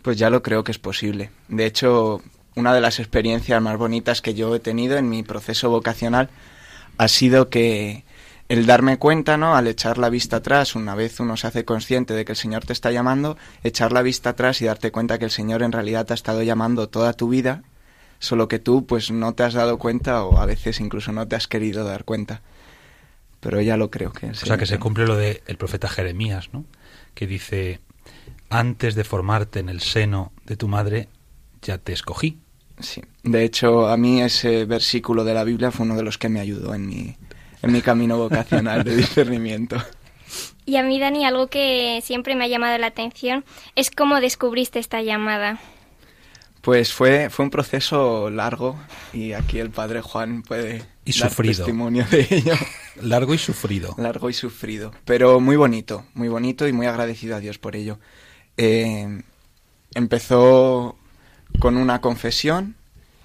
Pues 0.00 0.16
ya 0.16 0.30
lo 0.30 0.42
creo 0.42 0.64
que 0.64 0.72
es 0.72 0.78
posible. 0.78 1.28
De 1.48 1.66
hecho, 1.66 2.22
una 2.54 2.72
de 2.72 2.80
las 2.80 3.00
experiencias 3.00 3.60
más 3.60 3.76
bonitas 3.76 4.22
que 4.22 4.32
yo 4.32 4.54
he 4.54 4.60
tenido 4.60 4.96
en 4.96 5.10
mi 5.10 5.22
proceso 5.22 5.68
vocacional 5.68 6.30
ha 6.96 7.08
sido 7.08 7.50
que 7.50 8.04
el 8.50 8.66
darme 8.66 8.98
cuenta, 8.98 9.36
¿no? 9.36 9.54
Al 9.54 9.68
echar 9.68 9.96
la 9.96 10.10
vista 10.10 10.38
atrás, 10.38 10.74
una 10.74 10.96
vez 10.96 11.20
uno 11.20 11.36
se 11.36 11.46
hace 11.46 11.64
consciente 11.64 12.14
de 12.14 12.24
que 12.24 12.32
el 12.32 12.36
Señor 12.36 12.64
te 12.64 12.72
está 12.72 12.90
llamando, 12.90 13.38
echar 13.62 13.92
la 13.92 14.02
vista 14.02 14.30
atrás 14.30 14.60
y 14.60 14.64
darte 14.64 14.90
cuenta 14.90 15.20
que 15.20 15.24
el 15.24 15.30
Señor 15.30 15.62
en 15.62 15.70
realidad 15.70 16.04
te 16.04 16.14
ha 16.14 16.16
estado 16.16 16.42
llamando 16.42 16.88
toda 16.88 17.12
tu 17.12 17.28
vida, 17.28 17.62
solo 18.18 18.48
que 18.48 18.58
tú 18.58 18.86
pues 18.86 19.12
no 19.12 19.34
te 19.34 19.44
has 19.44 19.54
dado 19.54 19.78
cuenta 19.78 20.24
o 20.24 20.38
a 20.38 20.46
veces 20.46 20.80
incluso 20.80 21.12
no 21.12 21.28
te 21.28 21.36
has 21.36 21.46
querido 21.46 21.84
dar 21.84 22.02
cuenta. 22.02 22.42
Pero 23.38 23.60
ya 23.60 23.76
lo 23.76 23.88
creo 23.88 24.12
que 24.12 24.30
O 24.30 24.34
sea, 24.34 24.58
que 24.58 24.66
se 24.66 24.80
cumple 24.80 25.06
lo 25.06 25.14
del 25.14 25.42
el 25.46 25.56
profeta 25.56 25.88
Jeremías, 25.88 26.50
¿no? 26.52 26.64
Que 27.14 27.28
dice, 27.28 27.78
antes 28.48 28.96
de 28.96 29.04
formarte 29.04 29.60
en 29.60 29.68
el 29.68 29.80
seno 29.80 30.32
de 30.44 30.56
tu 30.56 30.66
madre, 30.66 31.08
ya 31.62 31.78
te 31.78 31.92
escogí. 31.92 32.40
Sí. 32.80 33.00
De 33.22 33.44
hecho, 33.44 33.86
a 33.86 33.96
mí 33.96 34.22
ese 34.22 34.64
versículo 34.64 35.22
de 35.22 35.34
la 35.34 35.44
Biblia 35.44 35.70
fue 35.70 35.86
uno 35.86 35.94
de 35.94 36.02
los 36.02 36.18
que 36.18 36.28
me 36.28 36.40
ayudó 36.40 36.74
en 36.74 36.86
mi, 36.86 37.16
en 37.62 37.72
mi 37.72 37.82
camino 37.82 38.16
vocacional 38.18 38.84
de 38.84 38.96
discernimiento. 39.04 39.76
Y 40.66 40.76
a 40.76 40.82
mí, 40.82 41.00
Dani, 41.00 41.24
algo 41.24 41.48
que 41.48 42.00
siempre 42.04 42.36
me 42.36 42.44
ha 42.44 42.48
llamado 42.48 42.78
la 42.78 42.86
atención 42.88 43.44
es 43.74 43.90
cómo 43.90 44.20
descubriste 44.20 44.78
esta 44.78 45.02
llamada. 45.02 45.58
Pues 46.60 46.92
fue, 46.92 47.30
fue 47.30 47.46
un 47.46 47.50
proceso 47.50 48.28
largo 48.28 48.78
y 49.14 49.32
aquí 49.32 49.58
el 49.58 49.70
padre 49.70 50.02
Juan 50.02 50.42
puede 50.42 50.84
Y 51.06 51.18
dar 51.18 51.30
sufrido. 51.30 51.64
testimonio 51.64 52.04
de 52.10 52.26
ello. 52.30 52.52
Largo 53.02 53.32
y 53.32 53.38
sufrido. 53.38 53.94
Largo 53.96 54.28
y 54.28 54.34
sufrido, 54.34 54.92
pero 55.06 55.40
muy 55.40 55.56
bonito, 55.56 56.04
muy 56.12 56.28
bonito 56.28 56.68
y 56.68 56.72
muy 56.74 56.86
agradecido 56.86 57.34
a 57.34 57.40
Dios 57.40 57.56
por 57.58 57.76
ello. 57.76 57.98
Eh, 58.58 59.22
empezó 59.94 60.98
con 61.60 61.78
una 61.78 62.02
confesión 62.02 62.76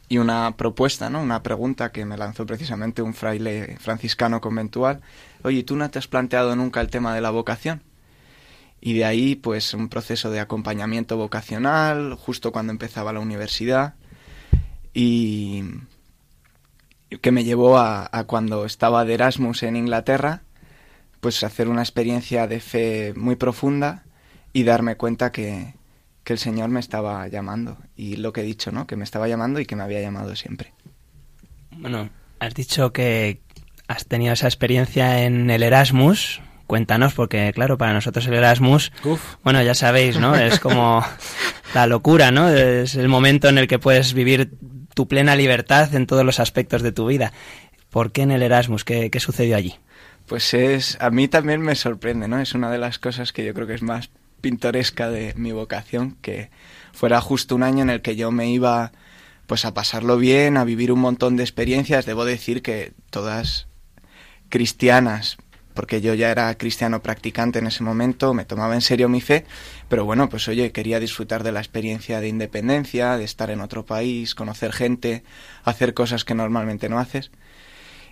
y 0.07 0.17
una 0.19 0.55
propuesta, 0.55 1.09
¿no? 1.09 1.21
Una 1.21 1.41
pregunta 1.41 1.91
que 1.91 2.05
me 2.05 2.17
lanzó 2.17 2.45
precisamente 2.45 3.01
un 3.01 3.13
fraile 3.13 3.77
franciscano 3.79 4.39
conventual. 4.39 5.01
Oye, 5.43 5.63
¿tú 5.63 5.75
no 5.75 5.89
te 5.89 5.99
has 5.99 6.07
planteado 6.07 6.55
nunca 6.55 6.81
el 6.81 6.89
tema 6.89 7.15
de 7.15 7.21
la 7.21 7.31
vocación? 7.31 7.81
Y 8.81 8.93
de 8.93 9.05
ahí, 9.05 9.35
pues, 9.35 9.73
un 9.73 9.89
proceso 9.89 10.29
de 10.29 10.39
acompañamiento 10.39 11.17
vocacional, 11.17 12.13
justo 12.15 12.51
cuando 12.51 12.71
empezaba 12.71 13.13
la 13.13 13.19
universidad, 13.19 13.95
y 14.93 15.63
que 17.21 17.31
me 17.31 17.43
llevó 17.43 17.77
a, 17.77 18.07
a 18.11 18.25
cuando 18.25 18.65
estaba 18.65 19.05
de 19.05 19.15
Erasmus 19.15 19.63
en 19.63 19.75
Inglaterra, 19.75 20.43
pues 21.19 21.43
hacer 21.43 21.67
una 21.67 21.81
experiencia 21.81 22.45
de 22.45 22.59
fe 22.59 23.13
muy 23.15 23.35
profunda 23.35 24.03
y 24.53 24.63
darme 24.63 24.97
cuenta 24.97 25.31
que, 25.31 25.73
que 26.25 26.33
el 26.33 26.39
Señor 26.39 26.69
me 26.69 26.81
estaba 26.81 27.25
llamando. 27.29 27.77
Y 27.95 28.17
lo 28.17 28.33
que 28.33 28.41
he 28.41 28.43
dicho, 28.43 28.71
¿no? 28.71 28.87
Que 28.87 28.97
me 28.97 29.05
estaba 29.05 29.29
llamando 29.29 29.61
y 29.61 29.65
que 29.65 29.77
me 29.77 29.83
había 29.83 30.01
llamado 30.01 30.35
siempre. 30.35 30.73
Bueno, 31.71 32.09
has 32.39 32.53
dicho 32.55 32.91
que 32.91 33.41
has 33.87 34.07
tenido 34.07 34.33
esa 34.33 34.47
experiencia 34.47 35.23
en 35.23 35.49
el 35.49 35.63
Erasmus. 35.63 36.41
Cuéntanos, 36.65 37.13
porque 37.13 37.51
claro, 37.53 37.77
para 37.77 37.93
nosotros 37.93 38.25
el 38.25 38.33
Erasmus, 38.33 38.91
bueno, 39.43 39.61
ya 39.61 39.75
sabéis, 39.75 40.19
¿no? 40.19 40.35
Es 40.35 40.59
como 40.59 41.05
la 41.75 41.85
locura, 41.85 42.31
¿no? 42.31 42.49
Es 42.49 42.95
el 42.95 43.07
momento 43.07 43.47
en 43.47 43.59
el 43.59 43.67
que 43.67 43.77
puedes 43.77 44.15
vivir 44.15 44.57
tu 44.95 45.07
plena 45.07 45.35
libertad 45.35 45.93
en 45.93 46.07
todos 46.07 46.25
los 46.25 46.39
aspectos 46.39 46.81
de 46.81 46.91
tu 46.91 47.05
vida. 47.05 47.33
¿Por 47.91 48.11
qué 48.11 48.23
en 48.23 48.31
el 48.31 48.41
Erasmus? 48.41 48.83
¿Qué, 48.83 49.11
qué 49.11 49.19
sucedió 49.19 49.55
allí? 49.55 49.75
Pues 50.25 50.55
es, 50.55 50.97
a 50.99 51.11
mí 51.11 51.27
también 51.27 51.61
me 51.61 51.75
sorprende, 51.75 52.27
¿no? 52.27 52.39
Es 52.39 52.55
una 52.55 52.71
de 52.71 52.79
las 52.79 52.97
cosas 52.97 53.31
que 53.31 53.45
yo 53.45 53.53
creo 53.53 53.67
que 53.67 53.75
es 53.75 53.83
más 53.83 54.09
pintoresca 54.45 55.09
de 55.09 55.33
mi 55.35 55.53
vocación, 55.53 56.17
que 56.21 56.51
fuera 56.93 57.19
justo 57.19 57.55
un 57.55 57.63
año 57.63 57.81
en 57.81 57.89
el 57.89 58.03
que 58.03 58.15
yo 58.15 58.29
me 58.29 58.51
iba 58.51 58.91
pues 59.47 59.65
a 59.65 59.73
pasarlo 59.73 60.19
bien, 60.19 60.55
a 60.55 60.63
vivir 60.63 60.91
un 60.91 60.99
montón 60.99 61.35
de 61.35 61.41
experiencias, 61.41 62.05
debo 62.05 62.25
decir 62.25 62.61
que 62.61 62.93
todas 63.09 63.65
cristianas, 64.49 65.37
porque 65.73 65.99
yo 65.99 66.13
ya 66.13 66.29
era 66.29 66.55
cristiano 66.59 67.01
practicante 67.01 67.57
en 67.57 67.65
ese 67.65 67.81
momento, 67.81 68.35
me 68.35 68.45
tomaba 68.45 68.75
en 68.75 68.81
serio 68.81 69.09
mi 69.09 69.19
fe, 69.19 69.45
pero 69.89 70.05
bueno, 70.05 70.29
pues 70.29 70.47
oye, 70.47 70.71
quería 70.71 70.99
disfrutar 70.99 71.41
de 71.41 71.51
la 71.51 71.59
experiencia 71.59 72.21
de 72.21 72.27
independencia, 72.27 73.17
de 73.17 73.23
estar 73.23 73.49
en 73.49 73.61
otro 73.61 73.83
país, 73.83 74.35
conocer 74.35 74.73
gente, 74.73 75.23
hacer 75.63 75.95
cosas 75.95 76.23
que 76.23 76.35
normalmente 76.35 76.87
no 76.87 76.99
haces. 76.99 77.31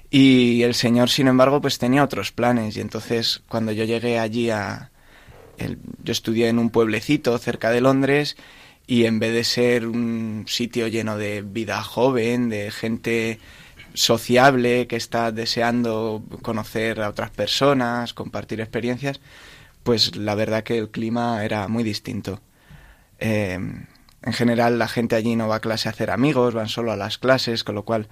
Y 0.09 0.63
el 0.63 0.73
Señor, 0.73 1.11
sin 1.11 1.27
embargo, 1.27 1.61
pues 1.61 1.77
tenía 1.77 2.03
otros 2.03 2.31
planes. 2.31 2.75
Y 2.75 2.81
entonces, 2.81 3.43
cuando 3.47 3.71
yo 3.71 3.83
llegué 3.83 4.17
allí 4.17 4.49
a... 4.49 4.89
el- 5.57 5.77
yo 6.03 6.11
estudié 6.11 6.49
en 6.49 6.59
un 6.59 6.69
pueblecito 6.69 7.37
cerca 7.37 7.69
de 7.71 7.81
Londres 7.81 8.35
y 8.87 9.05
en 9.05 9.19
vez 9.19 9.33
de 9.33 9.43
ser 9.43 9.87
un 9.87 10.45
sitio 10.47 10.87
lleno 10.87 11.17
de 11.17 11.41
vida 11.41 11.83
joven, 11.83 12.49
de 12.49 12.71
gente 12.71 13.39
sociable 13.93 14.87
que 14.87 14.95
está 14.95 15.31
deseando 15.31 16.23
conocer 16.41 17.01
a 17.01 17.09
otras 17.09 17.29
personas, 17.29 18.13
compartir 18.13 18.59
experiencias, 18.59 19.19
pues 19.83 20.15
la 20.15 20.35
verdad 20.35 20.63
que 20.63 20.77
el 20.77 20.89
clima 20.89 21.43
era 21.45 21.67
muy 21.67 21.83
distinto. 21.83 22.41
Eh, 23.19 23.53
en 23.53 24.33
general 24.33 24.79
la 24.79 24.87
gente 24.87 25.15
allí 25.15 25.35
no 25.35 25.47
va 25.47 25.57
a 25.57 25.61
clase 25.61 25.87
a 25.87 25.91
hacer 25.91 26.09
amigos, 26.09 26.53
van 26.53 26.69
solo 26.69 26.91
a 26.91 26.95
las 26.97 27.17
clases, 27.17 27.63
con 27.63 27.75
lo 27.75 27.83
cual 27.83 28.07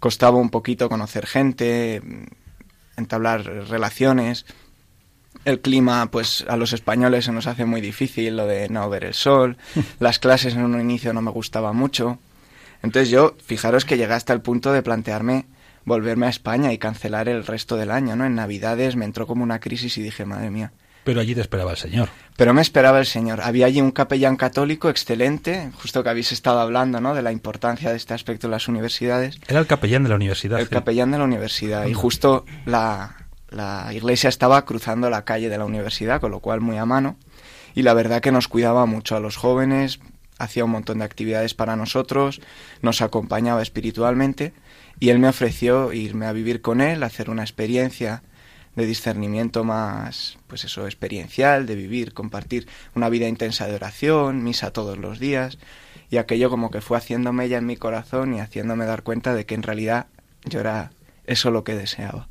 costaba 0.00 0.38
un 0.38 0.50
poquito 0.50 0.88
conocer 0.88 1.26
gente, 1.26 2.02
entablar 2.96 3.44
relaciones. 3.68 4.46
El 5.44 5.60
clima, 5.60 6.10
pues 6.10 6.44
a 6.48 6.56
los 6.56 6.72
españoles 6.72 7.24
se 7.24 7.32
nos 7.32 7.46
hace 7.46 7.64
muy 7.64 7.80
difícil, 7.80 8.36
lo 8.36 8.46
de 8.46 8.68
no 8.68 8.88
ver 8.90 9.04
el 9.04 9.14
sol. 9.14 9.56
Las 9.98 10.18
clases 10.18 10.54
en 10.54 10.64
un 10.64 10.80
inicio 10.80 11.12
no 11.12 11.22
me 11.22 11.30
gustaba 11.30 11.72
mucho. 11.72 12.18
Entonces 12.82 13.10
yo, 13.10 13.36
fijaros 13.44 13.84
que 13.84 13.96
llegué 13.96 14.12
hasta 14.12 14.32
el 14.32 14.40
punto 14.40 14.72
de 14.72 14.82
plantearme 14.82 15.46
volverme 15.84 16.26
a 16.26 16.30
España 16.30 16.72
y 16.72 16.78
cancelar 16.78 17.28
el 17.28 17.46
resto 17.46 17.76
del 17.76 17.90
año, 17.90 18.16
¿no? 18.16 18.26
En 18.26 18.34
Navidades 18.34 18.96
me 18.96 19.04
entró 19.04 19.26
como 19.26 19.42
una 19.42 19.60
crisis 19.60 19.96
y 19.98 20.02
dije, 20.02 20.24
madre 20.24 20.50
mía. 20.50 20.72
Pero 21.04 21.20
allí 21.20 21.34
te 21.34 21.40
esperaba 21.40 21.70
el 21.70 21.78
Señor. 21.78 22.10
Pero 22.36 22.52
me 22.52 22.60
esperaba 22.60 22.98
el 22.98 23.06
Señor. 23.06 23.40
Había 23.40 23.66
allí 23.66 23.80
un 23.80 23.90
capellán 23.90 24.36
católico 24.36 24.90
excelente, 24.90 25.70
justo 25.80 26.02
que 26.02 26.10
habéis 26.10 26.30
estado 26.32 26.60
hablando, 26.60 27.00
¿no? 27.00 27.14
De 27.14 27.22
la 27.22 27.32
importancia 27.32 27.90
de 27.90 27.96
este 27.96 28.12
aspecto 28.12 28.46
en 28.46 28.50
las 28.50 28.68
universidades. 28.68 29.38
Era 29.48 29.60
el 29.60 29.66
capellán 29.66 30.02
de 30.02 30.10
la 30.10 30.16
universidad. 30.16 30.60
El 30.60 30.68
capellán 30.68 31.10
de 31.10 31.18
la 31.18 31.24
universidad. 31.24 31.86
Y 31.86 31.94
justo 31.94 32.44
la, 32.66 33.16
la 33.50 33.92
iglesia 33.92 34.28
estaba 34.28 34.64
cruzando 34.64 35.10
la 35.10 35.24
calle 35.24 35.48
de 35.48 35.58
la 35.58 35.64
universidad, 35.64 36.20
con 36.20 36.30
lo 36.30 36.40
cual 36.40 36.60
muy 36.60 36.76
a 36.78 36.86
mano. 36.86 37.16
Y 37.74 37.82
la 37.82 37.94
verdad 37.94 38.20
que 38.20 38.32
nos 38.32 38.48
cuidaba 38.48 38.86
mucho 38.86 39.16
a 39.16 39.20
los 39.20 39.36
jóvenes, 39.36 40.00
hacía 40.38 40.64
un 40.64 40.70
montón 40.70 40.98
de 40.98 41.04
actividades 41.04 41.54
para 41.54 41.76
nosotros, 41.76 42.40
nos 42.82 43.02
acompañaba 43.02 43.62
espiritualmente 43.62 44.52
y 44.98 45.10
él 45.10 45.18
me 45.18 45.28
ofreció 45.28 45.92
irme 45.92 46.26
a 46.26 46.32
vivir 46.32 46.62
con 46.62 46.80
él, 46.80 47.02
hacer 47.02 47.30
una 47.30 47.42
experiencia 47.42 48.22
de 48.76 48.86
discernimiento 48.86 49.64
más, 49.64 50.38
pues 50.46 50.64
eso, 50.64 50.86
experiencial, 50.86 51.66
de 51.66 51.74
vivir, 51.74 52.14
compartir 52.14 52.68
una 52.94 53.08
vida 53.08 53.28
intensa 53.28 53.66
de 53.66 53.74
oración, 53.74 54.42
misa 54.42 54.72
todos 54.72 54.96
los 54.96 55.18
días, 55.18 55.58
y 56.08 56.16
aquello 56.16 56.50
como 56.50 56.70
que 56.70 56.80
fue 56.80 56.96
haciéndome 56.96 57.48
ya 57.48 57.58
en 57.58 57.66
mi 57.66 57.76
corazón 57.76 58.34
y 58.34 58.40
haciéndome 58.40 58.86
dar 58.86 59.02
cuenta 59.02 59.34
de 59.34 59.44
que 59.44 59.54
en 59.54 59.62
realidad 59.62 60.06
yo 60.44 60.60
era 60.60 60.92
eso 61.26 61.50
lo 61.50 61.64
que 61.64 61.74
deseaba. 61.74 62.28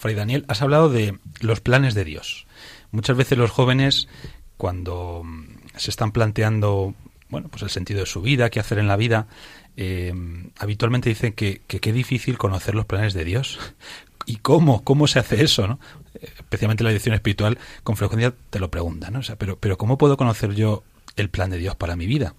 Fray 0.00 0.14
Daniel, 0.14 0.46
has 0.48 0.62
hablado 0.62 0.88
de 0.88 1.18
los 1.42 1.60
planes 1.60 1.92
de 1.92 2.06
Dios. 2.06 2.46
Muchas 2.90 3.18
veces 3.18 3.36
los 3.36 3.50
jóvenes, 3.50 4.08
cuando 4.56 5.20
mm, 5.22 5.44
se 5.76 5.90
están 5.90 6.12
planteando 6.12 6.94
bueno, 7.28 7.48
pues 7.50 7.62
el 7.62 7.68
sentido 7.68 8.00
de 8.00 8.06
su 8.06 8.22
vida, 8.22 8.48
qué 8.48 8.60
hacer 8.60 8.78
en 8.78 8.88
la 8.88 8.96
vida, 8.96 9.26
eh, 9.76 10.14
habitualmente 10.58 11.10
dicen 11.10 11.34
que 11.34 11.60
que 11.66 11.80
qué 11.80 11.92
difícil 11.92 12.38
conocer 12.38 12.74
los 12.74 12.86
planes 12.86 13.12
de 13.12 13.26
Dios. 13.26 13.58
¿Y 14.24 14.36
cómo? 14.36 14.84
¿Cómo 14.84 15.06
se 15.06 15.18
hace 15.18 15.44
eso? 15.44 15.68
¿no? 15.68 15.78
Especialmente 16.14 16.82
la 16.82 16.90
dirección 16.90 17.14
espiritual, 17.14 17.58
con 17.82 17.98
frecuencia 17.98 18.32
te 18.48 18.58
lo 18.58 18.70
preguntan, 18.70 19.12
¿no? 19.12 19.18
O 19.18 19.22
sea, 19.22 19.36
pero, 19.36 19.58
pero 19.58 19.76
¿cómo 19.76 19.98
puedo 19.98 20.16
conocer 20.16 20.54
yo 20.54 20.82
el 21.16 21.28
plan 21.28 21.50
de 21.50 21.58
Dios 21.58 21.76
para 21.76 21.94
mi 21.94 22.06
vida? 22.06 22.34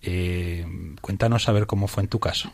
Eh, 0.00 0.66
cuéntanos 1.02 1.46
a 1.46 1.52
ver 1.52 1.66
cómo 1.66 1.88
fue 1.88 2.04
en 2.04 2.08
tu 2.08 2.20
caso. 2.20 2.52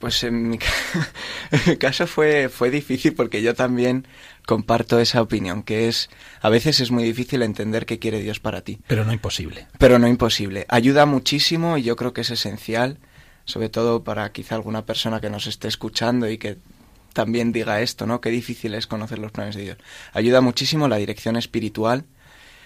Pues 0.00 0.24
en 0.24 0.48
mi, 0.48 0.58
ca- 0.58 0.66
en 1.52 1.60
mi 1.66 1.76
caso 1.76 2.06
fue, 2.08 2.48
fue 2.48 2.70
difícil 2.70 3.14
porque 3.14 3.42
yo 3.42 3.54
también 3.54 4.08
comparto 4.46 4.98
esa 4.98 5.20
opinión, 5.22 5.62
que 5.62 5.86
es 5.88 6.08
a 6.40 6.48
veces 6.48 6.80
es 6.80 6.90
muy 6.90 7.04
difícil 7.04 7.42
entender 7.42 7.86
qué 7.86 7.98
quiere 8.00 8.20
Dios 8.20 8.40
para 8.40 8.62
ti. 8.62 8.80
Pero 8.88 9.04
no 9.04 9.12
imposible. 9.12 9.68
Pero 9.78 9.98
no 9.98 10.08
imposible. 10.08 10.64
Ayuda 10.68 11.06
muchísimo 11.06 11.76
y 11.78 11.82
yo 11.82 11.94
creo 11.96 12.12
que 12.14 12.22
es 12.22 12.30
esencial, 12.30 12.98
sobre 13.44 13.68
todo 13.68 14.02
para 14.02 14.32
quizá 14.32 14.54
alguna 14.56 14.84
persona 14.86 15.20
que 15.20 15.30
nos 15.30 15.46
esté 15.46 15.68
escuchando 15.68 16.28
y 16.30 16.38
que 16.38 16.56
también 17.12 17.52
diga 17.52 17.80
esto, 17.82 18.06
¿no? 18.06 18.20
Qué 18.20 18.30
difícil 18.30 18.74
es 18.74 18.86
conocer 18.86 19.18
los 19.18 19.32
planes 19.32 19.54
de 19.54 19.62
Dios. 19.62 19.78
Ayuda 20.14 20.40
muchísimo 20.40 20.88
la 20.88 20.96
dirección 20.96 21.36
espiritual, 21.36 22.04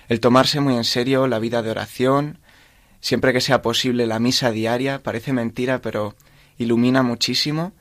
el 0.08 0.20
tomarse 0.20 0.60
muy 0.60 0.74
en 0.76 0.84
serio 0.84 1.26
la 1.26 1.38
vida 1.40 1.62
de 1.62 1.70
oración, 1.70 2.38
siempre 3.00 3.32
que 3.32 3.40
sea 3.40 3.60
posible 3.60 4.06
la 4.06 4.20
misa 4.20 4.50
diaria, 4.52 5.02
parece 5.02 5.32
mentira, 5.32 5.80
pero 5.80 6.14
ilumina 6.58 7.02
muchísimo. 7.02 7.72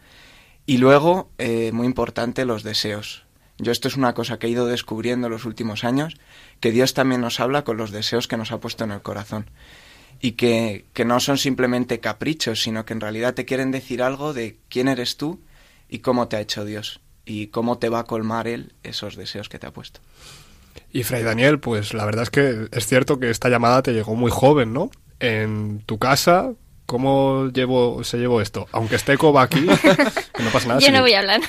Y 0.66 0.78
luego, 0.78 1.30
eh, 1.38 1.72
muy 1.74 1.86
importante, 1.86 2.46
los 2.46 2.64
deseos. 2.64 3.26
Yo 3.58 3.72
esto 3.72 3.88
es 3.88 3.98
una 3.98 4.14
cosa 4.14 4.40
que 4.40 4.48
he 4.48 4.50
ido 4.50 4.66
descubriendo 4.66 5.28
en 5.28 5.34
los 5.34 5.46
últimos 5.46 5.84
años, 5.84 6.16
que 6.60 6.72
Dios 6.72 6.94
también 6.94 7.22
nos 7.22 7.40
habla 7.40 7.64
con 7.64 7.78
los 7.78 7.92
deseos 7.92 8.28
que 8.28 8.38
nos 8.38 8.52
ha 8.52 8.60
puesto 8.60 8.84
en 8.84 8.92
el 8.92 9.02
corazón. 9.02 9.50
Y 10.22 10.34
que, 10.34 10.86
que 10.94 11.06
no 11.06 11.20
son 11.20 11.38
simplemente 11.38 12.00
caprichos, 12.00 12.62
sino 12.62 12.86
que 12.86 12.94
en 12.94 13.02
realidad 13.02 13.34
te 13.34 13.46
quieren 13.46 13.72
decir 13.72 14.02
algo 14.02 14.34
de 14.34 14.58
quién 14.70 14.88
eres 14.88 15.18
tú 15.18 15.42
y 15.90 16.00
cómo 16.00 16.28
te 16.28 16.38
ha 16.38 16.42
hecho 16.42 16.66
Dios. 16.66 17.02
Y 17.26 17.48
cómo 17.48 17.78
te 17.78 17.90
va 17.90 18.00
a 18.00 18.04
colmar 18.06 18.48
Él 18.48 18.74
esos 18.84 19.16
deseos 19.16 19.50
que 19.50 19.60
te 19.60 19.68
ha 19.68 19.72
puesto. 19.72 20.00
Y 20.92 21.04
Fray 21.04 21.24
Daniel, 21.24 21.60
pues 21.60 21.94
la 21.94 22.06
verdad 22.06 22.24
es 22.24 22.30
que 22.30 22.68
es 22.72 22.88
cierto 22.88 23.20
que 23.20 23.30
esta 23.30 23.50
llamada 23.50 23.82
te 23.82 23.94
llegó 23.94 24.16
muy 24.16 24.32
joven, 24.32 24.74
¿no? 24.74 24.92
En 25.20 25.82
tu 25.86 25.98
casa, 25.98 26.54
¿cómo 26.86 27.50
llevo, 27.54 28.04
se 28.04 28.18
llevó 28.18 28.42
esto? 28.42 28.68
Aunque 28.72 28.96
esté 28.96 29.18
Coba 29.18 29.44
aquí, 29.44 29.66
que 30.36 30.44
no 30.44 30.50
pasa 30.52 30.68
nada. 30.68 30.80
Yo 30.80 30.92
no 30.92 31.02
voy 31.02 31.14
a 31.14 31.20
hablar. 31.20 31.42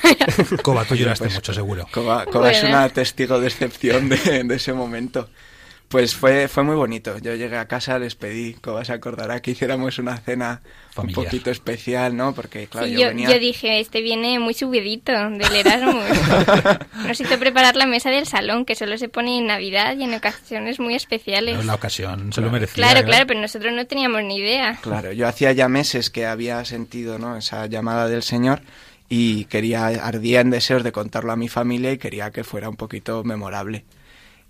Coba, 0.62 0.84
tú 0.84 0.94
lloraste 0.94 1.24
Pues, 1.24 1.34
mucho, 1.34 1.52
seguro. 1.54 1.86
Coba, 1.92 2.26
Coba 2.26 2.50
es 2.50 2.62
una 2.62 2.88
testigo 2.88 3.40
de 3.40 3.48
excepción 3.48 4.08
de, 4.08 4.44
de 4.44 4.54
ese 4.54 4.72
momento. 4.72 5.28
Pues 5.88 6.14
fue, 6.14 6.48
fue 6.48 6.64
muy 6.64 6.74
bonito. 6.74 7.18
Yo 7.18 7.34
llegué 7.34 7.56
a 7.56 7.68
casa, 7.68 7.98
les 7.98 8.16
pedí, 8.16 8.54
Coba 8.54 8.84
se 8.84 8.92
acordará, 8.92 9.40
que 9.40 9.52
hiciéramos 9.52 9.98
una 9.98 10.16
cena 10.16 10.60
Familiar. 10.90 11.18
un 11.18 11.24
poquito 11.24 11.50
especial, 11.50 12.16
¿no? 12.16 12.34
Porque, 12.34 12.66
claro, 12.66 12.86
Sí, 12.88 12.94
yo, 12.94 13.00
yo, 13.00 13.08
venía... 13.08 13.30
yo 13.30 13.38
dije, 13.38 13.78
este 13.78 14.00
viene 14.00 14.38
muy 14.40 14.54
subidito 14.54 15.12
del 15.12 15.54
Erasmus. 15.54 16.04
Nos 17.06 17.20
hizo 17.20 17.38
preparar 17.38 17.76
la 17.76 17.86
mesa 17.86 18.10
del 18.10 18.26
salón, 18.26 18.64
que 18.64 18.74
solo 18.74 18.98
se 18.98 19.08
pone 19.08 19.38
en 19.38 19.46
Navidad 19.46 19.96
y 19.96 20.02
en 20.02 20.14
ocasiones 20.14 20.80
muy 20.80 20.94
especiales. 20.94 21.54
No, 21.54 21.60
en 21.60 21.66
la 21.68 21.74
ocasión 21.74 22.32
se 22.32 22.40
lo 22.40 22.50
merecía. 22.50 22.74
Claro, 22.74 22.94
¿verdad? 22.94 23.08
claro, 23.08 23.26
pero 23.28 23.40
nosotros 23.40 23.72
no 23.72 23.86
teníamos 23.86 24.22
ni 24.24 24.38
idea. 24.38 24.78
Claro, 24.82 25.12
yo 25.12 25.28
hacía 25.28 25.52
ya 25.52 25.68
meses 25.68 26.10
que 26.10 26.26
había 26.26 26.64
sentido 26.64 27.18
¿no? 27.18 27.36
esa 27.36 27.66
llamada 27.66 28.08
del 28.08 28.22
Señor 28.24 28.62
y 29.08 29.44
quería, 29.44 29.86
ardía 29.86 30.40
en 30.40 30.50
deseos 30.50 30.82
de 30.82 30.90
contarlo 30.90 31.30
a 31.30 31.36
mi 31.36 31.48
familia 31.48 31.92
y 31.92 31.98
quería 31.98 32.30
que 32.32 32.42
fuera 32.42 32.68
un 32.68 32.76
poquito 32.76 33.22
memorable. 33.22 33.84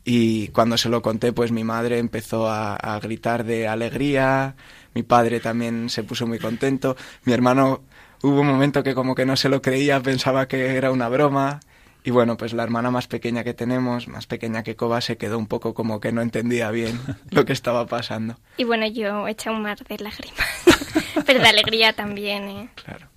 Y 0.05 0.49
cuando 0.49 0.77
se 0.77 0.89
lo 0.89 1.01
conté, 1.01 1.33
pues 1.33 1.51
mi 1.51 1.65
madre 1.65 1.99
empezó 1.99 2.49
a, 2.49 2.77
a 2.77 3.01
gritar 3.01 3.45
de 3.45 3.69
alegría, 3.69 4.55
mi 4.95 5.03
padre 5.03 5.41
también 5.41 5.89
se 5.89 6.03
puso 6.03 6.27
muy 6.27 6.39
contento, 6.39 6.97
mi 7.25 7.33
hermano 7.33 7.83
hubo 8.25 8.41
un 8.41 8.47
momento 8.47 8.83
que 8.83 8.95
como 8.95 9.15
que 9.15 9.27
no 9.27 9.37
se 9.37 9.51
lo 9.51 9.61
creía, 9.61 10.01
pensaba 10.01 10.49
que 10.49 10.77
era 10.77 10.91
una 10.91 11.09
broma. 11.09 11.61
Y 12.07 12.11
bueno, 12.11 12.37
pues 12.37 12.53
la 12.53 12.63
hermana 12.63 12.91
más 12.91 13.07
pequeña 13.07 13.45
que 13.45 13.55
tenemos, 13.55 14.09
más 14.09 14.27
pequeña 14.27 14.63
que 14.63 14.77
Coba, 14.77 15.01
se 15.01 15.17
quedó 15.17 15.39
un 15.39 15.47
poco 15.47 15.73
como 15.73 16.01
que 16.01 16.13
no 16.13 16.21
entendía 16.21 16.71
bien 16.71 17.01
lo 17.31 17.45
que 17.45 17.53
estaba 17.53 17.87
pasando. 17.87 18.37
Y 18.57 18.65
bueno, 18.65 18.87
yo 18.87 19.27
he 19.27 19.31
echado 19.31 19.57
un 19.57 19.63
mar 19.63 19.79
de 19.79 19.99
lágrimas. 19.99 20.47
pero 21.27 21.41
de 21.41 21.49
alegría 21.49 21.93
también, 21.93 22.45
¿eh? 22.49 22.69
Claro. 22.75 23.09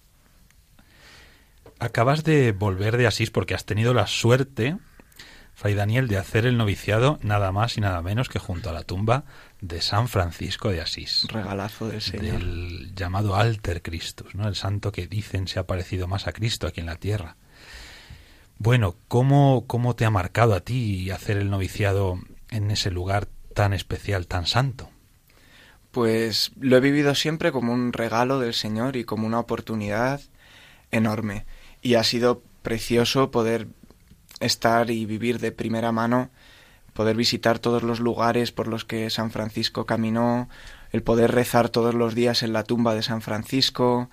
Acabas 1.79 2.23
de 2.23 2.53
volver 2.53 2.97
de 2.97 3.07
Asís 3.07 3.29
porque 3.29 3.53
has 3.53 3.65
tenido 3.65 3.93
la 3.93 4.07
suerte, 4.07 4.77
Fray 5.57 5.73
Daniel, 5.73 6.07
de 6.07 6.17
hacer 6.17 6.45
el 6.45 6.55
noviciado 6.55 7.17
nada 7.23 7.51
más 7.51 7.79
y 7.79 7.81
nada 7.81 8.03
menos 8.03 8.29
que 8.29 8.37
junto 8.37 8.69
a 8.69 8.73
la 8.73 8.83
tumba 8.83 9.23
de 9.59 9.81
San 9.81 10.07
Francisco 10.07 10.69
de 10.69 10.81
Asís. 10.81 11.25
Regalazo 11.29 11.87
del 11.87 11.99
Señor. 11.99 12.37
Del 12.37 12.93
llamado 12.93 13.35
Alter 13.35 13.81
Christus, 13.81 14.35
¿no? 14.35 14.47
El 14.47 14.53
santo 14.53 14.91
que 14.91 15.07
dicen 15.07 15.47
se 15.47 15.57
ha 15.57 15.65
parecido 15.65 16.07
más 16.07 16.27
a 16.27 16.31
Cristo 16.31 16.67
aquí 16.67 16.81
en 16.81 16.85
la 16.85 16.97
tierra. 16.97 17.37
Bueno, 18.59 18.97
¿cómo, 19.07 19.63
cómo 19.65 19.95
te 19.95 20.05
ha 20.05 20.11
marcado 20.11 20.53
a 20.53 20.59
ti 20.59 21.09
hacer 21.09 21.37
el 21.37 21.49
noviciado 21.49 22.19
en 22.51 22.69
ese 22.69 22.91
lugar 22.91 23.27
tan 23.55 23.73
especial, 23.73 24.27
tan 24.27 24.45
santo? 24.45 24.91
Pues 25.89 26.51
lo 26.59 26.77
he 26.77 26.81
vivido 26.81 27.15
siempre 27.15 27.51
como 27.51 27.73
un 27.73 27.93
regalo 27.93 28.39
del 28.39 28.53
Señor 28.53 28.95
y 28.95 29.05
como 29.05 29.25
una 29.25 29.39
oportunidad 29.39 30.21
enorme. 30.91 31.47
Y 31.81 31.95
ha 31.95 32.03
sido 32.03 32.43
precioso 32.61 33.31
poder 33.31 33.69
estar 34.39 34.89
y 34.89 35.05
vivir 35.05 35.39
de 35.39 35.51
primera 35.51 35.91
mano, 35.91 36.29
poder 36.93 37.15
visitar 37.15 37.59
todos 37.59 37.83
los 37.83 37.99
lugares 37.99 38.51
por 38.51 38.67
los 38.67 38.85
que 38.85 39.09
San 39.09 39.31
Francisco 39.31 39.85
caminó, 39.85 40.49
el 40.91 41.03
poder 41.03 41.31
rezar 41.31 41.69
todos 41.69 41.93
los 41.93 42.15
días 42.15 42.43
en 42.43 42.53
la 42.53 42.63
tumba 42.63 42.95
de 42.95 43.03
San 43.03 43.21
Francisco, 43.21 44.09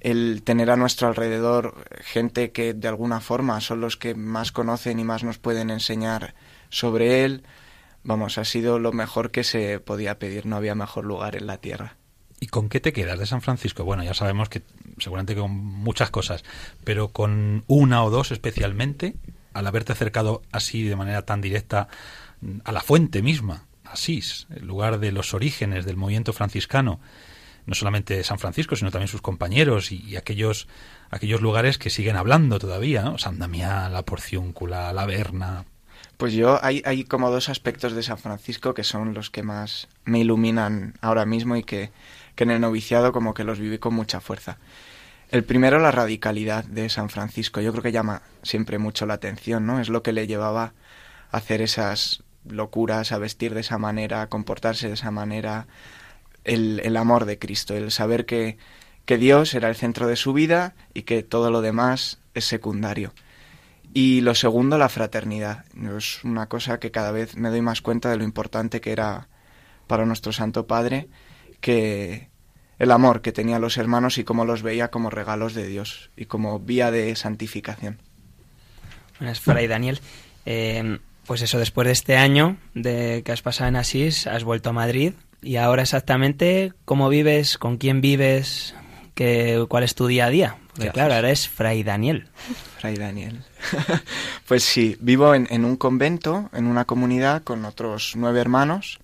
el 0.00 0.42
tener 0.42 0.70
a 0.70 0.76
nuestro 0.76 1.08
alrededor 1.08 1.84
gente 2.00 2.52
que 2.52 2.74
de 2.74 2.88
alguna 2.88 3.20
forma 3.20 3.60
son 3.60 3.80
los 3.80 3.96
que 3.96 4.14
más 4.14 4.52
conocen 4.52 4.98
y 4.98 5.04
más 5.04 5.24
nos 5.24 5.38
pueden 5.38 5.70
enseñar 5.70 6.34
sobre 6.70 7.24
él. 7.24 7.42
Vamos, 8.04 8.38
ha 8.38 8.44
sido 8.44 8.78
lo 8.78 8.92
mejor 8.92 9.30
que 9.30 9.44
se 9.44 9.80
podía 9.80 10.18
pedir, 10.18 10.46
no 10.46 10.56
había 10.56 10.74
mejor 10.74 11.04
lugar 11.04 11.36
en 11.36 11.46
la 11.46 11.58
tierra. 11.58 11.96
¿Y 12.40 12.46
con 12.46 12.68
qué 12.68 12.78
te 12.78 12.92
quedas 12.92 13.18
de 13.18 13.26
San 13.26 13.42
Francisco? 13.42 13.84
Bueno, 13.84 14.04
ya 14.04 14.14
sabemos 14.14 14.48
que 14.48 14.62
seguramente 14.98 15.34
con 15.34 15.50
muchas 15.50 16.10
cosas, 16.10 16.44
pero 16.84 17.08
con 17.08 17.64
una 17.66 18.04
o 18.04 18.10
dos 18.10 18.30
especialmente, 18.30 19.16
al 19.52 19.66
haberte 19.66 19.92
acercado 19.92 20.42
así 20.52 20.82
de 20.84 20.96
manera 20.96 21.22
tan 21.22 21.40
directa 21.40 21.88
a 22.64 22.72
la 22.72 22.80
fuente 22.80 23.22
misma, 23.22 23.66
Asís, 23.84 24.46
el 24.54 24.66
lugar 24.66 24.98
de 25.00 25.12
los 25.12 25.34
orígenes 25.34 25.84
del 25.84 25.96
movimiento 25.96 26.32
franciscano, 26.32 27.00
no 27.66 27.74
solamente 27.74 28.22
San 28.24 28.38
Francisco, 28.38 28.76
sino 28.76 28.90
también 28.90 29.08
sus 29.08 29.22
compañeros 29.22 29.92
y, 29.92 30.16
aquellos, 30.16 30.68
aquellos 31.10 31.40
lugares 31.40 31.78
que 31.78 31.90
siguen 31.90 32.16
hablando 32.16 32.58
todavía, 32.58 33.02
¿no? 33.02 33.18
San 33.18 33.38
Damián, 33.38 33.92
la 33.92 34.04
Porciúncula, 34.04 34.92
la 34.92 35.06
Berna. 35.06 35.64
Pues 36.16 36.32
yo 36.32 36.58
hay, 36.64 36.82
hay 36.84 37.04
como 37.04 37.30
dos 37.30 37.48
aspectos 37.48 37.92
de 37.92 38.02
San 38.02 38.18
Francisco 38.18 38.74
que 38.74 38.84
son 38.84 39.14
los 39.14 39.30
que 39.30 39.42
más 39.42 39.88
me 40.04 40.20
iluminan 40.20 40.94
ahora 41.00 41.26
mismo 41.26 41.56
y 41.56 41.62
que, 41.62 41.90
que 42.34 42.44
en 42.44 42.50
el 42.52 42.60
noviciado 42.60 43.12
como 43.12 43.34
que 43.34 43.44
los 43.44 43.58
viví 43.58 43.78
con 43.78 43.94
mucha 43.94 44.20
fuerza. 44.20 44.58
El 45.30 45.44
primero, 45.44 45.78
la 45.78 45.90
radicalidad 45.90 46.64
de 46.64 46.88
San 46.88 47.10
Francisco. 47.10 47.60
Yo 47.60 47.70
creo 47.72 47.82
que 47.82 47.92
llama 47.92 48.22
siempre 48.42 48.78
mucho 48.78 49.04
la 49.04 49.14
atención, 49.14 49.66
¿no? 49.66 49.78
Es 49.78 49.90
lo 49.90 50.02
que 50.02 50.12
le 50.12 50.26
llevaba 50.26 50.72
a 51.30 51.36
hacer 51.36 51.60
esas 51.60 52.22
locuras, 52.46 53.12
a 53.12 53.18
vestir 53.18 53.52
de 53.52 53.60
esa 53.60 53.76
manera, 53.76 54.22
a 54.22 54.28
comportarse 54.28 54.88
de 54.88 54.94
esa 54.94 55.10
manera. 55.10 55.66
El, 56.44 56.96
amor 56.96 57.26
de 57.26 57.38
Cristo, 57.38 57.76
el 57.76 57.90
saber 57.90 58.24
que, 58.24 58.56
que 59.04 59.18
Dios 59.18 59.52
era 59.52 59.68
el 59.68 59.76
centro 59.76 60.06
de 60.06 60.16
su 60.16 60.32
vida 60.32 60.74
y 60.94 61.02
que 61.02 61.22
todo 61.22 61.50
lo 61.50 61.60
demás 61.60 62.20
es 62.32 62.46
secundario. 62.46 63.12
Y 63.92 64.22
lo 64.22 64.34
segundo, 64.34 64.78
la 64.78 64.88
fraternidad. 64.88 65.66
Es 65.98 66.24
una 66.24 66.48
cosa 66.48 66.80
que 66.80 66.90
cada 66.90 67.12
vez 67.12 67.36
me 67.36 67.50
doy 67.50 67.60
más 67.60 67.82
cuenta 67.82 68.08
de 68.10 68.16
lo 68.16 68.24
importante 68.24 68.80
que 68.80 68.92
era 68.92 69.28
para 69.86 70.06
nuestro 70.06 70.32
Santo 70.32 70.66
Padre, 70.66 71.08
que 71.60 72.30
el 72.78 72.90
amor 72.90 73.22
que 73.22 73.32
tenía 73.32 73.56
a 73.56 73.60
los 73.60 73.76
hermanos 73.76 74.18
y 74.18 74.24
cómo 74.24 74.44
los 74.44 74.62
veía 74.62 74.88
como 74.88 75.10
regalos 75.10 75.54
de 75.54 75.66
Dios 75.66 76.10
y 76.16 76.26
como 76.26 76.58
vía 76.60 76.90
de 76.90 77.14
santificación. 77.16 77.98
Buenas, 79.18 79.40
Fray 79.40 79.66
Daniel. 79.66 80.00
Eh, 80.46 80.98
pues 81.26 81.42
eso, 81.42 81.58
después 81.58 81.86
de 81.86 81.92
este 81.92 82.16
año 82.16 82.56
de 82.74 83.22
que 83.24 83.32
has 83.32 83.42
pasado 83.42 83.68
en 83.68 83.76
Asís, 83.76 84.26
has 84.26 84.44
vuelto 84.44 84.70
a 84.70 84.72
Madrid. 84.72 85.12
Y 85.42 85.56
ahora 85.56 85.82
exactamente, 85.82 86.72
¿cómo 86.84 87.08
vives? 87.08 87.58
¿Con 87.58 87.76
quién 87.76 88.00
vives? 88.00 88.74
¿Qué, 89.14 89.64
¿Cuál 89.68 89.84
es 89.84 89.94
tu 89.94 90.06
día 90.06 90.26
a 90.26 90.30
día? 90.30 90.56
Porque 90.68 90.86
¿Qué 90.86 90.90
claro, 90.92 91.14
ahora 91.14 91.30
es 91.30 91.48
Fray 91.48 91.82
Daniel. 91.82 92.28
Fray 92.78 92.96
Daniel. 92.96 93.42
pues 94.48 94.62
sí, 94.62 94.96
vivo 95.00 95.34
en, 95.34 95.46
en 95.50 95.64
un 95.64 95.76
convento, 95.76 96.48
en 96.54 96.66
una 96.66 96.86
comunidad 96.86 97.42
con 97.42 97.64
otros 97.64 98.14
nueve 98.16 98.40
hermanos, 98.40 98.98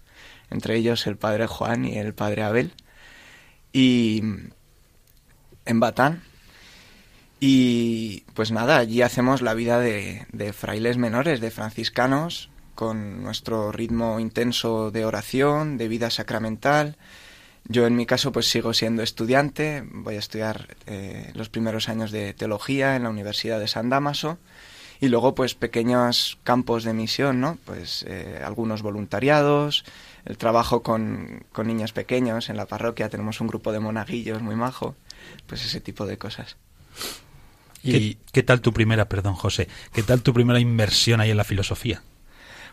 entre 0.51 0.77
ellos 0.77 1.07
el 1.07 1.16
padre 1.16 1.47
Juan 1.47 1.85
y 1.85 1.99
el 1.99 2.14
padre 2.14 2.45
Abel, 2.45 2.72
y 3.75 4.22
en 5.66 5.81
Batán. 5.81 6.22
Y 7.41 8.20
pues 8.33 8.53
nada, 8.53 8.79
allí 8.79 9.03
hacemos 9.03 9.43
la 9.43 9.53
vida 9.53 9.79
de, 9.79 10.27
de 10.33 10.55
frailes 10.55 10.97
menores, 10.97 11.41
de 11.43 11.51
franciscanos, 11.51 12.49
con 12.75 13.22
nuestro 13.22 13.70
ritmo 13.72 14.18
intenso 14.20 14.91
de 14.91 15.05
oración, 15.05 15.77
de 15.77 15.89
vida 15.89 16.09
sacramental. 16.09 16.97
Yo 17.66 17.87
en 17.87 17.97
mi 17.97 18.07
caso 18.07 18.33
pues 18.33 18.49
sigo 18.49 18.72
siendo 18.72 19.03
estudiante, 19.03 19.85
voy 19.91 20.16
a 20.16 20.18
estudiar 20.18 20.77
eh, 20.87 21.31
los 21.35 21.49
primeros 21.49 21.89
años 21.89 22.11
de 22.12 22.33
teología 22.35 22.97
en 22.97 23.03
la 23.03 23.11
Universidad 23.11 23.59
de 23.59 23.68
San 23.68 23.91
Damaso 23.91 24.39
y 25.01 25.09
luego 25.09 25.35
pues 25.35 25.55
pequeños 25.55 26.39
campos 26.45 26.85
de 26.85 26.93
misión, 26.93 27.41
¿no? 27.41 27.59
Pues 27.64 28.05
eh, 28.07 28.41
algunos 28.45 28.83
voluntariados, 28.83 29.85
el 30.25 30.39
trabajo 30.39 30.83
con, 30.83 31.45
con 31.53 31.66
niños 31.66 31.93
pequeños 31.93 32.49
en 32.49 32.57
la 32.57 32.66
parroquia, 32.66 33.09
tenemos 33.09 33.41
un 33.41 33.47
grupo 33.47 33.72
de 33.72 33.81
monaguillos 33.81 34.43
muy 34.43 34.57
majo, 34.57 34.95
pues 35.47 35.64
ese 35.64 35.81
tipo 35.81 36.07
de 36.07 36.18
cosas. 36.18 36.57
¿Qué, 37.83 38.16
qué 38.33 38.43
tal 38.43 38.62
tu 38.62 38.72
primera, 38.72 39.09
perdón 39.09 39.35
José, 39.35 39.68
qué 39.93 40.03
tal 40.03 40.22
tu 40.22 40.33
primera 40.33 40.59
inmersión 40.59 41.20
ahí 41.20 41.31
en 41.31 41.37
la 41.37 41.45
filosofía? 41.45 42.03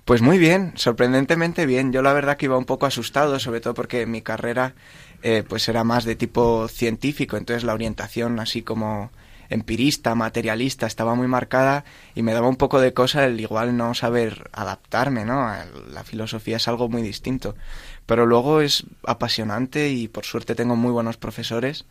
Pues 0.06 0.22
muy 0.22 0.40
bien, 0.40 0.74
sorprendentemente 0.76 1.66
bien. 1.66 1.92
Yo 1.92 2.02
la 2.02 2.14
verdad 2.14 2.38
que 2.38 2.46
iba 2.46 2.58
un 2.58 2.66
poco 2.66 2.86
asustado, 2.86 3.40
sobre 3.40 3.62
todo 3.62 3.74
porque 3.74 4.06
mi 4.06 4.22
carrera 4.22 4.74
eh, 5.22 5.44
pues 5.48 5.68
era 5.68 5.84
más 5.84 6.06
de 6.06 6.16
tipo 6.16 6.68
científico, 6.68 7.38
entonces 7.38 7.64
la 7.64 7.74
orientación 7.74 8.40
así 8.40 8.64
como 8.64 9.12
empirista, 9.52 10.16
materialista, 10.16 10.88
estaba 10.88 11.14
muy 11.14 11.28
marcada 11.28 11.84
y 12.16 12.24
me 12.24 12.34
daba 12.34 12.48
un 12.48 12.56
poco 12.56 12.80
de 12.80 12.94
cosa 12.94 13.26
el 13.26 13.40
igual 13.40 13.78
no 13.78 13.94
saber 13.94 14.50
adaptarme, 14.54 15.26
¿no? 15.26 15.54
La 15.92 16.04
filosofía 16.04 16.58
es 16.58 16.68
algo 16.68 16.90
muy 16.90 17.02
distinto, 17.02 17.56
pero 18.06 18.26
luego 18.26 18.62
es 18.62 18.86
apasionante 19.06 19.90
y 19.90 20.08
por 20.08 20.26
suerte 20.26 20.56
tengo 20.56 20.76
muy 20.76 20.92
buenos 20.92 21.18
profesores, 21.18 21.86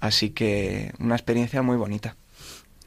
así 0.00 0.30
que 0.30 0.92
una 0.98 1.14
experiencia 1.14 1.62
muy 1.62 1.76
bonita. 1.76 2.16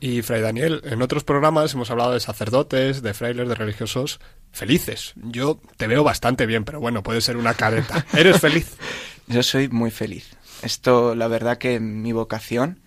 Y 0.01 0.21
Fray 0.21 0.41
Daniel, 0.41 0.81
en 0.85 1.01
otros 1.01 1.23
programas 1.23 1.73
hemos 1.73 1.91
hablado 1.91 2.13
de 2.13 2.19
sacerdotes, 2.19 3.01
de 3.01 3.13
frailes, 3.13 3.47
de 3.47 3.55
religiosos 3.55 4.19
felices. 4.51 5.13
Yo 5.17 5.59
te 5.77 5.87
veo 5.87 6.03
bastante 6.03 6.45
bien, 6.45 6.63
pero 6.63 6.79
bueno, 6.79 7.03
puede 7.03 7.21
ser 7.21 7.37
una 7.37 7.53
careta. 7.53 8.05
¿Eres 8.13 8.39
feliz? 8.39 8.75
Yo 9.27 9.43
soy 9.43 9.67
muy 9.67 9.91
feliz. 9.91 10.35
Esto, 10.63 11.15
la 11.15 11.27
verdad 11.27 11.57
que 11.57 11.79
mi 11.79 12.13
vocación 12.13 12.79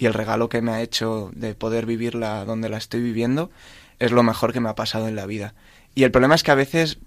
y 0.00 0.06
el 0.06 0.14
regalo 0.14 0.48
que 0.48 0.62
me 0.62 0.72
ha 0.72 0.80
hecho 0.80 1.30
de 1.34 1.54
poder 1.54 1.84
vivirla 1.84 2.46
donde 2.46 2.70
la 2.70 2.78
estoy 2.78 3.02
viviendo 3.02 3.50
es 3.98 4.12
lo 4.12 4.22
mejor 4.22 4.54
que 4.54 4.60
me 4.60 4.70
ha 4.70 4.74
pasado 4.74 5.08
en 5.08 5.14
la 5.14 5.26
vida. 5.26 5.52
Y 5.94 6.04
el 6.04 6.10
problema 6.10 6.34
es 6.34 6.42
que 6.42 6.50
a 6.50 6.54
veces, 6.54 6.98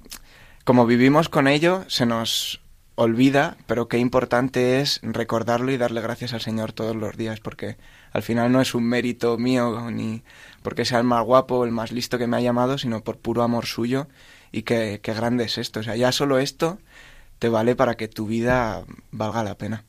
como 0.63 0.85
vivimos 0.85 1.27
con 1.27 1.47
ello, 1.47 1.85
se 1.87 2.05
nos 2.05 2.61
olvida, 2.93 3.57
pero 3.65 3.87
qué 3.87 3.97
importante 3.97 4.79
es 4.79 4.99
recordarlo 5.01 5.71
y 5.71 5.77
darle 5.77 6.01
gracias 6.01 6.33
al 6.33 6.41
Señor 6.41 6.71
todos 6.71 6.95
los 6.95 7.17
días, 7.17 7.39
porque 7.39 7.77
al 8.11 8.21
final 8.21 8.51
no 8.51 8.61
es 8.61 8.75
un 8.75 8.83
mérito 8.83 9.39
mío 9.39 9.89
ni 9.89 10.21
porque 10.61 10.85
sea 10.85 10.99
el 10.99 11.03
más 11.03 11.25
guapo 11.25 11.65
el 11.65 11.71
más 11.71 11.91
listo 11.91 12.19
que 12.19 12.27
me 12.27 12.37
ha 12.37 12.41
llamado, 12.41 12.77
sino 12.77 13.03
por 13.03 13.17
puro 13.17 13.41
amor 13.41 13.65
suyo 13.65 14.07
y 14.51 14.61
qué, 14.61 14.99
qué 15.01 15.15
grande 15.15 15.45
es 15.45 15.57
esto. 15.57 15.79
O 15.79 15.83
sea, 15.83 15.95
ya 15.95 16.11
solo 16.11 16.37
esto 16.37 16.77
te 17.39 17.49
vale 17.49 17.75
para 17.75 17.95
que 17.95 18.07
tu 18.07 18.27
vida 18.27 18.85
valga 19.09 19.43
la 19.43 19.57
pena. 19.57 19.83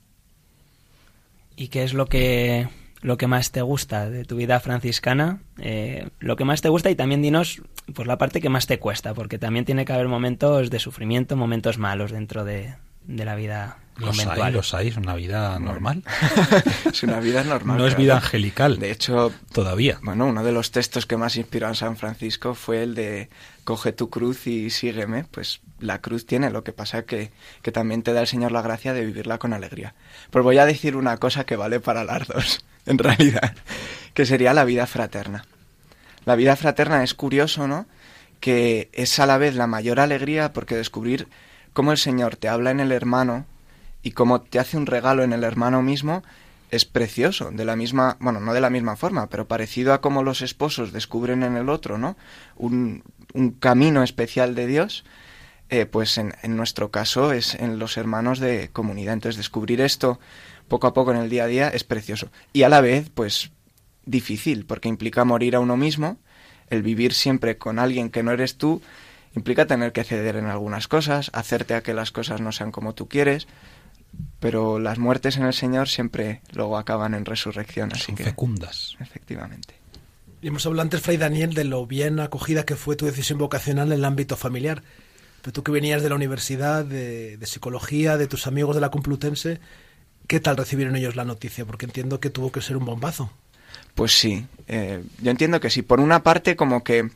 ¿Y 1.55 1.69
qué 1.69 1.85
es 1.85 1.93
lo 1.93 2.07
que, 2.07 2.67
lo 3.05 3.19
que 3.19 3.27
más 3.27 3.53
te 3.53 3.61
gusta 3.61 4.09
de 4.09 4.25
tu 4.25 4.37
vida 4.37 4.59
franciscana? 4.61 5.41
Eh, 5.59 6.09
lo 6.21 6.37
que 6.37 6.47
más 6.47 6.63
te 6.63 6.71
gusta 6.71 6.91
y 6.91 6.95
también 6.95 7.21
dinos 7.21 7.61
pues 7.95 8.09
la 8.09 8.17
parte 8.17 8.41
que 8.41 8.49
más 8.49 8.67
te 8.67 8.79
cuesta, 8.79 9.13
porque 9.13 9.39
también 9.39 9.67
tiene 9.67 9.85
que 9.85 9.93
haber 9.93 10.09
momentos 10.09 10.71
de 10.71 10.79
sufrimiento, 10.79 11.37
momentos 11.37 11.77
malos 11.77 12.13
dentro 12.13 12.47
de, 12.47 12.77
de 13.07 13.25
la 13.27 13.35
vida 13.35 13.77
Los 13.99 14.27
hay, 14.27 14.53
los 14.53 14.73
hay, 14.73 14.89
es 14.89 14.97
una 14.97 15.15
vida 15.17 15.59
normal. 15.59 16.03
es 16.91 17.03
una 17.03 17.21
vida 17.21 17.45
normal. 17.45 17.77
No 17.77 17.87
es 17.87 17.95
vida 17.95 18.17
angelical. 18.17 18.79
De 18.79 18.91
hecho, 18.91 19.35
todavía. 19.53 19.99
Bueno, 20.03 20.25
uno 20.25 20.43
de 20.43 20.53
los 20.53 20.71
textos 20.71 21.05
que 21.05 21.19
más 21.19 21.37
inspiró 21.37 21.69
a 21.69 21.75
San 21.75 21.99
Francisco 21.99 22.55
fue 22.55 22.85
el 22.85 22.95
de 22.95 23.29
coge 23.65 23.93
tu 23.93 24.09
cruz 24.09 24.47
y 24.47 24.71
sígueme. 24.71 25.25
Pues 25.31 25.61
la 25.79 26.01
cruz 26.01 26.25
tiene, 26.25 26.49
lo 26.49 26.65
que 26.65 26.73
pasa 26.73 27.05
que, 27.05 27.33
que 27.61 27.71
también 27.71 28.03
te 28.03 28.15
da 28.15 28.23
el 28.23 28.27
Señor 28.29 28.51
la 28.51 28.63
gracia 28.63 28.95
de 28.95 29.05
vivirla 29.05 29.37
con 29.37 29.53
alegría. 29.53 29.95
Pues 30.31 30.43
voy 30.43 30.57
a 30.57 30.65
decir 30.65 30.97
una 30.97 31.19
cosa 31.19 31.45
que 31.45 31.57
vale 31.57 31.81
para 31.81 32.05
las 32.05 32.27
dos, 32.27 32.65
en 32.87 32.99
realidad, 32.99 33.55
que 34.13 34.27
sería 34.27 34.55
la 34.55 34.65
vida 34.65 34.87
fraterna. 34.87 35.45
La 36.25 36.37
vida 36.37 36.57
fraterna 36.57 37.03
es 37.03 37.15
curioso, 37.15 37.69
¿no? 37.69 37.87
Que 38.41 38.89
es 38.93 39.19
a 39.19 39.27
la 39.27 39.39
vez 39.39 39.55
la 39.55 39.67
mayor 39.67 40.01
alegría 40.01 40.53
porque 40.53 40.77
descubrir 40.77 41.29
cómo 41.73 41.93
el 41.93 41.99
Señor 41.99 42.37
te 42.37 42.49
habla 42.49 42.71
en 42.71 42.81
el 42.81 42.93
hermano 42.93 43.47
y 44.03 44.13
cómo 44.13 44.41
te 44.41 44.59
hace 44.59 44.77
un 44.77 44.87
regalo 44.87 45.23
en 45.23 45.33
el 45.33 45.45
hermano 45.45 45.83
mismo 45.83 46.23
es 46.71 46.85
precioso, 46.85 47.51
de 47.53 47.65
la 47.65 47.77
misma, 47.77 48.17
bueno, 48.21 48.41
no 48.41 48.53
de 48.53 48.61
la 48.61 48.71
misma 48.71 48.97
forma, 48.97 49.29
pero 49.29 49.47
parecido 49.47 49.93
a 49.93 50.01
cómo 50.01 50.23
los 50.23 50.43
esposos 50.43 50.93
descubren 50.93 51.43
en 51.43 51.57
el 51.57 51.69
otro, 51.69 51.99
¿no? 51.99 52.17
Un, 52.57 53.05
un 53.33 53.53
camino 53.53 54.03
especial 54.03 54.55
de 54.55 54.67
Dios, 54.67 55.05
eh, 55.69 55.87
pues 55.87 56.19
en, 56.19 56.35
en 56.43 56.57
nuestro 56.57 56.91
caso 56.91 57.33
es 57.33 57.55
en 57.55 57.79
los 57.79 57.97
hermanos 57.97 58.41
de 58.41 58.71
comunidad. 58.73 59.15
Entonces 59.15 59.37
descubrir 59.37 59.81
esto 59.81 60.19
poco 60.75 60.89
a 60.89 60.93
poco 60.93 61.13
en 61.13 61.19
el 61.19 61.31
día 61.31 61.45
a 61.45 61.47
día 61.47 61.69
es 61.69 61.85
precioso. 61.85 62.33
Y 62.53 62.65
a 62.65 62.69
la 62.69 62.81
vez, 62.81 63.09
pues 63.15 63.53
difícil, 64.07 64.67
porque 64.67 64.89
implica 64.89 65.25
morir 65.25 65.55
a 65.55 65.61
uno 65.61 65.77
mismo, 65.77 66.19
el 66.69 66.83
vivir 66.83 67.15
siempre 67.15 67.59
con 67.59 67.79
alguien 67.79 68.11
que 68.11 68.25
no 68.25 68.33
eres 68.33 68.59
tú, 68.59 68.83
implica 69.37 69.67
tener 69.67 69.93
que 69.93 70.03
ceder 70.03 70.35
en 70.35 70.47
algunas 70.47 70.89
cosas, 70.89 71.31
hacerte 71.33 71.75
a 71.75 71.85
que 71.85 71.95
las 71.95 72.11
cosas 72.11 72.41
no 72.41 72.51
sean 72.51 72.73
como 72.73 72.93
tú 72.93 73.07
quieres, 73.07 73.47
pero 74.41 74.81
las 74.81 74.99
muertes 74.99 75.37
en 75.37 75.45
el 75.45 75.53
Señor 75.53 75.89
siempre 75.89 76.41
luego 76.51 76.77
acaban 76.77 77.15
en 77.15 77.25
resurrección, 77.25 77.93
así 77.93 78.07
Son 78.07 78.17
que 78.17 78.25
fecundas. 78.25 78.97
efectivamente. 78.99 79.75
Y 80.43 80.49
hemos 80.49 80.67
hablado 80.67 80.83
antes, 80.83 81.03
Fray 81.03 81.19
Daniel, 81.19 81.55
de 81.55 81.63
lo 81.63 81.87
bien 81.87 82.19
acogida 82.19 82.65
que 82.65 82.75
fue 82.75 82.97
tu 82.97 83.07
decisión 83.07 83.39
vocacional 83.39 83.93
en 83.93 83.99
el 84.01 84.05
ámbito 84.05 84.37
familiar. 84.37 84.83
Pero 85.41 85.53
tú 85.53 85.63
que 85.63 85.71
venías 85.71 86.03
de 86.03 86.09
la 86.09 86.17
universidad, 86.17 86.85
de, 86.85 87.37
de 87.37 87.47
psicología, 87.47 88.17
de 88.17 88.27
tus 88.27 88.49
amigos 88.49 88.75
de 88.75 88.81
la 88.81 88.91
Complutense, 88.91 89.61
¿qué 90.27 90.41
tal 90.41 90.57
recibieron 90.57 90.97
ellos 90.97 91.17
la 91.17 91.25
noticia? 91.25 91.65
Porque 91.65 91.87
entiendo 91.87 92.21
que 92.21 92.31
tuvo 92.31 92.53
que 92.53 92.61
ser 92.61 92.77
un 92.77 92.85
bombazo. 92.85 93.31
Pues 93.95 94.13
sí, 94.13 94.47
eh, 94.67 95.03
yo 95.21 95.31
entiendo 95.31 95.61
que 95.61 95.71
sí. 95.71 95.83
Por 95.83 96.01
una 96.01 96.23
parte, 96.23 96.57
como 96.57 96.83
que 96.83 97.11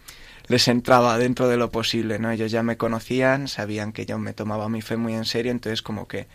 les 0.47 0.69
entraba 0.69 1.19
dentro 1.19 1.49
de 1.49 1.57
lo 1.57 1.71
posible, 1.71 2.19
¿no? 2.19 2.31
Ellos 2.31 2.51
ya 2.51 2.63
me 2.63 2.77
conocían, 2.77 3.49
sabían 3.49 3.93
que 3.93 4.07
yo 4.07 4.19
me 4.19 4.33
tomaba 4.33 4.69
mi 4.69 4.81
fe 4.81 4.97
muy 4.97 5.15
en 5.15 5.25
serio, 5.25 5.53
entonces 5.53 5.83
como 5.83 6.09
que 6.09 6.27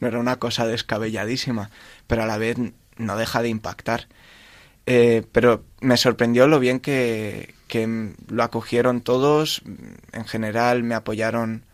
no 0.00 0.08
era 0.08 0.18
una 0.18 0.36
cosa 0.36 0.66
descabelladísima, 0.66 1.70
pero 2.06 2.22
a 2.22 2.26
la 2.26 2.38
vez 2.38 2.56
no 2.96 3.16
deja 3.16 3.42
de 3.42 3.48
impactar. 3.48 4.06
Eh, 4.86 5.22
pero 5.32 5.64
me 5.80 5.98
sorprendió 5.98 6.46
lo 6.46 6.60
bien 6.60 6.80
que, 6.80 7.54
que 7.66 8.14
lo 8.28 8.42
acogieron 8.42 9.02
todos, 9.02 9.62
en 10.12 10.24
general 10.24 10.82
me 10.82 10.94
apoyaron 10.94 11.64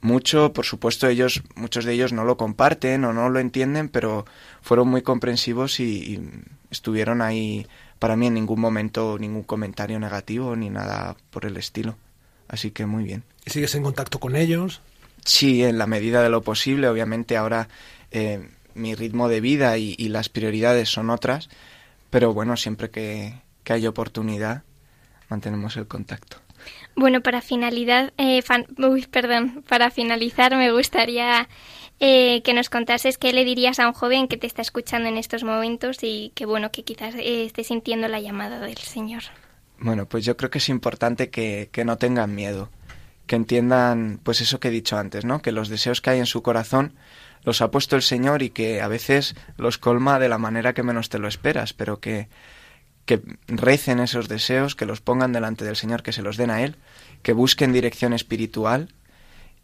mucho, 0.00 0.52
por 0.52 0.64
supuesto 0.64 1.08
ellos, 1.08 1.42
muchos 1.54 1.84
de 1.84 1.92
ellos 1.92 2.12
no 2.12 2.24
lo 2.24 2.36
comparten 2.36 3.04
o 3.04 3.12
no 3.12 3.28
lo 3.28 3.40
entienden, 3.40 3.88
pero 3.88 4.24
fueron 4.62 4.88
muy 4.88 5.02
comprensivos 5.02 5.80
y, 5.80 5.84
y 5.84 6.30
estuvieron 6.70 7.22
ahí 7.22 7.66
para 7.98 8.16
mí 8.16 8.26
en 8.28 8.34
ningún 8.34 8.60
momento 8.60 9.18
ningún 9.18 9.42
comentario 9.42 9.98
negativo 9.98 10.54
ni 10.56 10.70
nada 10.70 11.16
por 11.30 11.46
el 11.46 11.56
estilo. 11.56 11.96
Así 12.48 12.70
que 12.70 12.86
muy 12.86 13.04
bien. 13.04 13.24
¿Y 13.44 13.50
sigues 13.50 13.74
en 13.74 13.82
contacto 13.82 14.20
con 14.20 14.36
ellos? 14.36 14.80
Sí, 15.24 15.62
en 15.64 15.78
la 15.78 15.86
medida 15.86 16.22
de 16.22 16.30
lo 16.30 16.42
posible. 16.42 16.88
Obviamente 16.88 17.36
ahora 17.36 17.68
eh, 18.10 18.48
mi 18.74 18.94
ritmo 18.94 19.28
de 19.28 19.40
vida 19.40 19.76
y, 19.78 19.94
y, 19.98 20.08
las 20.08 20.28
prioridades 20.28 20.88
son 20.88 21.10
otras, 21.10 21.50
pero 22.10 22.32
bueno, 22.32 22.56
siempre 22.56 22.90
que, 22.90 23.34
que 23.64 23.72
hay 23.74 23.86
oportunidad 23.86 24.62
mantenemos 25.28 25.76
el 25.76 25.86
contacto. 25.86 26.38
Bueno, 26.94 27.20
para 27.20 27.40
finalidad, 27.40 28.12
eh, 28.18 28.42
uy, 28.78 29.06
perdón, 29.06 29.62
para 29.68 29.90
finalizar 29.90 30.56
me 30.56 30.72
gustaría 30.72 31.48
eh, 32.00 32.42
que 32.42 32.54
nos 32.54 32.70
contases 32.70 33.18
qué 33.18 33.32
le 33.32 33.44
dirías 33.44 33.78
a 33.78 33.86
un 33.86 33.92
joven 33.92 34.28
que 34.28 34.36
te 34.36 34.46
está 34.46 34.62
escuchando 34.62 35.08
en 35.08 35.16
estos 35.16 35.44
momentos 35.44 35.98
y 36.02 36.32
que 36.34 36.44
bueno, 36.46 36.70
que 36.72 36.82
quizás 36.82 37.14
eh, 37.14 37.44
esté 37.44 37.64
sintiendo 37.64 38.08
la 38.08 38.20
llamada 38.20 38.58
del 38.60 38.78
Señor. 38.78 39.22
Bueno, 39.78 40.06
pues 40.06 40.24
yo 40.24 40.36
creo 40.36 40.50
que 40.50 40.58
es 40.58 40.68
importante 40.68 41.30
que, 41.30 41.68
que 41.70 41.84
no 41.84 41.98
tengan 41.98 42.34
miedo, 42.34 42.68
que 43.26 43.36
entiendan 43.36 44.20
pues 44.22 44.40
eso 44.40 44.58
que 44.58 44.68
he 44.68 44.72
dicho 44.72 44.98
antes, 44.98 45.24
¿no? 45.24 45.40
Que 45.40 45.52
los 45.52 45.68
deseos 45.68 46.00
que 46.00 46.10
hay 46.10 46.18
en 46.18 46.26
su 46.26 46.42
corazón 46.42 46.94
los 47.44 47.62
ha 47.62 47.70
puesto 47.70 47.94
el 47.94 48.02
Señor 48.02 48.42
y 48.42 48.50
que 48.50 48.80
a 48.80 48.88
veces 48.88 49.36
los 49.56 49.78
colma 49.78 50.18
de 50.18 50.28
la 50.28 50.38
manera 50.38 50.72
que 50.72 50.82
menos 50.82 51.08
te 51.08 51.20
lo 51.20 51.28
esperas, 51.28 51.72
pero 51.72 52.00
que, 52.00 52.28
que 53.08 53.22
recen 53.46 54.00
esos 54.00 54.28
deseos, 54.28 54.76
que 54.76 54.84
los 54.84 55.00
pongan 55.00 55.32
delante 55.32 55.64
del 55.64 55.76
Señor, 55.76 56.02
que 56.02 56.12
se 56.12 56.20
los 56.20 56.36
den 56.36 56.50
a 56.50 56.62
Él, 56.62 56.76
que 57.22 57.32
busquen 57.32 57.72
dirección 57.72 58.12
espiritual 58.12 58.94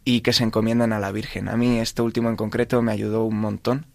y 0.03 0.21
que 0.21 0.33
se 0.33 0.43
encomienden 0.43 0.93
a 0.93 0.99
la 0.99 1.11
Virgen. 1.11 1.47
A 1.47 1.55
mí 1.55 1.79
este 1.79 2.01
último 2.01 2.29
en 2.29 2.37
concreto 2.37 2.81
me 2.81 2.91
ayudó 2.91 3.23
un 3.23 3.39
montón, 3.39 3.85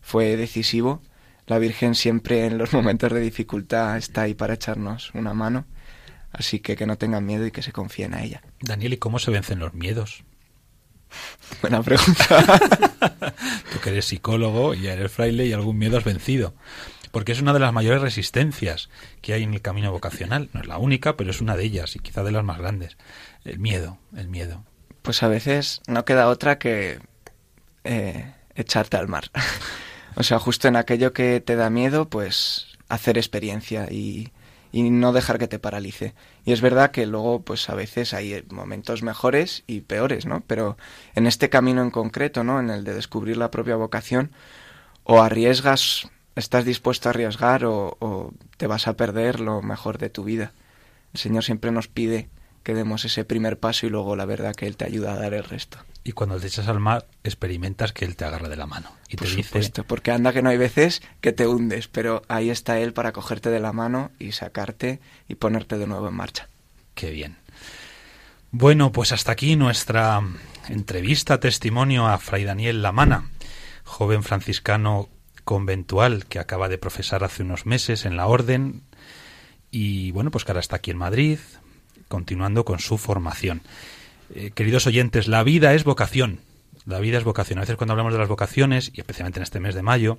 fue 0.00 0.38
decisivo. 0.38 1.02
La 1.46 1.58
Virgen 1.58 1.94
siempre 1.94 2.46
en 2.46 2.56
los 2.56 2.72
momentos 2.78 3.12
de 3.12 3.20
dificultad 3.20 3.98
está 3.98 4.22
ahí 4.22 4.32
para 4.32 4.54
echarnos 4.54 5.12
una 5.12 5.34
mano, 5.34 5.66
así 6.32 6.60
que 6.60 6.74
que 6.74 6.86
no 6.86 6.96
tengan 6.96 7.26
miedo 7.26 7.46
y 7.46 7.50
que 7.50 7.60
se 7.60 7.72
confíen 7.72 8.14
a 8.14 8.24
ella. 8.24 8.40
Daniel, 8.62 8.94
¿y 8.94 8.96
cómo 8.96 9.18
se 9.18 9.30
vencen 9.30 9.58
los 9.58 9.74
miedos? 9.74 10.24
Buena 11.60 11.82
pregunta. 11.82 12.58
Tú 13.72 13.78
que 13.80 13.90
eres 13.90 14.06
psicólogo 14.06 14.72
y 14.72 14.86
eres 14.86 15.12
fraile 15.12 15.44
y 15.44 15.52
algún 15.52 15.76
miedo 15.76 15.98
has 15.98 16.04
vencido. 16.04 16.54
Porque 17.10 17.32
es 17.32 17.40
una 17.40 17.52
de 17.52 17.60
las 17.60 17.72
mayores 17.72 18.02
resistencias 18.02 18.88
que 19.22 19.32
hay 19.32 19.42
en 19.42 19.54
el 19.54 19.62
camino 19.62 19.92
vocacional. 19.92 20.50
No 20.52 20.60
es 20.60 20.66
la 20.66 20.78
única, 20.78 21.16
pero 21.16 21.30
es 21.30 21.40
una 21.40 21.56
de 21.56 21.64
ellas 21.64 21.96
y 21.96 21.98
quizá 21.98 22.22
de 22.22 22.32
las 22.32 22.44
más 22.44 22.58
grandes. 22.58 22.96
El 23.44 23.58
miedo, 23.58 23.98
el 24.16 24.28
miedo. 24.28 24.64
Pues 25.02 25.22
a 25.22 25.28
veces 25.28 25.82
no 25.86 26.04
queda 26.04 26.28
otra 26.28 26.58
que 26.58 26.98
eh, 27.84 28.32
echarte 28.54 28.96
al 28.96 29.08
mar. 29.08 29.30
o 30.16 30.22
sea, 30.22 30.38
justo 30.38 30.68
en 30.68 30.76
aquello 30.76 31.12
que 31.12 31.40
te 31.40 31.56
da 31.56 31.70
miedo, 31.70 32.08
pues 32.08 32.66
hacer 32.88 33.18
experiencia 33.18 33.88
y, 33.90 34.32
y 34.72 34.90
no 34.90 35.12
dejar 35.12 35.38
que 35.38 35.48
te 35.48 35.58
paralice. 35.58 36.14
Y 36.44 36.52
es 36.52 36.60
verdad 36.60 36.90
que 36.90 37.06
luego, 37.06 37.42
pues 37.42 37.68
a 37.70 37.74
veces 37.74 38.14
hay 38.14 38.44
momentos 38.50 39.02
mejores 39.02 39.64
y 39.66 39.80
peores, 39.80 40.26
¿no? 40.26 40.42
Pero 40.46 40.76
en 41.14 41.26
este 41.26 41.48
camino 41.48 41.82
en 41.82 41.90
concreto, 41.90 42.44
¿no? 42.44 42.60
En 42.60 42.70
el 42.70 42.84
de 42.84 42.94
descubrir 42.94 43.36
la 43.36 43.50
propia 43.50 43.76
vocación, 43.76 44.32
o 45.04 45.22
arriesgas, 45.22 46.10
estás 46.36 46.64
dispuesto 46.64 47.08
a 47.08 47.10
arriesgar 47.10 47.64
o, 47.64 47.96
o 47.98 48.32
te 48.56 48.66
vas 48.66 48.86
a 48.86 48.94
perder 48.94 49.40
lo 49.40 49.62
mejor 49.62 49.98
de 49.98 50.10
tu 50.10 50.24
vida. 50.24 50.52
El 51.12 51.20
Señor 51.20 51.44
siempre 51.44 51.72
nos 51.72 51.88
pide 51.88 52.28
que 52.62 52.74
demos 52.74 53.04
ese 53.04 53.24
primer 53.24 53.60
paso 53.60 53.86
y 53.86 53.90
luego 53.90 54.16
la 54.16 54.24
verdad 54.24 54.52
que 54.54 54.66
Él 54.66 54.76
te 54.76 54.84
ayuda 54.84 55.12
a 55.12 55.16
dar 55.16 55.34
el 55.34 55.44
resto. 55.44 55.78
Y 56.02 56.12
cuando 56.12 56.40
te 56.40 56.48
echas 56.48 56.66
al 56.66 56.80
mar, 56.80 57.06
experimentas 57.22 57.92
que 57.92 58.04
Él 58.04 58.16
te 58.16 58.24
agarra 58.24 58.48
de 58.48 58.56
la 58.56 58.66
mano. 58.66 58.90
Y 59.08 59.16
Por 59.16 59.28
te 59.28 59.36
dice, 59.36 59.48
supuesto, 59.48 59.84
porque 59.84 60.10
anda 60.10 60.32
que 60.32 60.42
no 60.42 60.50
hay 60.50 60.56
veces 60.56 61.00
que 61.20 61.32
te 61.32 61.46
hundes, 61.46 61.86
pero 61.86 62.22
ahí 62.26 62.50
está 62.50 62.80
Él 62.80 62.92
para 62.92 63.12
cogerte 63.12 63.50
de 63.50 63.60
la 63.60 63.72
mano 63.72 64.10
y 64.18 64.32
sacarte 64.32 64.98
y 65.28 65.36
ponerte 65.36 65.78
de 65.78 65.86
nuevo 65.86 66.08
en 66.08 66.14
marcha. 66.14 66.48
Qué 66.94 67.10
bien. 67.10 67.36
Bueno, 68.50 68.90
pues 68.90 69.12
hasta 69.12 69.30
aquí 69.30 69.54
nuestra 69.54 70.20
entrevista, 70.68 71.38
testimonio 71.38 72.08
a 72.08 72.18
Fray 72.18 72.42
Daniel 72.42 72.82
Lamana, 72.82 73.30
joven 73.84 74.24
franciscano 74.24 75.08
conventual 75.46 76.26
que 76.26 76.38
acaba 76.38 76.68
de 76.68 76.76
profesar 76.76 77.24
hace 77.24 77.42
unos 77.42 77.64
meses 77.64 78.04
en 78.04 78.16
la 78.18 78.26
orden 78.26 78.82
y 79.70 80.10
bueno, 80.10 80.30
pues 80.30 80.44
que 80.44 80.50
ahora 80.52 80.60
está 80.60 80.76
aquí 80.76 80.90
en 80.90 80.98
Madrid, 80.98 81.38
continuando 82.08 82.64
con 82.64 82.78
su 82.80 82.98
formación. 82.98 83.62
Eh, 84.34 84.50
queridos 84.54 84.86
oyentes, 84.86 85.28
la 85.28 85.42
vida 85.44 85.72
es 85.74 85.84
vocación. 85.84 86.40
La 86.84 86.98
vida 87.00 87.18
es 87.18 87.24
vocación. 87.24 87.58
A 87.58 87.62
veces 87.62 87.76
cuando 87.76 87.92
hablamos 87.92 88.12
de 88.12 88.18
las 88.18 88.28
vocaciones, 88.28 88.90
y 88.92 89.00
especialmente 89.00 89.38
en 89.38 89.44
este 89.44 89.60
mes 89.60 89.74
de 89.74 89.82
mayo, 89.82 90.18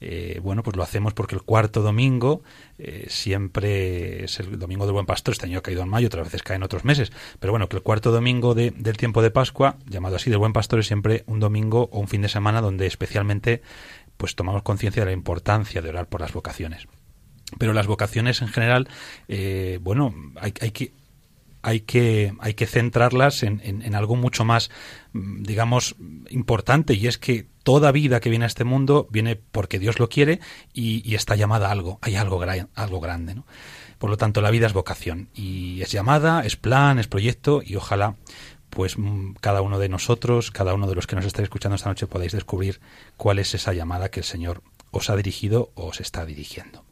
eh, 0.00 0.40
bueno, 0.42 0.64
pues 0.64 0.76
lo 0.76 0.82
hacemos 0.82 1.14
porque 1.14 1.36
el 1.36 1.42
cuarto 1.42 1.80
domingo 1.80 2.42
eh, 2.78 3.06
siempre 3.08 4.24
es 4.24 4.40
el 4.40 4.58
domingo 4.58 4.84
del 4.84 4.94
buen 4.94 5.06
pastor. 5.06 5.32
Este 5.32 5.46
año 5.46 5.58
ha 5.58 5.62
caído 5.62 5.82
en 5.82 5.88
mayo, 5.88 6.08
otras 6.08 6.24
veces 6.26 6.42
cae 6.42 6.56
en 6.56 6.64
otros 6.64 6.84
meses. 6.84 7.12
Pero 7.38 7.52
bueno, 7.52 7.68
que 7.68 7.76
el 7.76 7.82
cuarto 7.82 8.10
domingo 8.10 8.54
de- 8.54 8.72
del 8.72 8.96
tiempo 8.96 9.22
de 9.22 9.30
Pascua, 9.30 9.76
llamado 9.88 10.16
así 10.16 10.28
del 10.28 10.40
buen 10.40 10.52
pastor, 10.52 10.80
es 10.80 10.86
siempre 10.88 11.22
un 11.26 11.38
domingo 11.38 11.88
o 11.92 12.00
un 12.00 12.08
fin 12.08 12.20
de 12.22 12.28
semana 12.28 12.60
donde 12.60 12.86
especialmente 12.86 13.62
pues 14.22 14.36
tomamos 14.36 14.62
conciencia 14.62 15.02
de 15.02 15.06
la 15.06 15.12
importancia 15.14 15.82
de 15.82 15.88
orar 15.88 16.06
por 16.06 16.20
las 16.20 16.32
vocaciones. 16.32 16.86
Pero 17.58 17.72
las 17.72 17.88
vocaciones 17.88 18.40
en 18.40 18.46
general, 18.46 18.86
eh, 19.26 19.80
bueno, 19.82 20.14
hay, 20.40 20.54
hay 20.60 20.70
que 20.70 20.92
hay 21.60 21.80
que, 21.80 22.34
hay 22.38 22.54
que 22.54 22.66
centrarlas 22.66 23.42
en, 23.42 23.60
en- 23.64 23.94
algo 23.96 24.14
mucho 24.14 24.44
más, 24.44 24.70
mm, 25.12 25.42
digamos, 25.42 25.96
importante, 26.30 26.94
y 26.94 27.08
es 27.08 27.18
que 27.18 27.46
toda 27.64 27.90
vida 27.90 28.20
que 28.20 28.30
viene 28.30 28.44
a 28.44 28.48
este 28.48 28.62
mundo 28.62 29.08
viene 29.10 29.34
porque 29.36 29.80
Dios 29.80 29.98
lo 29.98 30.08
quiere 30.08 30.38
y, 30.72 31.14
está 31.16 31.34
llamada 31.34 31.66
a 31.68 31.72
algo, 31.72 31.98
hay 32.00 32.14
algo, 32.14 32.40
algo 32.74 33.00
grande, 33.00 33.34
¿no? 33.34 33.44
Por 33.98 34.10
lo 34.10 34.16
tanto, 34.16 34.40
la 34.40 34.50
vida 34.50 34.66
es 34.66 34.72
vocación, 34.72 35.28
y 35.34 35.80
es 35.82 35.90
llamada, 35.90 36.44
es 36.44 36.54
plan, 36.56 37.00
es 37.00 37.08
proyecto, 37.08 37.60
y 37.64 37.74
ojalá, 37.74 38.14
pues 38.72 38.96
mm, 38.96 39.34
cada 39.40 39.60
uno 39.60 39.78
de 39.78 39.90
nosotros, 39.90 40.50
cada 40.50 40.72
uno 40.72 40.86
de 40.86 40.94
los 40.94 41.06
que 41.06 41.14
nos 41.14 41.26
estáis 41.26 41.44
escuchando 41.44 41.76
esta 41.76 41.90
noche, 41.90 42.06
podáis 42.06 42.32
descubrir 42.32 42.80
cuál 43.18 43.38
es 43.38 43.54
esa 43.54 43.74
llamada 43.74 44.10
que 44.10 44.20
el 44.20 44.24
Señor 44.24 44.62
os 44.90 45.10
ha 45.10 45.16
dirigido 45.16 45.70
o 45.74 45.88
os 45.88 46.00
está 46.00 46.24
dirigiendo. 46.24 46.82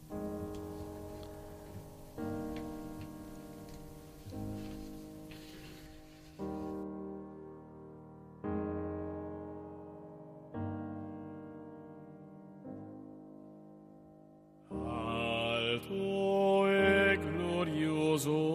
Alto 14.69 16.67
e 16.67 17.17
glorioso 17.17 18.50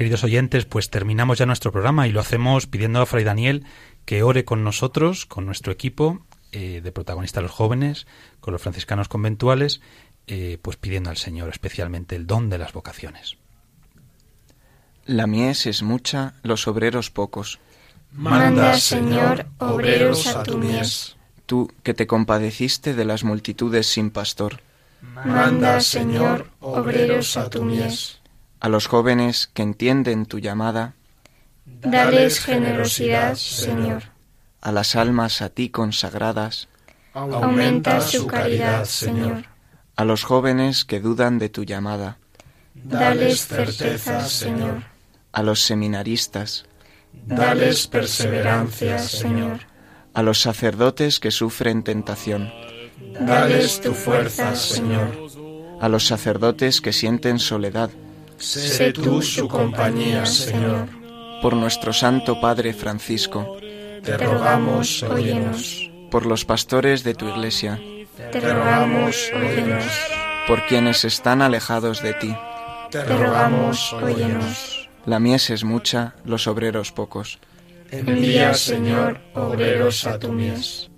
Queridos 0.00 0.24
oyentes, 0.24 0.64
pues 0.64 0.88
terminamos 0.88 1.36
ya 1.36 1.44
nuestro 1.44 1.72
programa 1.72 2.08
y 2.08 2.12
lo 2.12 2.20
hacemos 2.20 2.66
pidiendo 2.66 3.02
a 3.02 3.04
Fray 3.04 3.22
Daniel 3.22 3.66
que 4.06 4.22
ore 4.22 4.46
con 4.46 4.64
nosotros, 4.64 5.26
con 5.26 5.44
nuestro 5.44 5.74
equipo 5.74 6.24
eh, 6.52 6.80
de 6.82 6.90
protagonistas 6.90 7.42
los 7.42 7.52
jóvenes, 7.52 8.06
con 8.40 8.52
los 8.52 8.62
franciscanos 8.62 9.08
conventuales, 9.08 9.82
eh, 10.26 10.56
pues 10.62 10.78
pidiendo 10.78 11.10
al 11.10 11.18
Señor 11.18 11.50
especialmente 11.50 12.16
el 12.16 12.26
don 12.26 12.48
de 12.48 12.56
las 12.56 12.72
vocaciones. 12.72 13.36
La 15.04 15.26
mies 15.26 15.66
es 15.66 15.82
mucha, 15.82 16.32
los 16.42 16.66
obreros 16.66 17.10
pocos. 17.10 17.58
Manda, 18.10 18.78
Señor, 18.78 19.48
obreros 19.58 20.28
a 20.28 20.44
tu 20.44 20.56
mies. 20.56 21.16
Tú 21.44 21.70
que 21.82 21.92
te 21.92 22.06
compadeciste 22.06 22.94
de 22.94 23.04
las 23.04 23.22
multitudes 23.22 23.86
sin 23.86 24.08
pastor. 24.08 24.62
Manda, 25.02 25.78
Señor, 25.82 26.48
obreros 26.60 27.36
a 27.36 27.50
tu 27.50 27.64
mies. 27.64 28.19
A 28.60 28.68
los 28.68 28.86
jóvenes 28.86 29.50
que 29.54 29.62
entienden 29.62 30.26
tu 30.26 30.38
llamada. 30.38 30.94
Dales 31.64 32.40
generosidad, 32.40 33.34
Señor. 33.34 34.02
A 34.60 34.70
las 34.70 34.96
almas 34.96 35.40
a 35.40 35.48
ti 35.48 35.70
consagradas. 35.70 36.68
Aumenta 37.14 38.02
su 38.02 38.26
caridad, 38.26 38.84
Señor. 38.84 39.44
A 39.96 40.04
los 40.04 40.24
jóvenes 40.24 40.84
que 40.84 41.00
dudan 41.00 41.38
de 41.38 41.48
tu 41.48 41.64
llamada. 41.64 42.18
Dales 42.74 43.46
certeza, 43.46 44.26
Señor. 44.28 44.82
A 45.32 45.42
los 45.42 45.62
seminaristas. 45.62 46.66
Dales 47.12 47.86
perseverancia, 47.86 48.98
Señor. 48.98 49.60
A 50.12 50.22
los 50.22 50.42
sacerdotes 50.42 51.18
que 51.18 51.30
sufren 51.30 51.82
tentación. 51.82 52.52
Dales 53.20 53.80
tu 53.80 53.94
fuerza, 53.94 54.54
Señor. 54.54 55.16
A 55.80 55.88
los 55.88 56.06
sacerdotes 56.06 56.82
que 56.82 56.92
sienten 56.92 57.38
soledad. 57.38 57.90
Sé 58.40 58.92
tú 58.92 59.20
su 59.20 59.46
compañía, 59.46 60.24
Señor. 60.24 60.88
Por 61.42 61.54
nuestro 61.54 61.92
Santo 61.92 62.40
Padre 62.40 62.72
Francisco. 62.72 63.56
Te 64.02 64.16
rogamos, 64.16 65.02
óyenos. 65.02 65.90
Por 66.10 66.24
los 66.24 66.46
pastores 66.46 67.04
de 67.04 67.14
tu 67.14 67.28
iglesia. 67.28 67.78
Te 68.32 68.40
rogamos, 68.40 69.30
óyenos. 69.34 69.84
Por 70.48 70.66
quienes 70.66 71.04
están 71.04 71.42
alejados 71.42 72.02
de 72.02 72.14
ti. 72.14 72.34
Te 72.90 73.04
rogamos, 73.04 73.92
óyenos. 73.92 74.88
La 75.04 75.20
mies 75.20 75.50
es 75.50 75.62
mucha, 75.62 76.14
los 76.24 76.46
obreros 76.46 76.92
pocos. 76.92 77.38
Envía, 77.90 78.54
Señor, 78.54 79.20
obreros 79.34 80.06
a 80.06 80.18
tu 80.18 80.32
mies. 80.32 80.89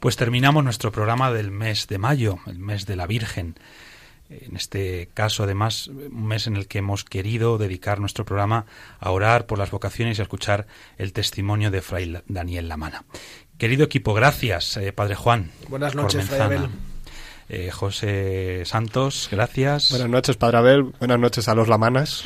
Pues 0.00 0.16
terminamos 0.16 0.64
nuestro 0.64 0.90
programa 0.90 1.32
del 1.32 1.50
mes 1.52 1.86
de 1.86 1.98
mayo, 1.98 2.38
el 2.46 2.58
mes 2.58 2.86
de 2.86 2.96
la 2.96 3.06
Virgen. 3.06 3.54
En 4.40 4.56
este 4.56 5.10
caso, 5.14 5.44
además, 5.44 5.88
un 5.88 6.26
mes 6.26 6.46
en 6.46 6.56
el 6.56 6.66
que 6.66 6.78
hemos 6.78 7.04
querido 7.04 7.58
dedicar 7.58 8.00
nuestro 8.00 8.24
programa 8.24 8.66
a 8.98 9.10
orar 9.10 9.46
por 9.46 9.58
las 9.58 9.70
vocaciones 9.70 10.18
y 10.18 10.22
a 10.22 10.24
escuchar 10.24 10.66
el 10.98 11.12
testimonio 11.12 11.70
de 11.70 11.82
Fray 11.82 12.22
Daniel 12.26 12.68
Lamana. 12.68 13.04
Querido 13.58 13.84
equipo, 13.84 14.14
gracias, 14.14 14.76
eh, 14.76 14.92
Padre 14.92 15.14
Juan. 15.14 15.50
Buenas 15.68 15.94
noches, 15.94 16.26
Fray. 16.28 16.40
Abel. 16.40 16.68
Eh, 17.48 17.70
José 17.70 18.62
Santos, 18.64 19.28
gracias. 19.30 19.90
Buenas 19.90 20.08
noches, 20.08 20.36
Padre 20.36 20.58
Abel. 20.58 20.82
Buenas 20.98 21.18
noches 21.18 21.48
a 21.48 21.54
los 21.54 21.68
lamanas. 21.68 22.24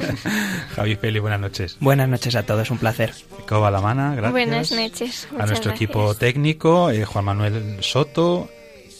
Javi 0.76 0.94
Peli, 0.96 1.18
buenas 1.18 1.40
noches. 1.40 1.76
Buenas 1.80 2.08
noches 2.08 2.36
a 2.36 2.44
todos, 2.44 2.70
un 2.70 2.78
placer. 2.78 3.12
Coba 3.48 3.70
Lamana, 3.70 4.14
gracias. 4.14 4.30
Buenas 4.32 4.70
noches. 4.70 5.28
a 5.30 5.46
nuestro 5.46 5.70
gracias. 5.70 5.74
equipo 5.74 6.14
técnico, 6.14 6.90
eh, 6.90 7.04
Juan 7.04 7.24
Manuel 7.24 7.78
Soto, 7.80 8.48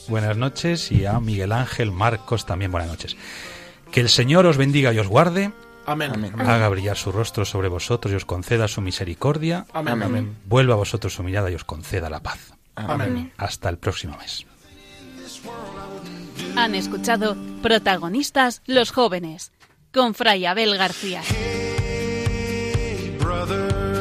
buenas 0.07 0.37
noches, 0.37 0.91
y 0.91 1.05
a 1.05 1.19
Miguel 1.19 1.51
Ángel 1.51 1.91
Marcos 1.91 2.45
también 2.45 2.71
buenas 2.71 2.89
noches. 2.89 3.15
Que 3.91 3.99
el 4.01 4.09
Señor 4.09 4.45
os 4.45 4.57
bendiga 4.57 4.93
y 4.93 4.99
os 4.99 5.07
guarde, 5.07 5.51
Amén. 5.85 6.11
Amén. 6.13 6.41
haga 6.41 6.69
brillar 6.69 6.97
su 6.97 7.11
rostro 7.11 7.45
sobre 7.45 7.67
vosotros 7.67 8.11
y 8.11 8.15
os 8.15 8.25
conceda 8.25 8.67
su 8.67 8.81
misericordia, 8.81 9.65
Amén. 9.73 10.01
Amén. 10.01 10.37
Vuelva 10.45 10.73
a 10.73 10.77
vosotros 10.77 11.13
su 11.13 11.23
mirada 11.23 11.51
y 11.51 11.55
os 11.55 11.63
conceda 11.63 12.09
la 12.09 12.21
paz. 12.21 12.53
Amén. 12.75 13.31
Hasta 13.37 13.69
el 13.69 13.77
próximo 13.77 14.17
mes. 14.17 14.45
Han 16.55 16.75
escuchado 16.75 17.35
Protagonistas 17.61 18.61
los 18.65 18.91
jóvenes 18.91 19.51
con 19.93 20.13
Fray 20.15 20.45
Abel 20.45 20.77
García. 20.77 21.21
Hey, 21.27 23.15
brother, 23.19 23.92